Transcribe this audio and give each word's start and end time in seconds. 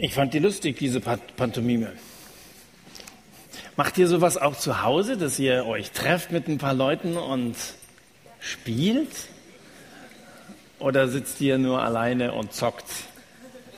Ich 0.00 0.14
fand 0.14 0.32
die 0.32 0.38
lustig, 0.38 0.78
diese 0.78 1.00
Pantomime. 1.00 1.92
Macht 3.76 3.98
ihr 3.98 4.06
sowas 4.06 4.36
auch 4.36 4.54
zu 4.54 4.82
Hause, 4.82 5.16
dass 5.16 5.40
ihr 5.40 5.66
euch 5.66 5.90
trefft 5.90 6.30
mit 6.30 6.46
ein 6.46 6.58
paar 6.58 6.72
Leuten 6.72 7.16
und 7.16 7.56
spielt? 8.38 9.10
Oder 10.78 11.08
sitzt 11.08 11.40
ihr 11.40 11.58
nur 11.58 11.82
alleine 11.82 12.32
und 12.32 12.52
zockt? 12.52 12.86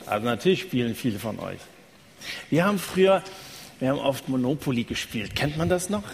Also 0.04 0.26
natürlich 0.26 0.60
spielen 0.60 0.94
viele 0.94 1.18
von 1.18 1.38
euch. 1.38 1.60
Wir 2.50 2.66
haben 2.66 2.78
früher, 2.78 3.22
wir 3.78 3.88
haben 3.88 3.98
oft 3.98 4.28
Monopoly 4.28 4.84
gespielt. 4.84 5.34
Kennt 5.34 5.56
man 5.56 5.70
das 5.70 5.88
noch? 5.88 6.04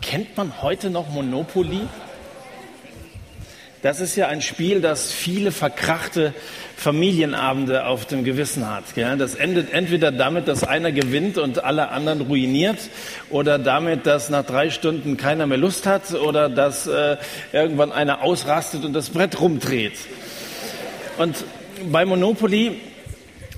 Kennt 0.00 0.36
man 0.36 0.62
heute 0.62 0.90
noch 0.90 1.08
Monopoly? 1.08 1.88
Das 3.82 4.00
ist 4.00 4.16
ja 4.16 4.28
ein 4.28 4.40
Spiel, 4.40 4.80
das 4.80 5.12
viele 5.12 5.52
verkrachte 5.52 6.32
Familienabende 6.76 7.86
auf 7.86 8.06
dem 8.06 8.24
Gewissen 8.24 8.68
hat. 8.68 8.84
Das 8.96 9.34
endet 9.34 9.72
entweder 9.72 10.12
damit, 10.12 10.48
dass 10.48 10.64
einer 10.64 10.92
gewinnt 10.92 11.38
und 11.38 11.62
alle 11.62 11.90
anderen 11.90 12.22
ruiniert, 12.22 12.78
oder 13.30 13.58
damit, 13.58 14.06
dass 14.06 14.30
nach 14.30 14.44
drei 14.44 14.70
Stunden 14.70 15.16
keiner 15.16 15.46
mehr 15.46 15.58
Lust 15.58 15.86
hat, 15.86 16.14
oder 16.14 16.48
dass 16.48 16.86
äh, 16.86 17.16
irgendwann 17.52 17.92
einer 17.92 18.22
ausrastet 18.22 18.84
und 18.84 18.92
das 18.92 19.10
Brett 19.10 19.40
rumdreht. 19.40 19.98
Und 21.18 21.44
bei 21.90 22.04
Monopoly, 22.04 22.80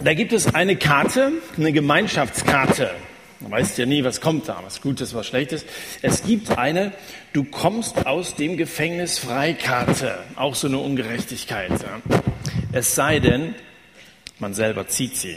da 0.03 0.15
gibt 0.15 0.33
es 0.33 0.55
eine 0.55 0.77
Karte, 0.77 1.33
eine 1.57 1.73
Gemeinschaftskarte. 1.73 2.91
Man 3.41 3.53
weiß 3.53 3.77
ja 3.77 3.87
nie, 3.87 4.03
was 4.03 4.21
kommt 4.21 4.49
da, 4.49 4.61
was 4.65 4.81
Gutes, 4.81 5.15
was 5.15 5.27
Schlechtes. 5.27 5.65
Es 6.03 6.25
gibt 6.25 6.59
eine, 6.59 6.93
du 7.33 7.45
kommst 7.45 8.07
aus 8.07 8.35
dem 8.35 8.57
Gefängnis 8.57 9.19
Freikarte. 9.19 10.19
Auch 10.35 10.57
so 10.57 10.67
eine 10.67 10.79
Ungerechtigkeit. 10.79 11.71
Ja. 11.71 12.21
Es 12.73 12.97
sei 12.97 13.21
denn, 13.21 13.55
man 14.41 14.55
selber 14.55 14.89
zieht 14.89 15.17
sie. 15.17 15.37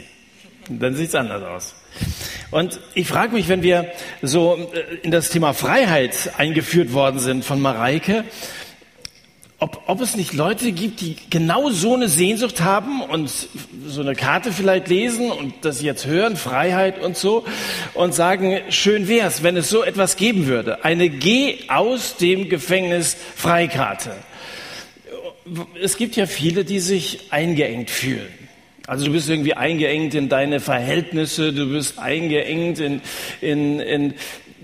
Dann 0.68 0.94
sieht 0.94 1.08
es 1.10 1.14
anders 1.14 1.42
aus. 1.44 1.74
Und 2.50 2.80
ich 2.94 3.06
frage 3.06 3.34
mich, 3.34 3.48
wenn 3.48 3.62
wir 3.62 3.90
so 4.20 4.70
äh, 4.72 4.96
in 5.02 5.10
das 5.10 5.30
Thema 5.30 5.54
Freiheit 5.54 6.32
eingeführt 6.36 6.92
worden 6.92 7.18
sind 7.18 7.44
von 7.44 7.60
Mareike, 7.60 8.24
ob, 9.62 9.80
ob 9.86 10.00
es 10.00 10.16
nicht 10.16 10.32
Leute 10.32 10.72
gibt, 10.72 11.00
die 11.00 11.16
genau 11.30 11.70
so 11.70 11.94
eine 11.94 12.08
Sehnsucht 12.08 12.62
haben 12.62 13.00
und 13.00 13.30
so 13.86 14.00
eine 14.00 14.16
Karte 14.16 14.50
vielleicht 14.50 14.88
lesen 14.88 15.30
und 15.30 15.54
das 15.60 15.80
jetzt 15.82 16.04
hören, 16.04 16.36
Freiheit 16.36 17.00
und 17.00 17.16
so, 17.16 17.44
und 17.94 18.12
sagen, 18.12 18.58
schön 18.70 19.06
wär's, 19.06 19.44
wenn 19.44 19.56
es 19.56 19.70
so 19.70 19.84
etwas 19.84 20.16
geben 20.16 20.48
würde. 20.48 20.84
Eine 20.84 21.08
Geh 21.08 21.60
aus 21.68 22.16
dem 22.16 22.48
Gefängnis 22.48 23.16
Freikarte. 23.36 24.10
Es 25.80 25.96
gibt 25.96 26.16
ja 26.16 26.26
viele, 26.26 26.64
die 26.64 26.80
sich 26.80 27.30
eingeengt 27.30 27.88
fühlen. 27.88 28.26
Also 28.88 29.06
du 29.06 29.12
bist 29.12 29.30
irgendwie 29.30 29.54
eingeengt 29.54 30.12
in 30.14 30.28
deine 30.28 30.58
Verhältnisse, 30.58 31.52
du 31.52 31.70
bist 31.70 32.00
eingeengt 32.00 32.80
in, 32.80 33.00
in, 33.40 33.78
in 33.78 34.14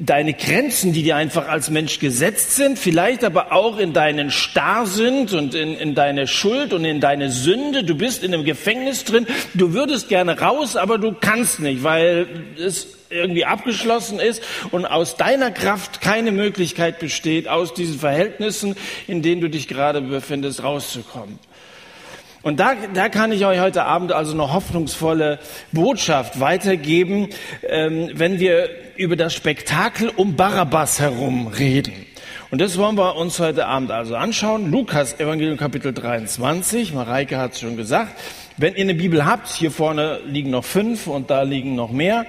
deine 0.00 0.34
Grenzen, 0.34 0.92
die 0.92 1.02
dir 1.02 1.16
einfach 1.16 1.48
als 1.48 1.70
Mensch 1.70 1.98
gesetzt 1.98 2.56
sind, 2.56 2.78
vielleicht 2.78 3.24
aber 3.24 3.52
auch 3.52 3.78
in 3.78 3.92
deinen 3.92 4.30
Starr 4.30 4.86
sind 4.86 5.32
und 5.32 5.54
in, 5.54 5.74
in 5.74 5.94
deine 5.94 6.26
Schuld 6.26 6.72
und 6.72 6.84
in 6.84 7.00
deine 7.00 7.30
Sünde. 7.30 7.84
Du 7.84 7.94
bist 7.94 8.22
in 8.22 8.34
einem 8.34 8.44
Gefängnis 8.44 9.04
drin, 9.04 9.26
du 9.54 9.72
würdest 9.72 10.08
gerne 10.08 10.40
raus, 10.40 10.76
aber 10.76 10.98
du 10.98 11.12
kannst 11.12 11.60
nicht, 11.60 11.82
weil 11.82 12.26
es 12.58 12.88
irgendwie 13.10 13.44
abgeschlossen 13.44 14.20
ist 14.20 14.42
und 14.70 14.84
aus 14.84 15.16
deiner 15.16 15.50
Kraft 15.50 16.00
keine 16.00 16.30
Möglichkeit 16.30 16.98
besteht, 16.98 17.48
aus 17.48 17.74
diesen 17.74 17.98
Verhältnissen, 17.98 18.76
in 19.06 19.22
denen 19.22 19.40
du 19.40 19.48
dich 19.48 19.68
gerade 19.68 20.00
befindest, 20.00 20.62
rauszukommen. 20.62 21.38
Und 22.42 22.60
da, 22.60 22.74
da 22.94 23.08
kann 23.08 23.32
ich 23.32 23.44
euch 23.44 23.60
heute 23.60 23.84
Abend 23.84 24.12
also 24.12 24.32
eine 24.32 24.52
hoffnungsvolle 24.52 25.38
Botschaft 25.72 26.40
weitergeben, 26.40 27.28
ähm, 27.68 28.10
wenn 28.14 28.38
wir 28.38 28.68
über 28.96 29.16
das 29.16 29.34
Spektakel 29.34 30.08
um 30.08 30.36
Barabbas 30.36 31.00
herum 31.00 31.48
reden. 31.48 32.06
Und 32.50 32.60
das 32.60 32.78
wollen 32.78 32.96
wir 32.96 33.16
uns 33.16 33.40
heute 33.40 33.66
Abend 33.66 33.90
also 33.90 34.16
anschauen. 34.16 34.70
Lukas 34.70 35.20
Evangelium 35.20 35.58
Kapitel 35.58 35.92
23. 35.92 36.94
Mareike 36.94 37.36
hat 37.36 37.52
es 37.52 37.60
schon 37.60 37.76
gesagt. 37.76 38.18
Wenn 38.56 38.74
ihr 38.74 38.82
eine 38.82 38.94
Bibel 38.94 39.26
habt, 39.26 39.48
hier 39.48 39.70
vorne 39.70 40.20
liegen 40.26 40.50
noch 40.50 40.64
fünf 40.64 41.06
und 41.06 41.30
da 41.30 41.42
liegen 41.42 41.74
noch 41.74 41.90
mehr. 41.90 42.24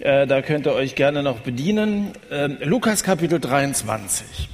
Äh, 0.00 0.26
da 0.26 0.42
könnt 0.42 0.66
ihr 0.66 0.74
euch 0.74 0.94
gerne 0.94 1.22
noch 1.22 1.40
bedienen. 1.40 2.12
Äh, 2.30 2.48
Lukas 2.64 3.02
Kapitel 3.02 3.40
23. 3.40 4.48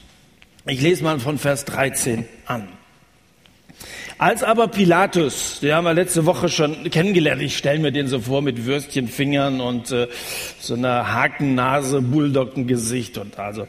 Ich 0.66 0.80
lese 0.80 1.02
mal 1.02 1.18
von 1.18 1.38
Vers 1.38 1.64
13 1.64 2.24
an. 2.46 2.68
Als 4.22 4.44
aber 4.44 4.68
Pilatus, 4.68 5.58
den 5.58 5.74
haben 5.74 5.82
wir 5.82 5.94
letzte 5.94 6.24
Woche 6.26 6.48
schon 6.48 6.88
kennengelernt, 6.90 7.42
ich 7.42 7.56
stelle 7.56 7.80
mir 7.80 7.90
den 7.90 8.06
so 8.06 8.20
vor 8.20 8.40
mit 8.40 8.66
Würstchenfingern 8.66 9.60
und 9.60 9.90
äh, 9.90 10.06
so 10.60 10.74
einer 10.74 11.12
Hakennase, 11.12 12.00
Bulldoggengesicht 12.02 13.18
und 13.18 13.36
also 13.40 13.66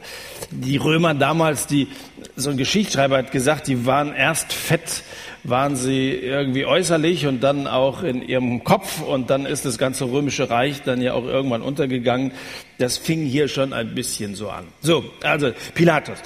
die 0.51 0.77
Römer 0.77 1.15
damals, 1.15 1.65
die 1.65 1.87
so 2.35 2.51
ein 2.51 2.57
Geschichtsschreiber 2.57 3.17
hat 3.17 3.31
gesagt, 3.31 3.67
die 3.67 3.87
waren 3.87 4.13
erst 4.13 4.53
fett, 4.53 5.01
waren 5.43 5.75
sie 5.75 6.11
irgendwie 6.11 6.67
äußerlich 6.67 7.25
und 7.25 7.41
dann 7.41 7.65
auch 7.65 8.03
in 8.03 8.21
ihrem 8.21 8.63
Kopf 8.63 9.01
und 9.01 9.31
dann 9.31 9.47
ist 9.47 9.65
das 9.65 9.79
ganze 9.79 10.05
römische 10.05 10.51
Reich 10.51 10.83
dann 10.83 11.01
ja 11.01 11.13
auch 11.13 11.25
irgendwann 11.25 11.63
untergegangen. 11.63 12.31
Das 12.77 12.99
fing 12.99 13.25
hier 13.25 13.47
schon 13.47 13.73
ein 13.73 13.95
bisschen 13.95 14.35
so 14.35 14.51
an. 14.51 14.65
So, 14.81 15.03
also 15.23 15.51
Pilatus. 15.73 16.19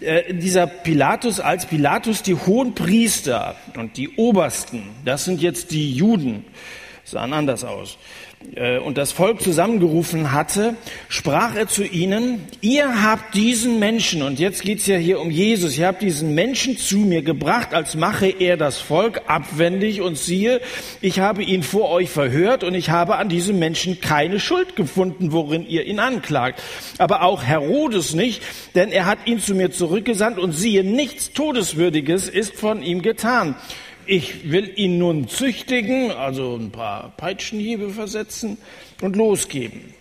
Äh, 0.00 0.32
dieser 0.34 0.66
Pilatus, 0.66 1.40
als 1.40 1.66
Pilatus 1.66 2.22
die 2.22 2.36
hohen 2.36 2.74
Priester 2.74 3.56
und 3.76 3.96
die 3.96 4.10
Obersten, 4.10 4.82
das 5.04 5.24
sind 5.24 5.40
jetzt 5.40 5.72
die 5.72 5.92
Juden, 5.92 6.44
sahen 7.10 7.32
anders 7.32 7.64
aus, 7.64 7.98
äh, 8.54 8.78
und 8.78 8.98
das 8.98 9.12
Volk 9.12 9.40
zusammengerufen 9.40 10.32
hatte, 10.32 10.76
sprach 11.08 11.54
er 11.56 11.68
zu 11.68 11.84
ihnen, 11.84 12.46
ihr 12.60 13.02
habt 13.02 13.34
diesen 13.34 13.78
Menschen, 13.78 14.22
und 14.22 14.38
jetzt 14.38 14.62
geht's 14.62 14.86
ja 14.86 14.96
hier 14.96 15.20
um 15.20 15.30
Jesus, 15.30 15.76
ihr 15.76 15.86
habt 15.86 16.02
diesen 16.02 16.34
Menschen 16.34 16.76
zu 16.76 16.98
mir 16.98 17.22
gebracht, 17.22 17.74
als 17.74 17.96
mache 17.96 18.28
er 18.28 18.56
das 18.56 18.78
Volk 18.78 19.22
abwendig, 19.26 20.00
und 20.00 20.18
siehe, 20.18 20.60
ich 21.00 21.20
habe 21.20 21.42
ihn 21.42 21.62
vor 21.62 21.90
euch 21.90 22.10
verhört, 22.10 22.62
und 22.62 22.74
ich 22.74 22.90
habe 22.90 23.16
an 23.16 23.28
diesem 23.28 23.58
Menschen 23.58 24.00
keine 24.00 24.38
Schuld 24.38 24.76
gefunden, 24.76 25.32
worin 25.32 25.66
ihr 25.66 25.84
ihn 25.86 25.98
anklagt. 25.98 26.62
Aber 26.98 27.22
auch 27.22 27.42
Herodes 27.42 28.14
nicht, 28.14 28.42
denn 28.74 28.90
er 28.90 29.06
hat 29.06 29.18
ihn 29.26 29.40
zu 29.40 29.54
mir 29.54 29.70
zurückgesandt, 29.70 30.38
und 30.38 30.52
siehe, 30.52 30.84
nichts 30.84 31.32
Todeswürdiges 31.32 32.28
ist 32.28 32.54
von 32.54 32.82
ihm 32.82 33.02
getan 33.02 33.56
ich 34.08 34.50
will 34.50 34.72
ihn 34.76 34.98
nun 34.98 35.28
züchtigen, 35.28 36.10
also 36.10 36.56
ein 36.56 36.70
paar 36.70 37.12
Peitschenhiebe 37.16 37.90
versetzen 37.90 38.58
und 39.02 39.16
losgeben. 39.16 39.94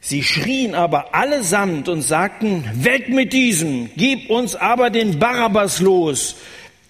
Sie 0.00 0.22
schrien 0.22 0.74
aber 0.74 1.14
allesamt 1.14 1.88
und 1.88 2.02
sagten, 2.02 2.64
weg 2.74 3.10
mit 3.10 3.32
diesem, 3.32 3.90
gib 3.96 4.30
uns 4.30 4.56
aber 4.56 4.90
den 4.90 5.18
Barabbas 5.18 5.80
los. 5.80 6.36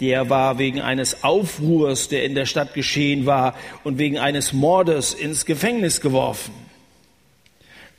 Der 0.00 0.30
war 0.30 0.58
wegen 0.58 0.80
eines 0.80 1.24
Aufruhrs, 1.24 2.08
der 2.08 2.24
in 2.24 2.34
der 2.34 2.46
Stadt 2.46 2.72
geschehen 2.72 3.26
war, 3.26 3.54
und 3.82 3.98
wegen 3.98 4.18
eines 4.18 4.52
Mordes 4.52 5.12
ins 5.12 5.44
Gefängnis 5.44 6.00
geworfen. 6.00 6.54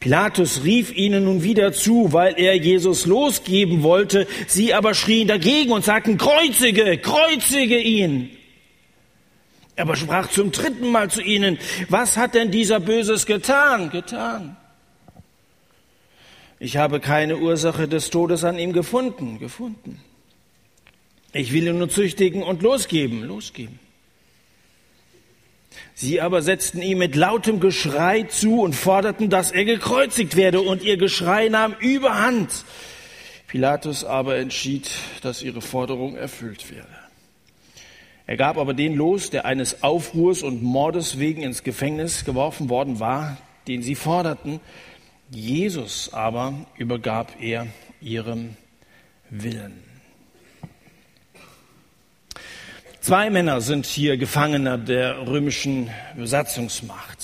Pilatus 0.01 0.63
rief 0.63 0.91
ihnen 0.97 1.25
nun 1.25 1.44
wieder 1.44 1.73
zu, 1.73 2.12
weil 2.12 2.34
er 2.38 2.57
Jesus 2.57 3.06
losgeben 3.06 3.84
wollte. 3.84 4.28
Sie 4.47 4.73
aber 4.73 4.95
schrien 4.95 5.28
dagegen 5.28 5.72
und 5.72 5.85
sagten, 5.85 6.17
kreuzige, 6.17 6.97
kreuzige 6.97 7.79
ihn. 7.79 8.31
Er 9.75 9.84
aber 9.84 9.95
sprach 9.95 10.28
zum 10.29 10.51
dritten 10.51 10.91
Mal 10.91 11.11
zu 11.11 11.22
ihnen, 11.22 11.59
was 11.88 12.17
hat 12.17 12.34
denn 12.34 12.50
dieser 12.50 12.79
Böses 12.79 13.28
getan? 13.28 13.91
Getan. 13.91 14.57
Ich 16.57 16.78
habe 16.78 17.00
keine 17.00 17.38
Ursache 17.38 17.88
des 17.88 18.09
Todes 18.09 18.44
an 18.44 18.57
ihm 18.57 18.73
gefunden, 18.73 19.38
gefunden. 19.38 20.01
Ich 21.31 21.53
will 21.53 21.67
ihn 21.67 21.78
nur 21.78 21.90
züchtigen 21.90 22.41
und 22.41 22.63
losgeben, 22.63 23.23
losgeben. 23.23 23.79
Sie 25.94 26.22
aber 26.22 26.41
setzten 26.41 26.81
ihm 26.81 26.97
mit 26.97 27.16
lautem 27.16 27.59
Geschrei 27.59 28.23
zu 28.23 28.61
und 28.61 28.76
forderten, 28.76 29.29
dass 29.29 29.52
er 29.52 29.66
gekreuzigt 29.66 30.35
werde, 30.35 30.61
und 30.61 30.84
ihr 30.84 30.97
Geschrei 30.97 31.49
nahm 31.49 31.76
überhand. 31.79 32.66
Pilatus 33.47 34.05
aber 34.05 34.38
entschied, 34.38 34.90
dass 35.22 35.41
ihre 35.41 35.61
Forderung 35.61 36.16
erfüllt 36.16 36.72
werde. 36.72 36.88
Er 38.26 38.38
gab 38.38 38.58
aber 38.58 38.73
den 38.73 38.96
los, 38.96 39.29
der 39.29 39.46
eines 39.46 39.84
Aufruhrs 39.84 40.41
und 40.41 40.64
Mordes 40.64 41.20
wegen 41.20 41.41
ins 41.41 41.64
Gefängnis 41.64 42.23
geworfen 42.23 42.70
worden 42.70 43.02
war, 43.02 43.37
den 43.67 43.84
sie 43.84 43.96
forderten. 43.96 44.61
Jesus 45.29 46.14
aber 46.14 46.53
übergab 46.78 47.35
er 47.41 47.67
ihrem 47.99 48.55
Willen. 49.29 49.91
Zwei 53.01 53.31
Männer 53.31 53.61
sind 53.61 53.87
hier 53.87 54.15
Gefangener 54.15 54.77
der 54.77 55.25
römischen 55.25 55.89
Besatzungsmacht. 56.15 57.17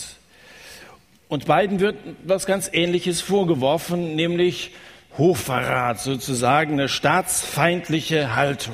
Und 1.28 1.46
beiden 1.46 1.80
wird 1.80 1.98
was 2.24 2.48
ganz 2.48 2.68
Ähnliches 2.74 3.22
vorgeworfen, 3.22 4.16
nämlich 4.16 4.72
Hochverrat, 5.20 6.00
sozusagen 6.00 6.74
eine 6.74 6.90
staatsfeindliche 6.90 8.36
Haltung. 8.36 8.74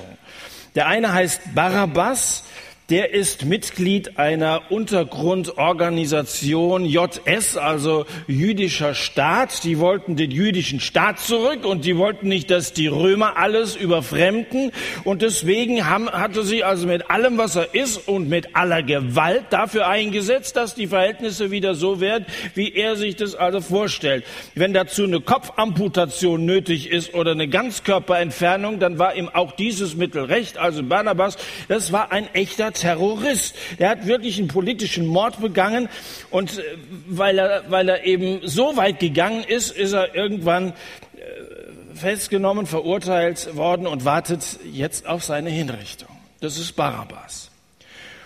Der 0.75 0.87
eine 0.87 1.11
heißt 1.11 1.53
Barabbas, 1.53 2.45
der 2.89 3.13
ist 3.13 3.45
Mitglied 3.45 4.17
einer 4.19 4.63
Untergrundorganisation 4.69 6.83
JS, 6.85 7.55
also 7.55 8.05
jüdischer 8.27 8.93
Staat. 8.93 9.63
Die 9.63 9.79
wollten 9.79 10.17
den 10.17 10.31
jüdischen 10.31 10.81
Staat 10.81 11.19
zurück 11.19 11.65
und 11.65 11.85
die 11.85 11.95
wollten 11.97 12.27
nicht, 12.27 12.51
dass 12.51 12.73
die 12.73 12.87
Römer 12.87 13.37
alles 13.37 13.77
überfremden. 13.77 14.73
Und 15.05 15.21
deswegen 15.21 15.89
haben, 15.89 16.09
hatte 16.09 16.43
sie 16.43 16.65
also 16.65 16.85
mit 16.85 17.09
allem, 17.09 17.37
was 17.37 17.55
er 17.55 17.73
ist 17.73 18.05
und 18.07 18.27
mit 18.27 18.53
aller 18.53 18.83
Gewalt 18.83 19.45
dafür 19.51 19.87
eingesetzt, 19.87 20.57
dass 20.57 20.75
die 20.75 20.87
Verhältnisse 20.87 21.51
wieder 21.51 21.75
so 21.75 22.01
werden, 22.01 22.25
wie 22.53 22.73
er 22.73 22.97
sich 22.97 23.15
das 23.15 23.33
also 23.33 23.61
vorstellt. 23.61 24.25
Wenn 24.55 24.73
dazu 24.73 25.05
eine 25.05 25.21
Kopfamputation 25.21 26.45
nötig 26.45 26.91
ist 26.91 27.13
oder 27.13 27.31
eine 27.31 27.47
Ganzkörperentfernung, 27.47 28.79
dann 28.79 28.99
war 28.99 29.15
ihm 29.15 29.29
auch 29.29 29.53
dieses 29.53 29.95
Mittel 29.95 30.25
recht. 30.25 30.57
Also 30.57 30.83
Barnabas, 30.83 31.37
das 31.69 31.93
war 31.93 32.11
ein 32.11 32.27
echter 32.33 32.72
Terrorist. 32.73 33.55
Er 33.77 33.89
hat 33.89 34.07
wirklich 34.07 34.39
einen 34.39 34.47
politischen 34.47 35.05
Mord 35.05 35.39
begangen 35.39 35.89
und 36.29 36.57
äh, 36.57 36.63
weil 37.07 37.39
er, 37.39 37.63
weil 37.69 37.89
er 37.89 38.05
eben 38.05 38.39
so 38.43 38.75
weit 38.77 38.99
gegangen 38.99 39.43
ist, 39.43 39.71
ist 39.71 39.93
er 39.93 40.15
irgendwann 40.15 40.69
äh, 40.69 41.95
festgenommen, 41.95 42.65
verurteilt 42.65 43.55
worden 43.55 43.87
und 43.87 44.05
wartet 44.05 44.59
jetzt 44.71 45.07
auf 45.07 45.23
seine 45.23 45.49
Hinrichtung. 45.49 46.09
Das 46.41 46.57
ist 46.57 46.73
Barabbas. 46.73 47.51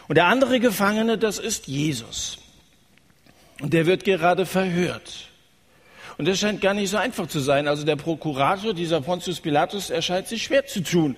Und 0.08 0.16
der 0.16 0.26
andere 0.26 0.60
Gefangene, 0.60 1.18
das 1.18 1.38
ist 1.38 1.68
Jesus. 1.68 2.40
Und 3.62 3.74
der 3.74 3.86
wird 3.86 4.04
gerade 4.04 4.46
verhört. 4.46 5.28
Und 6.18 6.28
das 6.28 6.40
scheint 6.40 6.62
gar 6.62 6.74
nicht 6.74 6.90
so 6.90 6.98
einfach 6.98 7.28
zu 7.28 7.40
sein. 7.40 7.68
Also 7.68 7.86
der 7.86 7.96
Prokurator, 7.96 8.74
dieser 8.74 9.02
Pontius 9.02 9.40
Pilatus, 9.40 9.90
er 9.90 10.02
scheint 10.02 10.28
sich 10.28 10.44
schwer 10.44 10.66
zu 10.66 10.82
tun 10.82 11.16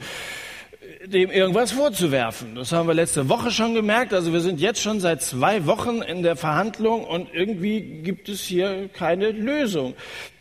dem 1.12 1.32
irgendwas 1.32 1.72
vorzuwerfen. 1.72 2.56
Das 2.56 2.72
haben 2.72 2.88
wir 2.88 2.94
letzte 2.94 3.30
Woche 3.30 3.52
schon 3.52 3.74
gemerkt. 3.74 4.14
Also 4.14 4.32
wir 4.32 4.42
sind 4.42 4.60
jetzt 4.60 4.82
schon 4.82 5.00
seit 5.00 5.22
zwei 5.22 5.66
Wochen 5.66 6.02
in 6.02 6.24
der 6.24 6.36
Verhandlung 6.36 7.04
und 7.04 7.34
irgendwie 7.34 7.82
gibt 7.82 8.30
es 8.30 8.42
hier 8.42 8.90
keine 8.90 9.32
Lösung. 9.32 9.96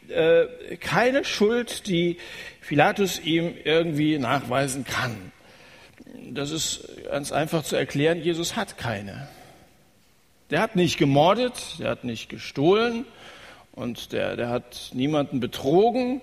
Äh, 0.09 0.77
keine 0.81 1.25
Schuld, 1.25 1.87
die 1.87 2.19
Pilatus 2.67 3.21
ihm 3.21 3.55
irgendwie 3.65 4.19
nachweisen 4.19 4.85
kann. 4.85 5.33
Das 6.31 6.51
ist 6.51 6.89
ganz 7.11 7.33
einfach 7.33 7.63
zu 7.63 7.77
erklären. 7.77 8.21
Jesus 8.23 8.57
hat 8.57 8.77
keine. 8.77 9.29
Der 10.51 10.61
hat 10.61 10.77
nicht 10.77 10.99
gemordet, 10.99 11.77
der 11.79 11.91
hat 11.91 12.05
nicht 12.05 12.29
gestohlen 12.29 13.05
und 13.73 14.13
der, 14.13 14.37
der 14.37 14.49
hat 14.49 14.91
niemanden 14.93 15.41
betrogen, 15.41 16.21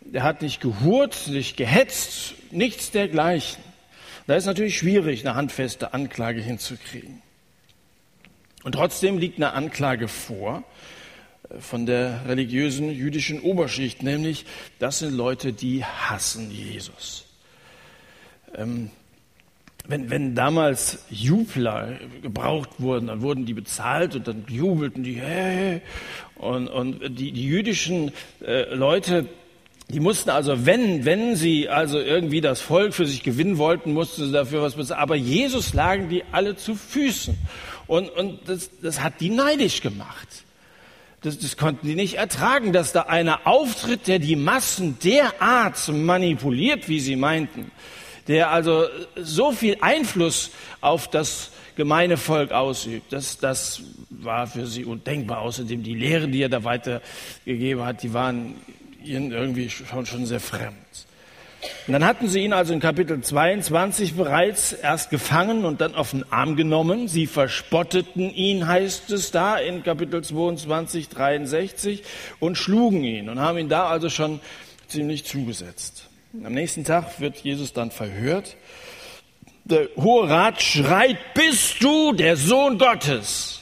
der 0.00 0.24
hat 0.24 0.42
nicht 0.42 0.60
gehurt, 0.60 1.28
nicht 1.28 1.56
gehetzt, 1.56 2.34
nichts 2.50 2.90
dergleichen. 2.90 3.71
Da 4.26 4.36
ist 4.36 4.46
natürlich 4.46 4.78
schwierig, 4.78 5.26
eine 5.26 5.34
handfeste 5.34 5.94
Anklage 5.94 6.40
hinzukriegen. 6.40 7.22
Und 8.62 8.72
trotzdem 8.72 9.18
liegt 9.18 9.36
eine 9.36 9.52
Anklage 9.52 10.08
vor 10.08 10.62
äh, 11.50 11.58
von 11.58 11.86
der 11.86 12.26
religiösen 12.26 12.90
jüdischen 12.90 13.40
Oberschicht, 13.40 14.02
nämlich 14.02 14.44
das 14.78 15.00
sind 15.00 15.14
Leute, 15.14 15.52
die 15.52 15.84
hassen 15.84 16.50
Jesus. 16.50 17.26
Ähm, 18.54 18.90
wenn, 19.88 20.10
wenn 20.10 20.36
damals 20.36 21.04
Jubler 21.10 21.98
gebraucht 22.22 22.70
wurden, 22.78 23.08
dann 23.08 23.20
wurden 23.20 23.46
die 23.46 23.54
bezahlt 23.54 24.14
und 24.14 24.28
dann 24.28 24.44
jubelten 24.48 25.02
die, 25.02 25.14
hey, 25.14 25.82
und, 26.36 26.68
und 26.68 27.18
die, 27.18 27.32
die 27.32 27.44
jüdischen 27.44 28.12
äh, 28.44 28.72
Leute, 28.74 29.26
die 29.92 30.00
mussten 30.00 30.30
also, 30.30 30.64
wenn, 30.64 31.04
wenn 31.04 31.36
sie 31.36 31.68
also 31.68 31.98
irgendwie 31.98 32.40
das 32.40 32.60
Volk 32.60 32.94
für 32.94 33.06
sich 33.06 33.22
gewinnen 33.22 33.58
wollten, 33.58 33.92
mussten 33.92 34.26
sie 34.26 34.32
dafür 34.32 34.62
was 34.62 34.74
bezahlen. 34.74 35.00
Aber 35.00 35.16
Jesus 35.16 35.74
lagen 35.74 36.08
die 36.08 36.24
alle 36.32 36.56
zu 36.56 36.74
Füßen. 36.74 37.36
Und, 37.86 38.08
und 38.08 38.48
das, 38.48 38.70
das 38.80 39.02
hat 39.02 39.20
die 39.20 39.28
neidisch 39.28 39.82
gemacht. 39.82 40.28
Das, 41.20 41.38
das 41.38 41.58
konnten 41.58 41.86
die 41.86 41.94
nicht 41.94 42.14
ertragen, 42.14 42.72
dass 42.72 42.92
da 42.92 43.02
einer 43.02 43.46
auftritt, 43.46 44.08
der 44.08 44.18
die 44.18 44.34
Massen 44.34 44.98
derart 44.98 45.86
manipuliert, 45.88 46.88
wie 46.88 47.00
sie 47.00 47.16
meinten. 47.16 47.70
Der 48.28 48.50
also 48.50 48.86
so 49.16 49.52
viel 49.52 49.76
Einfluss 49.82 50.50
auf 50.80 51.08
das 51.08 51.50
gemeine 51.76 52.16
Volk 52.16 52.52
ausübt. 52.52 53.12
Das, 53.12 53.38
das 53.38 53.82
war 54.08 54.46
für 54.46 54.66
sie 54.66 54.84
undenkbar. 54.84 55.40
Außerdem 55.40 55.82
die 55.82 55.94
Lehren, 55.94 56.32
die 56.32 56.42
er 56.42 56.48
da 56.48 56.64
weitergegeben 56.64 57.84
hat, 57.84 58.02
die 58.02 58.14
waren 58.14 58.54
ihnen 59.04 59.32
irgendwie 59.32 59.70
schon, 59.70 60.06
schon 60.06 60.26
sehr 60.26 60.40
fremd. 60.40 60.76
Und 61.86 61.92
dann 61.92 62.04
hatten 62.04 62.28
sie 62.28 62.40
ihn 62.40 62.52
also 62.52 62.72
in 62.72 62.80
Kapitel 62.80 63.20
22 63.20 64.14
bereits 64.14 64.72
erst 64.72 65.10
gefangen 65.10 65.64
und 65.64 65.80
dann 65.80 65.94
auf 65.94 66.10
den 66.10 66.30
Arm 66.32 66.56
genommen. 66.56 67.08
Sie 67.08 67.26
verspotteten 67.26 68.34
ihn, 68.34 68.66
heißt 68.66 69.10
es 69.10 69.30
da 69.30 69.58
in 69.58 69.82
Kapitel 69.82 70.22
22, 70.22 71.08
63 71.08 72.02
und 72.40 72.56
schlugen 72.56 73.04
ihn 73.04 73.28
und 73.28 73.38
haben 73.38 73.58
ihn 73.58 73.68
da 73.68 73.86
also 73.86 74.10
schon 74.10 74.40
ziemlich 74.88 75.24
zugesetzt. 75.24 76.08
Am 76.42 76.52
nächsten 76.52 76.84
Tag 76.84 77.20
wird 77.20 77.38
Jesus 77.38 77.72
dann 77.72 77.90
verhört. 77.90 78.56
Der 79.64 79.88
Hohe 79.96 80.28
Rat 80.28 80.62
schreit, 80.62 81.18
bist 81.34 81.82
du 81.82 82.12
der 82.12 82.36
Sohn 82.36 82.78
Gottes? 82.78 83.60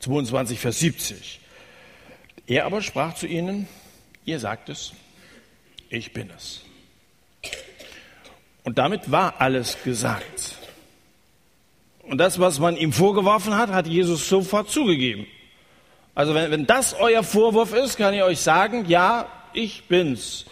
22, 0.00 0.58
Vers 0.58 0.78
70. 0.78 1.40
Er 2.46 2.64
aber 2.64 2.80
sprach 2.80 3.14
zu 3.14 3.26
ihnen, 3.26 3.68
Ihr 4.30 4.38
sagt 4.38 4.68
es, 4.68 4.92
ich 5.88 6.12
bin 6.12 6.30
es. 6.30 6.60
Und 8.62 8.78
damit 8.78 9.10
war 9.10 9.40
alles 9.40 9.76
gesagt. 9.82 10.54
Und 12.04 12.18
das, 12.18 12.38
was 12.38 12.60
man 12.60 12.76
ihm 12.76 12.92
vorgeworfen 12.92 13.56
hat, 13.56 13.70
hat 13.70 13.88
Jesus 13.88 14.28
sofort 14.28 14.70
zugegeben. 14.70 15.26
Also 16.14 16.32
wenn, 16.32 16.52
wenn 16.52 16.64
das 16.64 16.94
euer 16.94 17.24
Vorwurf 17.24 17.74
ist, 17.74 17.96
kann 17.96 18.14
ich 18.14 18.22
euch 18.22 18.38
sagen, 18.38 18.84
ja, 18.86 19.26
ich 19.52 19.88
bin's, 19.88 20.44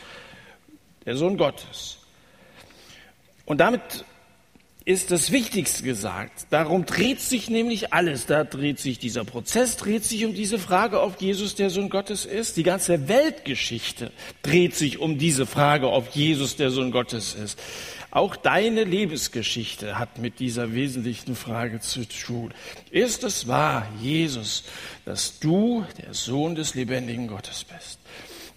der 1.06 1.16
Sohn 1.16 1.36
Gottes. 1.36 1.98
Und 3.44 3.58
damit 3.58 4.04
ist 4.88 5.11
das 5.11 5.32
Wichtigste 5.32 5.82
gesagt. 5.82 6.46
Darum 6.49 6.87
dreht 6.87 7.20
sich 7.20 7.50
nämlich 7.50 7.93
alles. 7.93 8.25
Da 8.25 8.44
dreht 8.44 8.79
sich 8.79 8.99
dieser 8.99 9.23
Prozess, 9.23 9.76
dreht 9.76 10.02
sich 10.02 10.25
um 10.25 10.32
diese 10.32 10.58
Frage, 10.58 11.02
ob 11.02 11.20
Jesus 11.20 11.55
der 11.55 11.69
Sohn 11.69 11.90
Gottes 11.90 12.25
ist. 12.25 12.56
Die 12.56 12.62
ganze 12.62 13.06
Weltgeschichte 13.06 14.12
dreht 14.40 14.75
sich 14.75 14.99
um 14.99 15.19
diese 15.19 15.44
Frage, 15.44 15.90
ob 15.90 16.08
Jesus 16.17 16.56
der 16.56 16.70
Sohn 16.70 16.90
Gottes 16.90 17.35
ist. 17.35 17.61
Auch 18.11 18.35
deine 18.35 18.85
Lebensgeschichte 18.85 19.99
hat 19.99 20.17
mit 20.17 20.38
dieser 20.38 20.73
wesentlichen 20.73 21.37
Frage 21.37 21.81
zu 21.81 22.08
tun. 22.08 22.55
Ist 22.91 23.25
es 23.25 23.46
wahr, 23.46 23.87
Jesus, 24.00 24.64
dass 25.05 25.39
du 25.39 25.84
der 26.03 26.15
Sohn 26.15 26.55
des 26.55 26.74
lebendigen 26.74 27.29
Gottes 27.29 27.62
bist? 27.65 27.98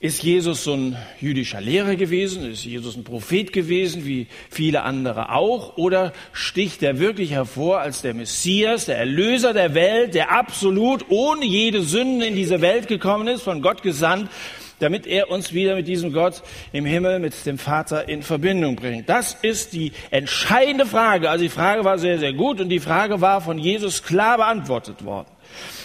Ist 0.02 0.24
Jesus 0.24 0.64
so 0.64 0.74
ein 0.74 0.98
jüdischer 1.20 1.62
Lehrer 1.62 1.96
gewesen? 1.96 2.52
Ist 2.52 2.66
Jesus 2.66 2.98
ein 2.98 3.04
Prophet 3.04 3.54
gewesen, 3.54 4.04
wie 4.04 4.26
viele 4.50 4.82
andere 4.82 5.32
auch? 5.32 5.78
Oder 5.78 6.12
sticht 6.34 6.82
er 6.82 6.98
wirklich 6.98 7.34
hervor 7.34 7.82
als 7.82 8.02
der 8.02 8.16
Messias, 8.16 8.86
der 8.86 8.98
Erlöser 8.98 9.54
der 9.54 9.76
Welt, 9.76 10.16
der 10.16 10.32
absolut 10.32 11.06
ohne 11.10 11.46
jede 11.46 11.84
Sünde 11.84 12.26
in 12.26 12.36
diese 12.36 12.62
Welt 12.62 12.88
gekommen 12.88 13.28
ist, 13.28 13.44
von 13.44 13.62
Gott 13.62 13.84
gesandt, 13.84 14.32
damit 14.80 15.06
er 15.06 15.30
uns 15.30 15.54
wieder 15.54 15.76
mit 15.76 15.88
diesem 15.88 16.14
Gott 16.14 16.42
im 16.74 16.86
Himmel, 16.86 17.20
mit 17.20 17.46
dem 17.46 17.60
Vater 17.60 18.10
in 18.10 18.24
Verbindung 18.24 18.78
bringt? 18.78 19.08
Das 19.08 19.38
ist 19.44 19.72
die 19.74 19.92
entscheidende 20.10 20.88
Frage. 20.88 21.30
Also 21.30 21.44
die 21.44 21.50
Frage 21.50 21.86
war 21.86 22.00
sehr, 22.00 22.18
sehr 22.18 22.34
gut 22.34 22.60
und 22.60 22.70
die 22.70 22.80
Frage 22.80 23.22
war 23.22 23.40
von 23.40 23.60
Jesus 23.60 24.02
klar 24.02 24.38
beantwortet 24.38 25.06
worden. 25.06 25.30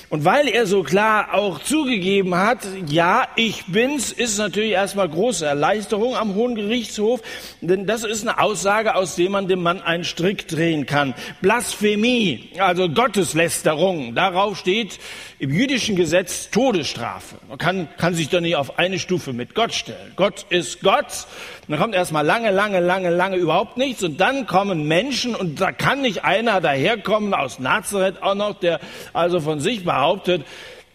Und 0.09 0.25
weil 0.25 0.47
er 0.47 0.67
so 0.67 0.85
klar 0.85 1.35
auch 1.35 1.61
zugegeben 1.61 2.37
hat, 2.37 2.59
ja, 2.87 3.27
ich 3.35 3.65
bin's, 3.67 4.13
ist 4.13 4.39
natürlich 4.39 4.71
erstmal 4.71 5.09
große 5.09 5.45
Erleichterung 5.45 6.15
am 6.15 6.37
Hohen 6.37 6.55
Gerichtshof, 6.55 7.23
denn 7.61 7.87
das 7.87 8.05
ist 8.05 8.23
eine 8.23 8.39
Aussage, 8.39 8.95
aus 8.95 9.17
der 9.17 9.31
man 9.31 9.49
dem 9.49 9.63
Mann 9.63 9.83
einen 9.83 10.05
Strick 10.05 10.47
drehen 10.47 10.87
kann. 10.87 11.15
Blasphemie, 11.43 12.51
also 12.59 12.89
Gotteslästerung, 12.89 14.15
darauf 14.15 14.57
steht 14.57 15.01
im 15.39 15.53
jüdischen 15.53 15.97
Gesetz 15.97 16.51
Todesstrafe. 16.51 17.37
Man 17.49 17.59
kann, 17.59 17.89
kann 17.99 18.15
sich 18.15 18.29
doch 18.31 18.41
nicht 18.41 18.57
auf 18.57 18.79
eine 18.79 18.99
Stufe 18.99 19.33
mit 19.33 19.55
Gott 19.55 19.75
stellen. 19.75 20.13
Gott 20.17 20.47
ist 20.49 20.81
Gott. 20.81 21.27
dann 21.69 21.79
kommt 21.79 21.95
erstmal 21.95 22.25
lange, 22.25 22.51
lange, 22.51 22.81
lange, 22.81 23.11
lange 23.11 23.37
überhaupt 23.37 23.77
nichts. 23.77 24.03
Und 24.03 24.19
dann 24.21 24.47
kommen 24.47 24.89
Menschen 24.89 25.35
und 25.35 25.61
da 25.61 25.73
kann 25.73 26.03
nicht 26.03 26.25
einer 26.25 26.61
daherkommen 26.61 27.35
aus 27.35 27.59
Nazareth 27.59 28.23
auch 28.23 28.35
noch, 28.35 28.59
der 28.59 28.81
also 29.13 29.41
von 29.41 29.61
sich 29.61 29.85
behauptet, 29.85 30.45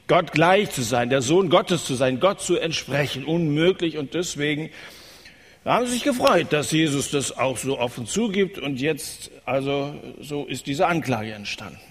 Gott 0.08 0.32
gleich 0.32 0.72
zu 0.72 0.82
sein, 0.82 1.10
der 1.10 1.22
Sohn 1.22 1.50
Gottes 1.50 1.86
zu 1.86 1.94
sein, 1.94 2.20
Gott 2.20 2.42
zu 2.42 2.58
entsprechen. 2.58 3.26
Unmöglich. 3.26 3.98
Und 3.98 4.16
deswegen 4.16 4.72
haben 5.64 5.86
sie 5.86 5.94
sich 5.94 6.04
gefreut, 6.04 6.48
dass 6.50 6.72
Jesus 6.72 7.12
das 7.12 7.38
auch 7.38 7.58
so 7.58 7.78
offen 7.78 8.08
zugibt. 8.08 8.58
Und 8.58 8.82
jetzt, 8.82 9.30
also, 9.46 9.94
so 10.20 10.46
ist 10.46 10.66
diese 10.66 10.88
Anklage 10.88 11.34
entstanden. 11.34 11.91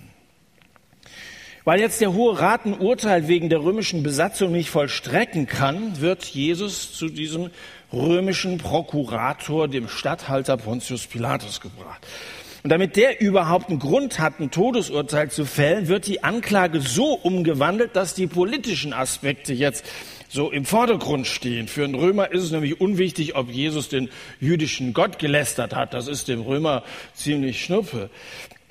Weil 1.70 1.78
jetzt 1.78 2.00
der 2.00 2.12
Hohe 2.14 2.36
Rat 2.40 2.66
ein 2.66 2.76
Urteil 2.76 3.28
wegen 3.28 3.48
der 3.48 3.62
römischen 3.62 4.02
Besatzung 4.02 4.50
nicht 4.50 4.70
vollstrecken 4.70 5.46
kann, 5.46 6.00
wird 6.00 6.24
Jesus 6.24 6.92
zu 6.94 7.08
diesem 7.08 7.50
römischen 7.92 8.58
Prokurator, 8.58 9.68
dem 9.68 9.86
Statthalter 9.86 10.56
Pontius 10.56 11.06
Pilatus, 11.06 11.60
gebracht. 11.60 12.04
Und 12.64 12.70
damit 12.70 12.96
der 12.96 13.20
überhaupt 13.20 13.70
einen 13.70 13.78
Grund 13.78 14.18
hat, 14.18 14.40
ein 14.40 14.50
Todesurteil 14.50 15.30
zu 15.30 15.44
fällen, 15.44 15.86
wird 15.86 16.08
die 16.08 16.24
Anklage 16.24 16.80
so 16.80 17.12
umgewandelt, 17.12 17.94
dass 17.94 18.14
die 18.14 18.26
politischen 18.26 18.92
Aspekte 18.92 19.52
jetzt 19.52 19.84
so 20.28 20.50
im 20.50 20.64
Vordergrund 20.64 21.28
stehen. 21.28 21.68
Für 21.68 21.84
einen 21.84 21.94
Römer 21.94 22.32
ist 22.32 22.42
es 22.42 22.50
nämlich 22.50 22.80
unwichtig, 22.80 23.36
ob 23.36 23.48
Jesus 23.48 23.88
den 23.88 24.08
jüdischen 24.40 24.92
Gott 24.92 25.20
gelästert 25.20 25.76
hat. 25.76 25.94
Das 25.94 26.08
ist 26.08 26.26
dem 26.26 26.40
Römer 26.40 26.82
ziemlich 27.14 27.64
schnuppe. 27.64 28.10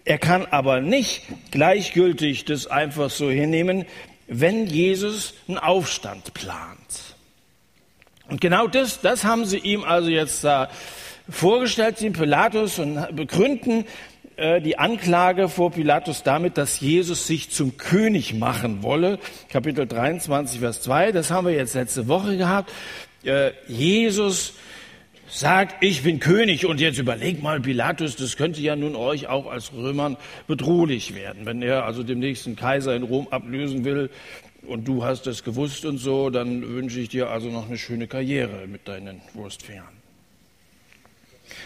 Er 0.09 0.17
kann 0.17 0.47
aber 0.47 0.81
nicht 0.81 1.21
gleichgültig 1.51 2.43
das 2.43 2.65
einfach 2.65 3.11
so 3.11 3.29
hinnehmen, 3.29 3.85
wenn 4.27 4.65
Jesus 4.65 5.35
einen 5.47 5.59
Aufstand 5.59 6.33
plant. 6.33 7.15
Und 8.27 8.41
genau 8.41 8.65
das, 8.65 9.01
das 9.01 9.23
haben 9.23 9.45
sie 9.45 9.59
ihm 9.59 9.83
also 9.83 10.09
jetzt 10.09 10.43
da 10.43 10.71
vorgestellt, 11.29 12.01
dem 12.01 12.13
Pilatus, 12.13 12.79
und 12.79 13.15
begründen 13.15 13.85
äh, 14.35 14.59
die 14.61 14.79
Anklage 14.79 15.47
vor 15.47 15.69
Pilatus 15.69 16.23
damit, 16.23 16.57
dass 16.57 16.79
Jesus 16.79 17.27
sich 17.27 17.51
zum 17.51 17.77
König 17.77 18.33
machen 18.33 18.81
wolle. 18.81 19.19
Kapitel 19.51 19.85
23, 19.85 20.59
Vers 20.59 20.81
2, 20.81 21.11
das 21.11 21.29
haben 21.29 21.45
wir 21.45 21.53
jetzt 21.53 21.75
letzte 21.75 22.07
Woche 22.07 22.35
gehabt. 22.35 22.71
Äh, 23.23 23.51
Jesus 23.67 24.55
sagt, 25.29 25.83
ich 25.83 26.03
bin 26.03 26.19
König 26.19 26.65
und 26.65 26.79
jetzt 26.79 26.97
überleg 26.97 27.41
mal, 27.41 27.59
Pilatus, 27.59 28.15
das 28.15 28.35
könnte 28.35 28.61
ja 28.61 28.75
nun 28.75 28.95
euch 28.95 29.27
auch 29.27 29.49
als 29.49 29.73
Römern 29.73 30.17
bedrohlich 30.47 31.15
werden. 31.15 31.45
Wenn 31.45 31.61
er 31.61 31.85
also 31.85 32.03
dem 32.03 32.19
nächsten 32.19 32.55
Kaiser 32.55 32.95
in 32.95 33.03
Rom 33.03 33.27
ablösen 33.29 33.85
will 33.85 34.09
und 34.67 34.87
du 34.87 35.03
hast 35.03 35.27
es 35.27 35.43
gewusst 35.43 35.85
und 35.85 35.97
so, 35.97 36.29
dann 36.29 36.67
wünsche 36.67 36.99
ich 36.99 37.09
dir 37.09 37.29
also 37.29 37.49
noch 37.49 37.67
eine 37.67 37.77
schöne 37.77 38.07
Karriere 38.07 38.67
mit 38.67 38.87
deinen 38.87 39.21
Wurstfingern. 39.33 39.99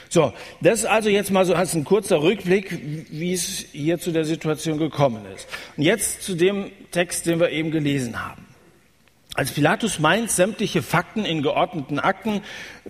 So, 0.09 0.33
das 0.61 0.79
ist 0.79 0.85
also 0.85 1.09
jetzt 1.09 1.31
mal 1.31 1.45
so 1.45 1.55
als 1.55 1.73
ein 1.73 1.83
kurzer 1.83 2.21
Rückblick, 2.21 2.79
wie 3.09 3.33
es 3.33 3.65
hier 3.71 3.99
zu 3.99 4.11
der 4.11 4.25
Situation 4.25 4.77
gekommen 4.77 5.25
ist. 5.35 5.47
Und 5.75 5.83
jetzt 5.83 6.21
zu 6.21 6.35
dem 6.35 6.71
Text, 6.91 7.25
den 7.25 7.39
wir 7.39 7.49
eben 7.49 7.71
gelesen 7.71 8.23
haben. 8.23 8.52
Als 9.35 9.51
Pilatus 9.51 9.97
meint, 9.97 10.29
sämtliche 10.29 10.83
Fakten 10.83 11.25
in 11.25 11.41
geordneten 11.41 11.97
Akten 11.97 12.41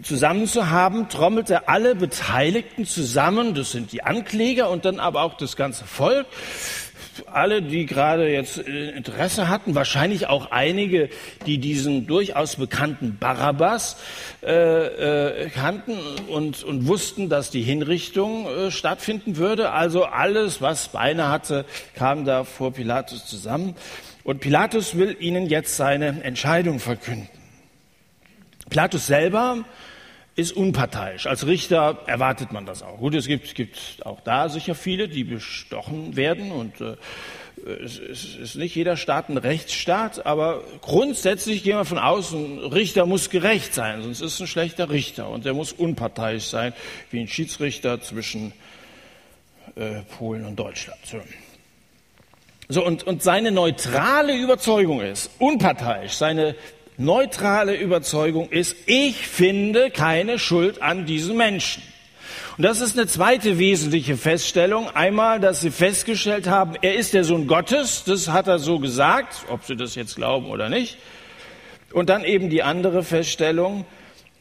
zusammen 0.02 0.46
zu 0.46 0.70
haben, 0.70 1.08
trommelt 1.08 1.50
er 1.50 1.70
alle 1.70 1.96
Beteiligten 1.96 2.86
zusammen, 2.86 3.56
das 3.56 3.72
sind 3.72 3.94
die 3.94 4.04
Ankläger 4.04 4.70
und 4.70 4.84
dann 4.84 5.00
aber 5.00 5.22
auch 5.22 5.36
das 5.36 5.56
ganze 5.56 5.86
Volk, 5.86 6.26
alle, 7.32 7.62
die 7.62 7.86
gerade 7.86 8.28
jetzt 8.30 8.58
äh, 8.58 8.90
Interesse 8.90 9.48
hatten, 9.48 9.76
wahrscheinlich 9.76 10.28
auch 10.28 10.52
einige, 10.52 11.10
die 11.46 11.60
diesen 11.60 12.08
durchaus 12.08 12.58
bekannten 12.58 13.18
Barabbas 13.20 13.98
äh, 14.42 15.44
äh, 15.46 15.50
kannten 15.50 15.98
und, 16.28 16.64
und 16.64 16.88
wussten, 16.88 17.30
dass 17.30 17.52
die 17.52 17.62
Hinrichtung 17.62 18.48
äh, 18.48 18.72
stattfinden 18.72 19.38
würde. 19.38 19.72
Also 19.72 20.06
alles, 20.06 20.62
was 20.62 20.90
Beine 20.90 21.30
hatte, 21.30 21.66
kam 21.96 22.26
da 22.26 22.44
vor 22.44 22.74
Pilatus 22.74 23.26
zusammen. 23.28 23.76
Und 24.24 24.40
Pilatus 24.40 24.98
will 24.98 25.18
ihnen 25.20 25.48
jetzt 25.48 25.76
seine 25.76 26.24
Entscheidung 26.24 26.80
verkünden. 26.80 27.30
Pilatus 28.70 29.08
selber 29.08 29.66
ist 30.36 30.54
unparteiisch. 30.54 31.28
Als 31.28 31.46
Richter 31.46 32.00
erwartet 32.08 32.52
man 32.52 32.66
das 32.66 32.82
auch. 32.82 32.98
Gut, 32.98 33.14
es 33.14 33.28
gibt, 33.28 33.54
gibt 33.54 34.06
auch 34.06 34.22
da 34.22 34.50
sicher 34.50 34.74
viele, 34.74 35.08
die 35.08 35.24
bestochen 35.24 36.16
werden 36.16 36.52
und 36.52 36.82
äh, 36.82 36.96
es, 37.66 38.00
ist 38.00 38.56
nicht 38.56 38.76
jeder 38.76 38.98
Staat 38.98 39.30
ein 39.30 39.38
Rechtsstaat, 39.38 40.26
aber 40.26 40.64
grundsätzlich 40.82 41.64
gehen 41.64 41.78
wir 41.78 41.86
von 41.86 42.00
aus, 42.00 42.34
ein 42.34 42.58
Richter 42.60 43.06
muss 43.06 43.30
gerecht 43.30 43.74
sein, 43.74 44.02
sonst 44.02 44.22
ist 44.22 44.34
es 44.34 44.40
ein 44.42 44.48
schlechter 44.48 44.90
Richter 44.90 45.30
und 45.30 45.46
der 45.46 45.54
muss 45.54 45.72
unparteiisch 45.72 46.46
sein, 46.46 46.74
wie 47.12 47.20
ein 47.20 47.28
Schiedsrichter 47.28 48.02
zwischen 48.02 48.54
äh, 49.76 50.02
Polen 50.18 50.46
und 50.46 50.58
Deutschland. 50.58 51.00
So, 52.70 52.86
und, 52.86 53.04
und 53.04 53.22
seine 53.22 53.52
neutrale 53.52 54.36
Überzeugung 54.36 55.02
ist, 55.02 55.30
unparteiisch, 55.40 56.14
seine 56.14 56.56
neutrale 56.98 57.76
Überzeugung 57.76 58.50
ist, 58.50 58.76
ich 58.86 59.28
finde 59.28 59.92
keine 59.92 60.40
Schuld 60.40 60.82
an 60.82 61.06
diesen 61.06 61.36
Menschen. 61.36 61.84
Und 62.58 62.64
das 62.64 62.82
ist 62.82 62.98
eine 62.98 63.08
zweite 63.08 63.58
wesentliche 63.58 64.16
Feststellung. 64.16 64.88
Einmal, 64.96 65.40
dass 65.40 65.62
sie 65.62 65.72
festgestellt 65.72 66.48
haben, 66.48 66.76
er 66.82 66.96
ist 66.96 67.14
der 67.14 67.24
Sohn 67.24 67.48
Gottes, 67.48 68.04
das 68.04 68.30
hat 68.30 68.48
er 68.48 68.60
so 68.60 68.80
gesagt, 68.80 69.46
ob 69.50 69.64
sie 69.64 69.76
das 69.76 69.96
jetzt 69.96 70.16
glauben 70.16 70.52
oder 70.52 70.70
nicht. 70.70 70.98
Und 71.92 72.10
dann 72.10 72.24
eben 72.24 72.50
die 72.50 72.64
andere 72.64 73.04
Feststellung, 73.04 73.86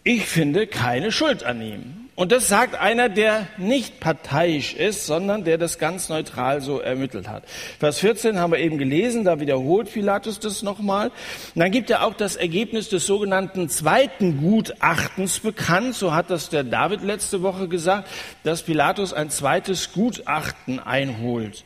ich 0.04 0.26
finde 0.26 0.66
keine 0.66 1.10
Schuld 1.10 1.42
an 1.42 1.62
ihm. 1.62 2.01
Und 2.14 2.30
das 2.30 2.46
sagt 2.46 2.74
einer, 2.74 3.08
der 3.08 3.46
nicht 3.56 3.98
parteiisch 3.98 4.74
ist, 4.74 5.06
sondern 5.06 5.44
der 5.44 5.56
das 5.56 5.78
ganz 5.78 6.10
neutral 6.10 6.60
so 6.60 6.78
ermittelt 6.78 7.26
hat. 7.26 7.44
Vers 7.78 8.00
14 8.00 8.38
haben 8.38 8.52
wir 8.52 8.58
eben 8.58 8.76
gelesen, 8.76 9.24
da 9.24 9.40
wiederholt 9.40 9.90
Pilatus 9.90 10.38
das 10.38 10.62
nochmal. 10.62 11.08
Und 11.08 11.60
dann 11.60 11.70
gibt 11.70 11.88
er 11.88 12.04
auch 12.04 12.12
das 12.12 12.36
Ergebnis 12.36 12.90
des 12.90 13.06
sogenannten 13.06 13.70
zweiten 13.70 14.42
Gutachtens 14.42 15.40
bekannt, 15.40 15.94
so 15.94 16.12
hat 16.12 16.28
das 16.28 16.50
der 16.50 16.64
David 16.64 17.02
letzte 17.02 17.42
Woche 17.42 17.66
gesagt, 17.66 18.08
dass 18.44 18.62
Pilatus 18.62 19.14
ein 19.14 19.30
zweites 19.30 19.92
Gutachten 19.92 20.80
einholt. 20.80 21.64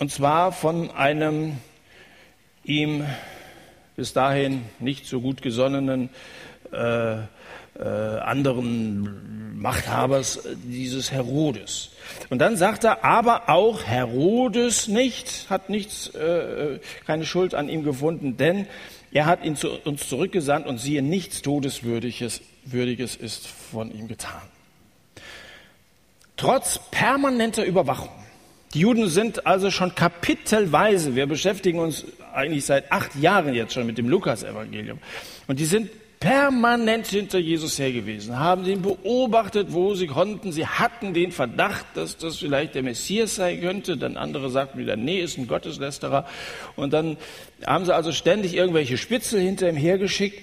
Und 0.00 0.10
zwar 0.10 0.50
von 0.50 0.90
einem 0.90 1.58
ihm 2.64 3.04
bis 3.94 4.12
dahin 4.12 4.64
nicht 4.80 5.06
so 5.06 5.20
gut 5.20 5.40
gesonnenen 5.40 6.10
äh, 6.72 7.18
äh, 7.78 7.84
anderen 7.84 9.58
Machthabers 9.58 10.40
dieses 10.64 11.12
Herodes. 11.12 11.90
Und 12.30 12.40
dann 12.40 12.56
sagt 12.56 12.84
er, 12.84 13.04
aber 13.04 13.48
auch 13.48 13.84
Herodes 13.84 14.88
nicht, 14.88 15.46
hat 15.48 15.70
nichts, 15.70 16.08
äh, 16.08 16.80
keine 17.06 17.24
Schuld 17.24 17.54
an 17.54 17.68
ihm 17.68 17.84
gefunden, 17.84 18.36
denn 18.36 18.66
er 19.12 19.26
hat 19.26 19.44
ihn 19.44 19.56
zu 19.56 19.70
uns 19.84 20.08
zurückgesandt 20.08 20.66
und 20.66 20.78
siehe, 20.78 21.02
nichts 21.02 21.42
Todeswürdiges 21.42 22.40
Würdiges 22.64 23.16
ist 23.16 23.46
von 23.46 23.92
ihm 23.92 24.08
getan. 24.08 24.42
Trotz 26.36 26.80
permanenter 26.90 27.64
Überwachung. 27.64 28.10
Die 28.74 28.80
Juden 28.80 29.08
sind 29.08 29.46
also 29.46 29.70
schon 29.70 29.94
kapitelweise, 29.94 31.14
wir 31.14 31.26
beschäftigen 31.26 31.78
uns 31.78 32.06
eigentlich 32.32 32.64
seit 32.64 32.90
acht 32.90 33.14
Jahren 33.16 33.54
jetzt 33.54 33.74
schon 33.74 33.86
mit 33.86 33.98
dem 33.98 34.08
Lukas-Evangelium. 34.08 34.98
Und 35.46 35.58
die 35.58 35.66
sind 35.66 35.90
permanent 36.22 37.08
hinter 37.08 37.40
Jesus 37.40 37.80
her 37.80 37.90
gewesen, 37.90 38.38
haben 38.38 38.64
ihn 38.64 38.80
beobachtet, 38.80 39.72
wo 39.72 39.94
sie 39.94 40.06
konnten. 40.06 40.52
Sie 40.52 40.64
hatten 40.64 41.14
den 41.14 41.32
Verdacht, 41.32 41.84
dass 41.94 42.16
das 42.16 42.36
vielleicht 42.36 42.76
der 42.76 42.84
Messias 42.84 43.34
sein 43.34 43.60
könnte. 43.60 43.96
Dann 43.96 44.16
andere 44.16 44.48
sagten 44.48 44.78
wieder, 44.78 44.94
nee, 44.94 45.18
ist 45.18 45.36
ein 45.36 45.48
Gotteslästerer. 45.48 46.24
Und 46.76 46.92
dann 46.92 47.16
haben 47.66 47.84
sie 47.84 47.92
also 47.92 48.12
ständig 48.12 48.54
irgendwelche 48.54 48.98
Spitzel 48.98 49.40
hinter 49.40 49.68
ihm 49.68 49.76
hergeschickt. 49.76 50.38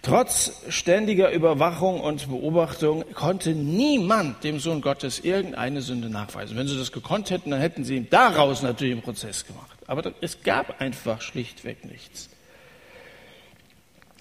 Trotz 0.00 0.62
ständiger 0.70 1.30
Überwachung 1.30 2.00
und 2.00 2.30
Beobachtung 2.30 3.04
konnte 3.12 3.50
niemand 3.50 4.42
dem 4.42 4.58
Sohn 4.58 4.80
Gottes 4.80 5.20
irgendeine 5.20 5.82
Sünde 5.82 6.08
nachweisen. 6.08 6.56
Wenn 6.56 6.66
sie 6.66 6.78
das 6.78 6.92
gekonnt 6.92 7.28
hätten, 7.28 7.50
dann 7.50 7.60
hätten 7.60 7.84
sie 7.84 7.96
ihm 7.96 8.08
daraus 8.08 8.62
natürlich 8.62 8.94
einen 8.94 9.02
Prozess 9.02 9.44
gemacht. 9.44 9.76
Aber 9.86 10.14
es 10.22 10.42
gab 10.42 10.80
einfach 10.80 11.20
schlichtweg 11.20 11.84
nichts. 11.84 12.30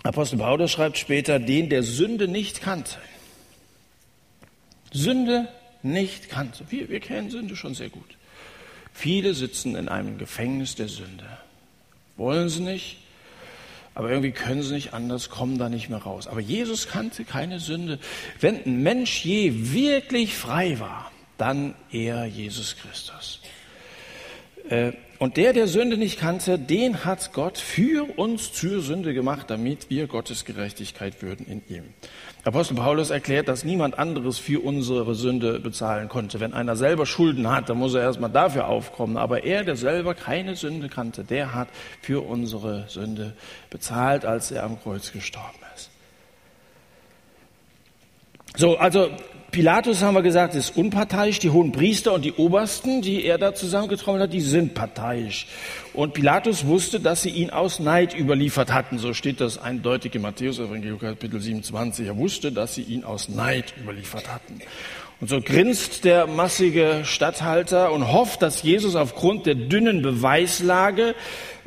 Apostel 0.04 0.38
Paulus 0.38 0.72
schreibt 0.72 0.98
später, 0.98 1.40
den 1.40 1.70
der 1.70 1.84
Sünde 1.84 2.28
nicht 2.28 2.62
kannte. 2.62 2.98
Sünde 4.92 5.48
nicht 5.84 6.30
kannte. 6.30 6.66
Wir, 6.70 6.90
wir 6.90 7.00
kennen 7.00 7.30
Sünde 7.30 7.56
schon 7.56 7.74
sehr 7.74 7.90
gut. 7.90 8.18
Viele 8.94 9.34
sitzen 9.34 9.76
in 9.76 9.88
einem 9.88 10.18
Gefängnis 10.18 10.76
der 10.76 10.88
Sünde. 10.88 11.26
Wollen 12.18 12.50
sie 12.50 12.62
nicht, 12.62 12.98
aber 13.96 14.10
irgendwie 14.10 14.32
können 14.32 14.64
sie 14.64 14.74
nicht 14.74 14.94
anders, 14.94 15.30
kommen 15.30 15.58
da 15.58 15.70
nicht 15.70 15.90
mehr 15.90 16.00
raus. 16.00 16.28
Aber 16.28 16.40
Jesus 16.40 16.88
kannte 16.88 17.26
keine 17.26 17.60
Sünde. 17.60 18.00
Wenn 18.40 18.64
ein 18.66 18.82
Mensch 18.82 19.24
je 19.26 19.74
wirklich 19.74 20.36
frei 20.36 20.80
war, 20.80 21.12
dann 21.38 21.76
er 21.92 22.26
Jesus 22.26 22.76
Christus. 22.78 23.42
Äh, 24.70 24.92
und 25.18 25.36
der, 25.36 25.52
der 25.52 25.68
Sünde 25.68 25.98
nicht 25.98 26.18
kannte, 26.18 26.58
den 26.58 27.04
hat 27.04 27.34
Gott 27.34 27.58
für 27.58 28.18
uns 28.18 28.54
zur 28.54 28.82
Sünde 28.82 29.14
gemacht, 29.14 29.50
damit 29.50 29.90
wir 29.90 30.08
Gottes 30.08 30.46
Gerechtigkeit 30.46 31.22
würden 31.22 31.46
in 31.46 31.62
ihm. 31.68 31.84
Apostel 32.46 32.76
Paulus 32.76 33.10
erklärt, 33.10 33.50
dass 33.50 33.66
niemand 33.66 34.00
anderes 34.00 34.40
für 34.40 34.64
unsere 34.64 35.14
Sünde 35.16 35.60
bezahlen 35.60 36.08
konnte. 36.08 36.40
Wenn 36.40 36.54
einer 36.54 36.78
selber 36.78 37.06
Schulden 37.06 37.50
hat, 37.50 37.68
dann 37.68 37.78
muss 37.78 37.96
er 37.96 38.02
erstmal 38.02 38.30
dafür 38.30 38.68
aufkommen. 38.68 39.18
Aber 39.18 39.44
er, 39.44 39.66
der 39.66 39.76
selber 39.76 40.14
keine 40.14 40.56
Sünde 40.56 40.88
kannte, 40.88 41.26
der 41.26 41.54
hat 41.54 41.68
für 42.02 42.26
unsere 42.26 42.86
Sünde 42.88 43.34
bezahlt, 43.70 44.24
als 44.24 44.52
er 44.52 44.64
am 44.64 44.82
Kreuz 44.82 45.12
gestorben 45.12 45.60
ist. 45.76 45.90
So, 48.56 48.78
also 48.78 49.12
Pilatus, 49.52 50.04
haben 50.04 50.14
wir 50.14 50.22
gesagt, 50.22 50.54
ist 50.54 50.78
unparteiisch. 50.78 51.40
Die 51.40 51.50
hohen 51.50 51.72
Priester 51.72 52.14
und 52.14 52.24
die 52.24 52.34
Obersten, 52.34 53.02
die 53.02 53.26
er 53.26 53.38
da 53.38 53.56
zusammengetrommelt 53.56 54.24
hat, 54.24 54.34
die 54.34 54.42
sind 54.42 54.76
parteiisch. 54.76 55.48
Und 55.94 56.14
Pilatus 56.14 56.66
wusste, 56.66 57.00
dass 57.00 57.24
sie 57.24 57.30
ihn 57.30 57.50
aus 57.50 57.80
Neid 57.80 58.18
überliefert 58.18 58.72
hatten. 58.72 59.00
So 59.00 59.14
steht 59.14 59.42
das 59.42 59.58
eindeutig 59.58 60.14
im 60.16 60.22
Matthäus 60.22 60.60
Evangelium 60.60 61.00
Kapitel 61.00 61.40
27. 61.40 62.06
Er 62.06 62.18
wusste, 62.18 62.52
dass 62.52 62.76
sie 62.76 62.84
ihn 62.84 63.04
aus 63.04 63.28
Neid 63.28 63.74
überliefert 63.82 64.32
hatten. 64.32 64.62
Und 65.22 65.28
so 65.28 65.42
grinst 65.42 66.06
der 66.06 66.28
massige 66.28 67.02
Statthalter 67.04 67.92
und 67.92 68.10
hofft, 68.10 68.42
dass 68.42 68.64
Jesus 68.64 68.96
aufgrund 68.96 69.46
der 69.46 69.56
dünnen 69.56 70.02
Beweislage 70.02 71.14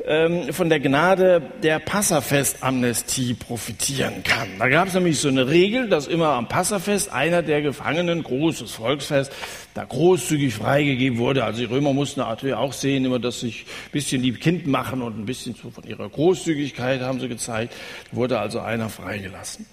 ähm, 0.07 0.51
von 0.51 0.69
der 0.69 0.79
Gnade 0.79 1.39
der 1.61 1.77
Passafestamnestie 1.77 3.35
profitieren 3.35 4.23
kann. 4.23 4.49
Da 4.57 4.69
gab 4.69 4.87
es 4.87 4.95
nämlich 4.95 5.19
so 5.19 5.27
eine 5.27 5.49
Regel, 5.49 5.87
dass 5.87 6.07
immer 6.07 6.29
am 6.29 6.47
Passafest 6.47 7.13
einer 7.13 7.43
der 7.43 7.61
Gefangenen, 7.61 8.23
großes 8.23 8.71
Volksfest, 8.71 9.31
da 9.75 9.85
großzügig 9.85 10.55
freigegeben 10.55 11.19
wurde. 11.19 11.43
Also 11.43 11.59
die 11.59 11.65
Römer 11.65 11.93
mussten 11.93 12.21
natürlich 12.21 12.55
auch 12.55 12.73
sehen, 12.73 13.05
immer, 13.05 13.19
dass 13.19 13.41
sich 13.41 13.65
ein 13.65 13.91
bisschen 13.91 14.23
lieb 14.23 14.41
Kind 14.41 14.65
machen 14.65 15.03
und 15.03 15.19
ein 15.19 15.25
bisschen 15.25 15.53
von 15.53 15.71
ihrer 15.85 16.09
Großzügigkeit 16.09 17.01
haben 17.01 17.19
sie 17.19 17.27
gezeigt. 17.29 17.75
Wurde 18.11 18.39
also 18.39 18.61
einer 18.61 18.89
freigelassen. 18.89 19.67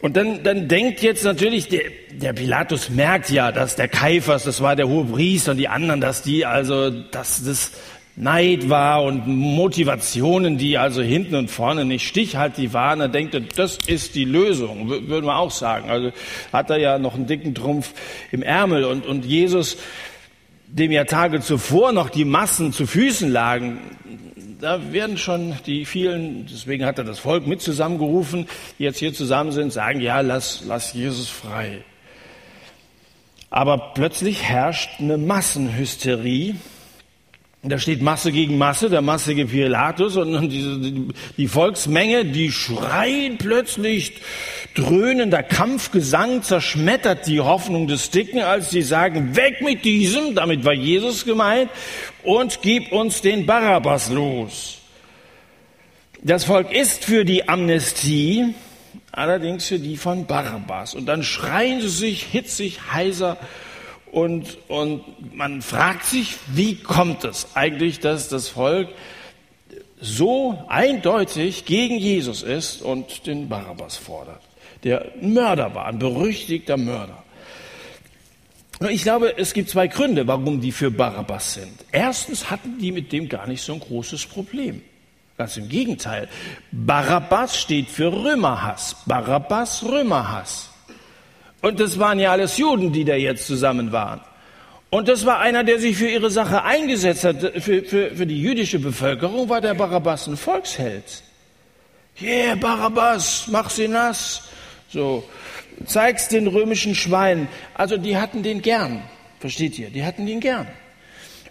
Und 0.00 0.16
dann, 0.16 0.42
dann 0.42 0.66
denkt 0.66 1.02
jetzt 1.02 1.24
natürlich, 1.24 1.68
der, 1.68 1.82
der 2.12 2.32
Pilatus 2.32 2.88
merkt 2.88 3.30
ja, 3.30 3.52
dass 3.52 3.76
der 3.76 3.88
Kaiphas, 3.88 4.44
das 4.44 4.62
war 4.62 4.74
der 4.74 4.88
hohe 4.88 5.04
Priester 5.04 5.52
und 5.52 5.58
die 5.58 5.68
anderen, 5.68 6.00
dass 6.00 6.22
die 6.22 6.46
also, 6.46 6.90
dass 6.90 7.44
das 7.44 7.72
Neid 8.16 8.68
war 8.68 9.04
und 9.04 9.26
Motivationen, 9.26 10.58
die 10.58 10.78
also 10.78 11.00
hinten 11.00 11.36
und 11.36 11.50
vorne 11.50 11.84
nicht 11.84 12.06
stichhaltig 12.06 12.72
waren. 12.72 13.00
Er 13.00 13.08
denkt, 13.08 13.36
das 13.58 13.78
ist 13.86 14.14
die 14.14 14.24
Lösung, 14.24 14.88
würden 14.88 15.26
wir 15.26 15.36
auch 15.36 15.50
sagen. 15.50 15.90
Also 15.90 16.12
hat 16.52 16.70
er 16.70 16.78
ja 16.78 16.98
noch 16.98 17.14
einen 17.14 17.26
dicken 17.26 17.54
Trumpf 17.54 17.92
im 18.30 18.42
Ärmel 18.42 18.84
und, 18.84 19.06
und 19.06 19.24
Jesus, 19.24 19.76
dem 20.66 20.92
ja 20.92 21.04
Tage 21.04 21.40
zuvor 21.40 21.92
noch 21.92 22.10
die 22.10 22.24
Massen 22.24 22.72
zu 22.72 22.86
Füßen 22.86 23.30
lagen, 23.30 23.78
da 24.60 24.92
werden 24.92 25.16
schon 25.16 25.54
die 25.66 25.84
vielen, 25.84 26.46
deswegen 26.46 26.84
hat 26.84 26.98
er 26.98 27.04
das 27.04 27.18
Volk 27.18 27.46
mit 27.46 27.62
zusammengerufen, 27.62 28.46
die 28.78 28.84
jetzt 28.84 28.98
hier 28.98 29.12
zusammen 29.12 29.52
sind, 29.52 29.72
sagen, 29.72 30.00
ja, 30.00 30.20
lass, 30.20 30.62
lass 30.66 30.92
Jesus 30.92 31.28
frei. 31.28 31.82
Aber 33.50 33.92
plötzlich 33.94 34.44
herrscht 34.44 35.00
eine 35.00 35.18
Massenhysterie 35.18 36.56
da 37.62 37.78
steht 37.78 38.00
Masse 38.00 38.32
gegen 38.32 38.56
Masse, 38.56 38.88
der 38.88 39.02
massige 39.02 39.44
Pilatus 39.44 40.16
und 40.16 40.48
diese, 40.50 40.80
die 41.36 41.48
Volksmenge, 41.48 42.24
die 42.24 42.50
schreien 42.52 43.36
plötzlich 43.36 44.14
dröhnender 44.74 45.42
Kampfgesang 45.42 46.42
zerschmettert 46.42 47.26
die 47.26 47.40
Hoffnung 47.40 47.86
des 47.86 48.10
Dicken, 48.10 48.40
als 48.40 48.70
sie 48.70 48.82
sagen, 48.82 49.36
weg 49.36 49.60
mit 49.62 49.84
diesem, 49.84 50.34
damit 50.34 50.64
war 50.64 50.72
Jesus 50.72 51.24
gemeint, 51.24 51.70
und 52.22 52.60
gib 52.62 52.92
uns 52.92 53.20
den 53.20 53.46
Barabbas 53.46 54.10
los. 54.10 54.78
Das 56.22 56.44
Volk 56.44 56.72
ist 56.72 57.04
für 57.04 57.24
die 57.24 57.48
Amnestie, 57.48 58.54
allerdings 59.12 59.66
für 59.66 59.78
die 59.78 59.96
von 59.96 60.26
Barabbas. 60.26 60.94
Und 60.94 61.06
dann 61.06 61.22
schreien 61.22 61.80
sie 61.80 61.88
sich 61.88 62.22
hitzig, 62.24 62.92
heiser 62.92 63.38
und, 64.12 64.58
und 64.68 65.04
man 65.34 65.62
fragt 65.62 66.04
sich, 66.04 66.36
wie 66.52 66.76
kommt 66.76 67.24
es 67.24 67.48
eigentlich, 67.54 68.00
dass 68.00 68.28
das 68.28 68.48
Volk 68.48 68.88
so 70.00 70.58
eindeutig 70.68 71.64
gegen 71.64 71.96
Jesus 71.96 72.42
ist 72.42 72.82
und 72.82 73.26
den 73.26 73.48
Barabbas 73.48 73.96
fordert, 73.96 74.42
der 74.84 75.12
Mörder 75.20 75.74
war, 75.74 75.86
ein 75.86 75.98
berüchtigter 75.98 76.76
Mörder. 76.76 77.22
Ich 78.88 79.02
glaube, 79.02 79.36
es 79.36 79.52
gibt 79.52 79.68
zwei 79.68 79.88
Gründe, 79.88 80.26
warum 80.26 80.60
die 80.60 80.72
für 80.72 80.90
Barabbas 80.90 81.54
sind. 81.54 81.84
Erstens 81.92 82.50
hatten 82.50 82.78
die 82.78 82.92
mit 82.92 83.12
dem 83.12 83.28
gar 83.28 83.46
nicht 83.46 83.62
so 83.62 83.74
ein 83.74 83.80
großes 83.80 84.24
Problem. 84.26 84.80
Ganz 85.36 85.56
im 85.58 85.68
Gegenteil. 85.68 86.28
Barabbas 86.72 87.60
steht 87.60 87.88
für 87.88 88.10
Römerhass. 88.10 88.96
Barabbas 89.04 89.84
Römerhass. 89.84 90.70
Und 91.60 91.78
das 91.78 91.98
waren 91.98 92.18
ja 92.18 92.32
alles 92.32 92.56
Juden, 92.56 92.92
die 92.92 93.04
da 93.04 93.14
jetzt 93.14 93.46
zusammen 93.46 93.92
waren. 93.92 94.20
Und 94.88 95.08
das 95.08 95.24
war 95.24 95.38
einer, 95.40 95.62
der 95.62 95.78
sich 95.78 95.96
für 95.96 96.08
ihre 96.08 96.30
Sache 96.30 96.64
eingesetzt 96.64 97.24
hat. 97.24 97.40
Für, 97.62 97.82
für, 97.84 98.16
für 98.16 98.26
die 98.26 98.40
jüdische 98.40 98.78
Bevölkerung 98.78 99.48
war 99.48 99.60
der 99.60 99.74
Barabbas 99.74 100.26
ein 100.26 100.36
Volksheld. 100.36 101.22
Yeah, 102.20 102.54
Barabbas, 102.54 103.46
mach 103.48 103.70
sie 103.70 103.88
nass. 103.88 104.42
So, 104.92 105.22
zeig's 105.86 106.28
den 106.28 106.48
römischen 106.48 106.94
Schweinen. 106.96 107.48
Also 107.74 107.96
die 107.96 108.16
hatten 108.16 108.42
den 108.42 108.60
gern. 108.60 109.02
Versteht 109.38 109.78
ihr? 109.78 109.90
Die 109.90 110.04
hatten 110.04 110.26
den 110.26 110.40
gern. 110.40 110.66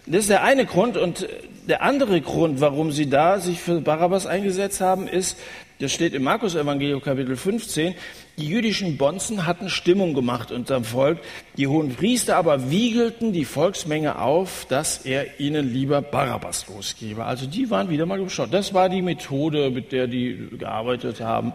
Das 0.06 0.22
ist 0.22 0.30
der 0.30 0.42
eine 0.42 0.66
Grund. 0.66 0.96
Und 0.96 1.26
der 1.66 1.82
andere 1.82 2.20
Grund, 2.20 2.60
warum 2.60 2.92
sie 2.92 3.08
da 3.08 3.40
sich 3.40 3.60
für 3.60 3.80
Barabbas 3.80 4.26
eingesetzt 4.26 4.80
haben, 4.80 5.08
ist, 5.08 5.38
das 5.80 5.92
steht 5.92 6.12
im 6.12 6.22
Markus 6.22 6.54
Evangelium 6.54 7.00
Kapitel 7.00 7.36
15, 7.36 7.94
die 8.36 8.46
jüdischen 8.46 8.98
Bonzen 8.98 9.46
hatten 9.46 9.70
Stimmung 9.70 10.12
gemacht 10.12 10.52
unterm 10.52 10.84
Volk. 10.84 11.18
Die 11.56 11.66
hohen 11.66 11.94
Priester 11.94 12.36
aber 12.36 12.70
wiegelten 12.70 13.32
die 13.32 13.46
Volksmenge 13.46 14.18
auf, 14.18 14.66
dass 14.68 15.06
er 15.06 15.40
ihnen 15.40 15.72
lieber 15.72 16.02
Barabbas 16.02 16.68
losgebe. 16.68 17.24
Also 17.24 17.46
die 17.46 17.70
waren 17.70 17.88
wieder 17.88 18.04
mal 18.04 18.22
geschaut. 18.22 18.52
Das 18.52 18.74
war 18.74 18.90
die 18.90 19.00
Methode, 19.00 19.70
mit 19.70 19.90
der 19.92 20.06
die 20.06 20.48
gearbeitet 20.58 21.20
haben. 21.20 21.54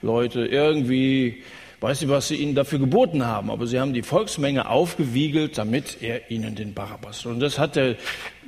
Leute 0.00 0.46
irgendwie 0.46 1.42
weiß 1.80 2.00
nicht, 2.00 2.10
was 2.10 2.28
sie 2.28 2.36
ihnen 2.36 2.56
dafür 2.56 2.80
geboten 2.80 3.24
haben, 3.24 3.50
aber 3.50 3.66
sie 3.68 3.78
haben 3.78 3.94
die 3.94 4.02
Volksmenge 4.02 4.68
aufgewiegelt, 4.68 5.58
damit 5.58 5.98
er 6.02 6.30
ihnen 6.30 6.56
den 6.56 6.74
Barabbas. 6.74 7.24
Und 7.24 7.38
das 7.38 7.58
hat 7.58 7.76
der 7.76 7.94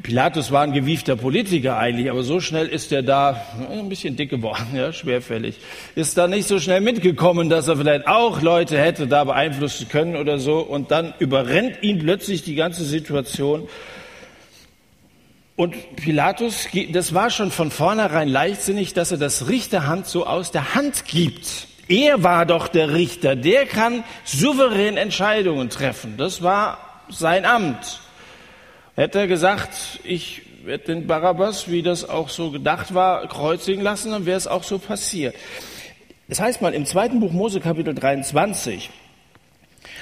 Pilatus 0.02 0.50
war 0.50 0.62
ein 0.62 0.72
gewiefter 0.72 1.14
Politiker 1.14 1.76
eigentlich, 1.76 2.10
aber 2.10 2.22
so 2.22 2.40
schnell 2.40 2.66
ist 2.66 2.90
er 2.90 3.02
da 3.02 3.40
ein 3.70 3.88
bisschen 3.88 4.16
dick 4.16 4.30
geworden, 4.30 4.68
ja, 4.74 4.92
schwerfällig. 4.92 5.56
Ist 5.94 6.18
da 6.18 6.26
nicht 6.26 6.48
so 6.48 6.58
schnell 6.58 6.80
mitgekommen, 6.80 7.50
dass 7.50 7.68
er 7.68 7.76
vielleicht 7.76 8.08
auch 8.08 8.42
Leute 8.42 8.78
hätte 8.78 9.06
da 9.06 9.24
beeinflussen 9.24 9.88
können 9.88 10.16
oder 10.16 10.38
so. 10.38 10.58
Und 10.58 10.90
dann 10.90 11.14
überrennt 11.18 11.82
ihn 11.82 11.98
plötzlich 12.00 12.42
die 12.42 12.54
ganze 12.56 12.84
Situation. 12.84 13.68
Und 15.54 15.74
Pilatus, 15.96 16.68
das 16.90 17.12
war 17.12 17.28
schon 17.28 17.50
von 17.50 17.70
vornherein 17.70 18.28
leichtsinnig, 18.28 18.94
dass 18.94 19.12
er 19.12 19.18
das 19.18 19.48
Richterhand 19.48 20.06
so 20.06 20.26
aus 20.26 20.50
der 20.50 20.74
Hand 20.74 21.04
gibt. 21.04 21.68
Er 21.90 22.22
war 22.22 22.46
doch 22.46 22.68
der 22.68 22.94
Richter, 22.94 23.34
der 23.34 23.66
kann 23.66 24.04
souverän 24.22 24.96
Entscheidungen 24.96 25.70
treffen. 25.70 26.16
Das 26.16 26.40
war 26.40 26.78
sein 27.08 27.44
Amt. 27.44 28.00
Hätte 28.94 29.18
er 29.18 29.26
gesagt, 29.26 29.98
ich 30.04 30.42
werde 30.62 30.84
den 30.84 31.08
Barabbas, 31.08 31.68
wie 31.68 31.82
das 31.82 32.08
auch 32.08 32.28
so 32.28 32.52
gedacht 32.52 32.94
war, 32.94 33.26
kreuzigen 33.26 33.82
lassen, 33.82 34.12
dann 34.12 34.24
wäre 34.24 34.38
es 34.38 34.46
auch 34.46 34.62
so 34.62 34.78
passiert. 34.78 35.34
Das 36.28 36.38
heißt 36.38 36.62
mal 36.62 36.74
im 36.74 36.86
zweiten 36.86 37.18
Buch 37.18 37.32
Mose 37.32 37.58
Kapitel 37.58 37.92
23, 37.92 38.88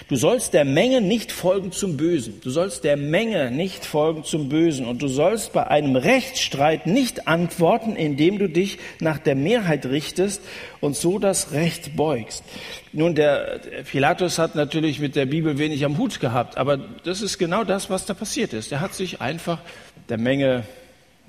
Du 0.09 0.17
sollst 0.17 0.55
der 0.55 0.65
Menge 0.65 1.01
nicht 1.01 1.33
folgen 1.33 1.73
zum 1.73 1.97
Bösen. 1.97 2.41
Du 2.43 2.51
sollst 2.51 2.85
der 2.85 2.97
Menge 2.97 3.51
nicht 3.51 3.85
folgen 3.85 4.25
zum 4.25 4.49
Bösen. 4.49 4.87
Und 4.87 5.03
du 5.03 5.09
sollst 5.09 5.53
bei 5.53 5.67
einem 5.67 5.97
Rechtsstreit 5.97 6.87
nicht 6.87 7.27
antworten, 7.27 7.97
indem 7.97 8.39
du 8.39 8.49
dich 8.49 8.79
nach 9.01 9.19
der 9.19 9.35
Mehrheit 9.35 9.87
richtest 9.87 10.41
und 10.81 10.97
so 10.97 11.19
das 11.19 11.53
Recht 11.53 11.97
beugst. 11.97 12.45
Nun, 12.93 13.15
der 13.15 13.61
Pilatus 13.91 14.39
hat 14.39 14.55
natürlich 14.55 15.01
mit 15.01 15.17
der 15.17 15.27
Bibel 15.27 15.59
wenig 15.59 15.85
am 15.85 15.99
Hut 15.99 16.21
gehabt, 16.21 16.57
aber 16.57 16.79
das 17.05 17.21
ist 17.21 17.39
genau 17.39 17.65
das, 17.65 17.91
was 17.91 18.07
da 18.07 18.15
passiert 18.15 18.53
ist. 18.53 18.73
Er 18.73 18.81
hat 18.81 18.95
sich 18.95 19.21
einfach 19.21 19.61
der 20.09 20.19
Menge 20.19 20.65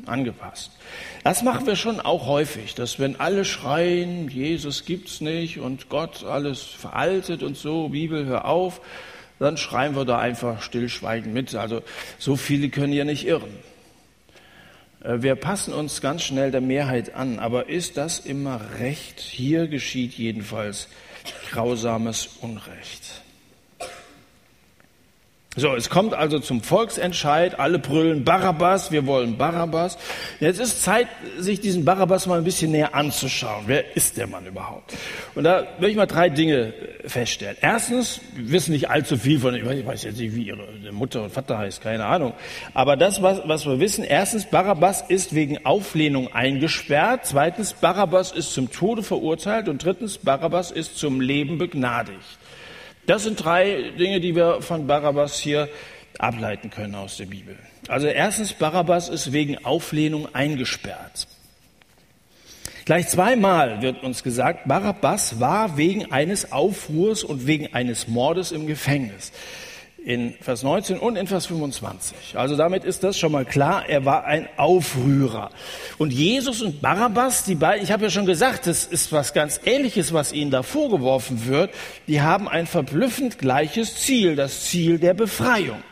angepasst. 0.05 0.71
Das 1.23 1.43
machen 1.43 1.67
wir 1.67 1.75
schon 1.75 1.99
auch 1.99 2.25
häufig, 2.27 2.75
dass 2.75 2.99
wenn 2.99 3.19
alle 3.19 3.45
schreien, 3.45 4.29
Jesus 4.29 4.85
gibt's 4.85 5.21
nicht 5.21 5.59
und 5.59 5.89
Gott 5.89 6.23
alles 6.23 6.61
veraltet 6.61 7.43
und 7.43 7.57
so, 7.57 7.89
Bibel, 7.89 8.25
hör 8.25 8.45
auf, 8.45 8.81
dann 9.39 9.57
schreien 9.57 9.95
wir 9.95 10.05
da 10.05 10.19
einfach 10.19 10.61
stillschweigend 10.61 11.33
mit. 11.33 11.55
Also 11.55 11.81
so 12.17 12.35
viele 12.35 12.69
können 12.69 12.93
ja 12.93 13.05
nicht 13.05 13.25
irren. 13.25 13.51
Äh, 15.03 15.21
wir 15.21 15.35
passen 15.35 15.73
uns 15.73 16.01
ganz 16.01 16.23
schnell 16.23 16.51
der 16.51 16.61
Mehrheit 16.61 17.15
an, 17.15 17.39
aber 17.39 17.69
ist 17.69 17.97
das 17.97 18.19
immer 18.19 18.61
recht? 18.79 19.19
Hier 19.19 19.67
geschieht 19.67 20.13
jedenfalls 20.13 20.87
grausames 21.51 22.29
Unrecht. 22.41 23.21
So, 25.59 25.75
es 25.75 25.89
kommt 25.89 26.13
also 26.13 26.39
zum 26.39 26.61
Volksentscheid. 26.61 27.59
Alle 27.59 27.79
brüllen 27.79 28.23
Barabbas, 28.23 28.91
wir 28.91 29.05
wollen 29.05 29.37
Barabbas. 29.37 29.97
Jetzt 30.39 30.57
ist 30.61 30.83
Zeit, 30.83 31.07
sich 31.37 31.59
diesen 31.59 31.83
Barabbas 31.83 32.27
mal 32.27 32.37
ein 32.37 32.45
bisschen 32.45 32.71
näher 32.71 32.95
anzuschauen. 32.95 33.65
Wer 33.67 33.97
ist 33.97 34.15
der 34.15 34.27
Mann 34.27 34.45
überhaupt? 34.45 34.95
Und 35.35 35.43
da 35.43 35.67
will 35.79 35.89
ich 35.89 35.97
mal 35.97 36.05
drei 36.05 36.29
Dinge 36.29 36.73
feststellen. 37.05 37.57
Erstens, 37.59 38.21
wir 38.35 38.53
wissen 38.53 38.71
nicht 38.71 38.89
allzu 38.89 39.17
viel 39.17 39.37
von, 39.41 39.53
ich 39.53 39.85
weiß 39.85 40.03
jetzt 40.03 40.17
nicht, 40.17 40.33
wie 40.33 40.43
ihre 40.43 40.65
Mutter 40.93 41.23
und 41.23 41.33
Vater 41.33 41.57
heißt, 41.57 41.81
keine 41.81 42.05
Ahnung. 42.05 42.33
Aber 42.73 42.95
das, 42.95 43.21
was, 43.21 43.41
was 43.43 43.65
wir 43.65 43.81
wissen, 43.81 44.05
erstens, 44.05 44.45
Barabbas 44.45 45.03
ist 45.09 45.35
wegen 45.35 45.65
Auflehnung 45.65 46.33
eingesperrt. 46.33 47.25
Zweitens, 47.25 47.73
Barabbas 47.73 48.31
ist 48.31 48.53
zum 48.53 48.71
Tode 48.71 49.03
verurteilt. 49.03 49.67
Und 49.67 49.83
drittens, 49.83 50.19
Barabbas 50.19 50.71
ist 50.71 50.97
zum 50.97 51.19
Leben 51.19 51.57
begnadigt. 51.57 52.39
Das 53.09 53.23
sind 53.23 53.43
drei 53.43 53.89
Dinge, 53.97 54.19
die 54.19 54.35
wir 54.35 54.61
von 54.61 54.85
Barabbas 54.85 55.39
hier 55.39 55.67
ableiten 56.19 56.69
können 56.69 56.93
aus 56.93 57.17
der 57.17 57.25
Bibel. 57.25 57.57
Also 57.87 58.05
erstens, 58.05 58.53
Barabbas 58.53 59.09
ist 59.09 59.31
wegen 59.31 59.65
Auflehnung 59.65 60.27
eingesperrt. 60.35 61.27
Gleich 62.85 63.07
zweimal 63.07 63.81
wird 63.81 64.03
uns 64.03 64.21
gesagt, 64.21 64.67
Barabbas 64.67 65.39
war 65.39 65.75
wegen 65.75 66.11
eines 66.11 66.51
Aufruhrs 66.51 67.23
und 67.23 67.47
wegen 67.47 67.73
eines 67.73 68.07
Mordes 68.07 68.51
im 68.51 68.67
Gefängnis. 68.67 69.31
In 70.05 70.33
Vers 70.41 70.63
19 70.63 70.97
und 70.97 71.17
in 71.17 71.27
Vers 71.27 71.47
25. 71.47 72.37
Also 72.37 72.55
damit 72.55 72.83
ist 72.83 73.03
das 73.03 73.17
schon 73.17 73.31
mal 73.31 73.45
klar, 73.45 73.87
er 73.87 74.05
war 74.05 74.23
ein 74.23 74.47
Aufrührer. 74.57 75.51
Und 75.97 76.11
Jesus 76.11 76.61
und 76.61 76.81
Barabbas, 76.81 77.43
die 77.43 77.55
beiden, 77.55 77.83
ich 77.83 77.91
habe 77.91 78.05
ja 78.05 78.09
schon 78.09 78.25
gesagt, 78.25 78.65
das 78.65 78.85
ist 78.85 79.11
was 79.11 79.33
ganz 79.33 79.59
Ähnliches, 79.65 80.13
was 80.13 80.31
ihnen 80.31 80.51
da 80.51 80.63
vorgeworfen 80.63 81.45
wird. 81.47 81.71
Die 82.07 82.21
haben 82.21 82.47
ein 82.47 82.65
verblüffend 82.65 83.39
gleiches 83.39 83.95
Ziel, 83.97 84.35
das 84.35 84.65
Ziel 84.65 84.99
der 84.99 85.13
Befreiung. 85.13 85.83